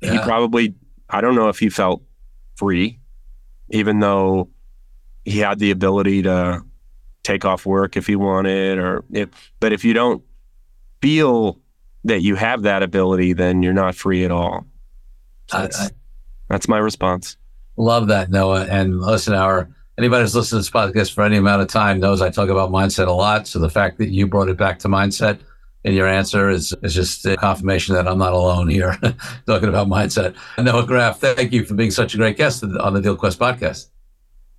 yeah. 0.00 0.12
He 0.12 0.18
probably, 0.20 0.74
I 1.10 1.20
don't 1.20 1.34
know 1.34 1.48
if 1.48 1.58
he 1.58 1.68
felt 1.68 2.02
free, 2.56 2.98
even 3.70 4.00
though 4.00 4.48
he 5.26 5.40
had 5.40 5.58
the 5.58 5.72
ability 5.72 6.22
to 6.22 6.62
take 7.24 7.44
off 7.44 7.66
work 7.66 7.96
if 7.96 8.06
he 8.06 8.14
wanted, 8.14 8.78
or 8.78 9.04
if, 9.12 9.28
but 9.58 9.72
if 9.72 9.84
you 9.84 9.92
don't 9.92 10.22
feel 11.02 11.58
that 12.04 12.22
you 12.22 12.36
have 12.36 12.62
that 12.62 12.82
ability, 12.82 13.32
then 13.32 13.62
you're 13.62 13.74
not 13.74 13.96
free 13.96 14.24
at 14.24 14.30
all. 14.30 14.64
So 15.48 15.58
I, 15.58 15.64
I, 15.64 15.88
that's 16.48 16.68
my 16.68 16.78
response. 16.78 17.36
Love 17.76 18.06
that, 18.06 18.30
Noah. 18.30 18.66
And 18.66 19.00
listen, 19.00 19.34
our 19.34 19.68
anybody 19.98 20.22
who's 20.22 20.36
listened 20.36 20.62
to 20.64 20.70
this 20.70 20.70
podcast 20.70 21.12
for 21.12 21.24
any 21.24 21.36
amount 21.36 21.60
of 21.60 21.68
time 21.68 21.98
knows 21.98 22.22
I 22.22 22.30
talk 22.30 22.48
about 22.48 22.70
mindset 22.70 23.08
a 23.08 23.12
lot. 23.12 23.48
So 23.48 23.58
the 23.58 23.68
fact 23.68 23.98
that 23.98 24.10
you 24.10 24.28
brought 24.28 24.48
it 24.48 24.56
back 24.56 24.78
to 24.80 24.88
mindset 24.88 25.40
in 25.82 25.94
your 25.94 26.06
answer 26.06 26.48
is, 26.48 26.72
is 26.82 26.94
just 26.94 27.26
a 27.26 27.36
confirmation 27.36 27.96
that 27.96 28.06
I'm 28.06 28.18
not 28.18 28.32
alone 28.32 28.68
here 28.68 28.96
talking 29.46 29.68
about 29.68 29.88
mindset. 29.88 30.36
Noah 30.58 30.86
Graff, 30.86 31.18
thank 31.18 31.52
you 31.52 31.64
for 31.64 31.74
being 31.74 31.90
such 31.90 32.14
a 32.14 32.16
great 32.16 32.36
guest 32.36 32.62
on 32.62 32.94
the 32.94 33.00
DealQuest 33.00 33.38
podcast. 33.38 33.88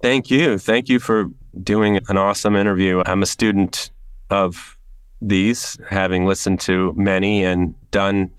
Thank 0.01 0.29
you. 0.29 0.57
Thank 0.57 0.89
you 0.89 0.99
for 0.99 1.29
doing 1.63 1.99
an 2.07 2.17
awesome 2.17 2.55
interview. 2.55 3.01
I'm 3.05 3.23
a 3.23 3.25
student 3.25 3.89
of 4.29 4.77
these, 5.21 5.77
having 5.89 6.25
listened 6.25 6.59
to 6.61 6.93
many 6.95 7.43
and 7.43 7.73
done 7.91 8.31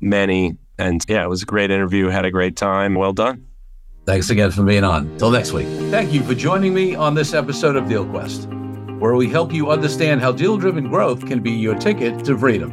many. 0.00 0.56
And 0.78 1.04
yeah, 1.08 1.24
it 1.24 1.28
was 1.28 1.42
a 1.42 1.46
great 1.46 1.70
interview. 1.70 2.08
Had 2.08 2.24
a 2.24 2.30
great 2.30 2.56
time. 2.56 2.94
Well 2.94 3.12
done. 3.12 3.46
Thanks 4.04 4.30
again 4.30 4.50
for 4.50 4.62
being 4.62 4.84
on. 4.84 5.16
Till 5.18 5.30
next 5.30 5.52
week. 5.52 5.66
Thank 5.90 6.12
you 6.12 6.22
for 6.22 6.34
joining 6.34 6.74
me 6.74 6.94
on 6.94 7.14
this 7.14 7.34
episode 7.34 7.76
of 7.76 7.84
DealQuest, 7.84 8.98
where 9.00 9.14
we 9.14 9.28
help 9.28 9.52
you 9.52 9.70
understand 9.70 10.20
how 10.20 10.32
deal 10.32 10.56
driven 10.56 10.88
growth 10.88 11.26
can 11.26 11.40
be 11.40 11.50
your 11.50 11.74
ticket 11.74 12.24
to 12.24 12.38
freedom. 12.38 12.72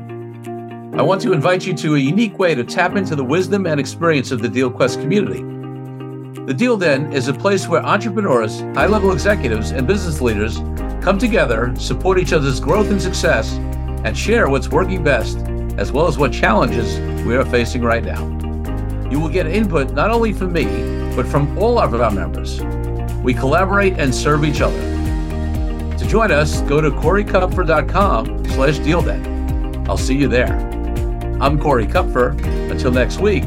I 0.95 1.01
want 1.01 1.21
to 1.21 1.33
invite 1.33 1.65
you 1.65 1.73
to 1.75 1.95
a 1.95 1.99
unique 1.99 2.37
way 2.37 2.53
to 2.53 2.63
tap 2.63 2.95
into 2.95 3.15
the 3.15 3.23
wisdom 3.23 3.65
and 3.65 3.79
experience 3.79 4.31
of 4.31 4.43
the 4.43 4.47
DealQuest 4.47 5.01
community. 5.01 5.41
The 6.33 6.53
Deal 6.53 6.75
Den 6.75 7.13
is 7.13 7.29
a 7.29 7.33
place 7.33 7.69
where 7.69 7.81
entrepreneurs, 7.85 8.59
high 8.75 8.87
level 8.87 9.13
executives, 9.13 9.71
and 9.71 9.87
business 9.87 10.19
leaders 10.19 10.57
come 11.01 11.17
together, 11.17 11.73
support 11.77 12.19
each 12.19 12.33
other's 12.33 12.59
growth 12.59 12.91
and 12.91 13.01
success, 13.01 13.53
and 14.03 14.17
share 14.17 14.49
what's 14.49 14.67
working 14.67 15.03
best, 15.03 15.37
as 15.77 15.93
well 15.93 16.05
as 16.05 16.17
what 16.17 16.33
challenges 16.33 16.99
we 17.25 17.35
are 17.37 17.45
facing 17.45 17.81
right 17.81 18.03
now. 18.03 18.27
You 19.09 19.21
will 19.21 19.29
get 19.29 19.47
input 19.47 19.93
not 19.93 20.11
only 20.11 20.33
from 20.33 20.51
me, 20.51 20.65
but 21.15 21.25
from 21.25 21.57
all 21.57 21.79
of 21.79 21.93
our 21.93 22.11
members. 22.11 22.61
We 23.23 23.33
collaborate 23.33 23.93
and 23.93 24.13
serve 24.13 24.43
each 24.43 24.59
other. 24.59 24.77
To 25.97 26.05
join 26.09 26.29
us, 26.31 26.59
go 26.61 26.81
to 26.81 26.91
coreykupfer.com 26.91 28.45
slash 28.49 28.79
dealden. 28.79 29.87
I'll 29.87 29.97
see 29.97 30.15
you 30.15 30.27
there. 30.27 30.57
I'm 31.39 31.57
Corey 31.57 31.87
Kupfer. 31.87 32.31
Until 32.69 32.91
next 32.91 33.19
week, 33.19 33.45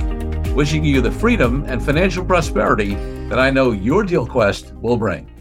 wishing 0.56 0.82
you 0.82 1.02
the 1.02 1.12
freedom 1.12 1.66
and 1.68 1.84
financial 1.84 2.24
prosperity 2.24 2.94
that 3.28 3.38
I 3.38 3.50
know 3.50 3.72
your 3.72 4.02
deal 4.02 4.26
quest 4.26 4.72
will 4.76 4.96
bring. 4.96 5.35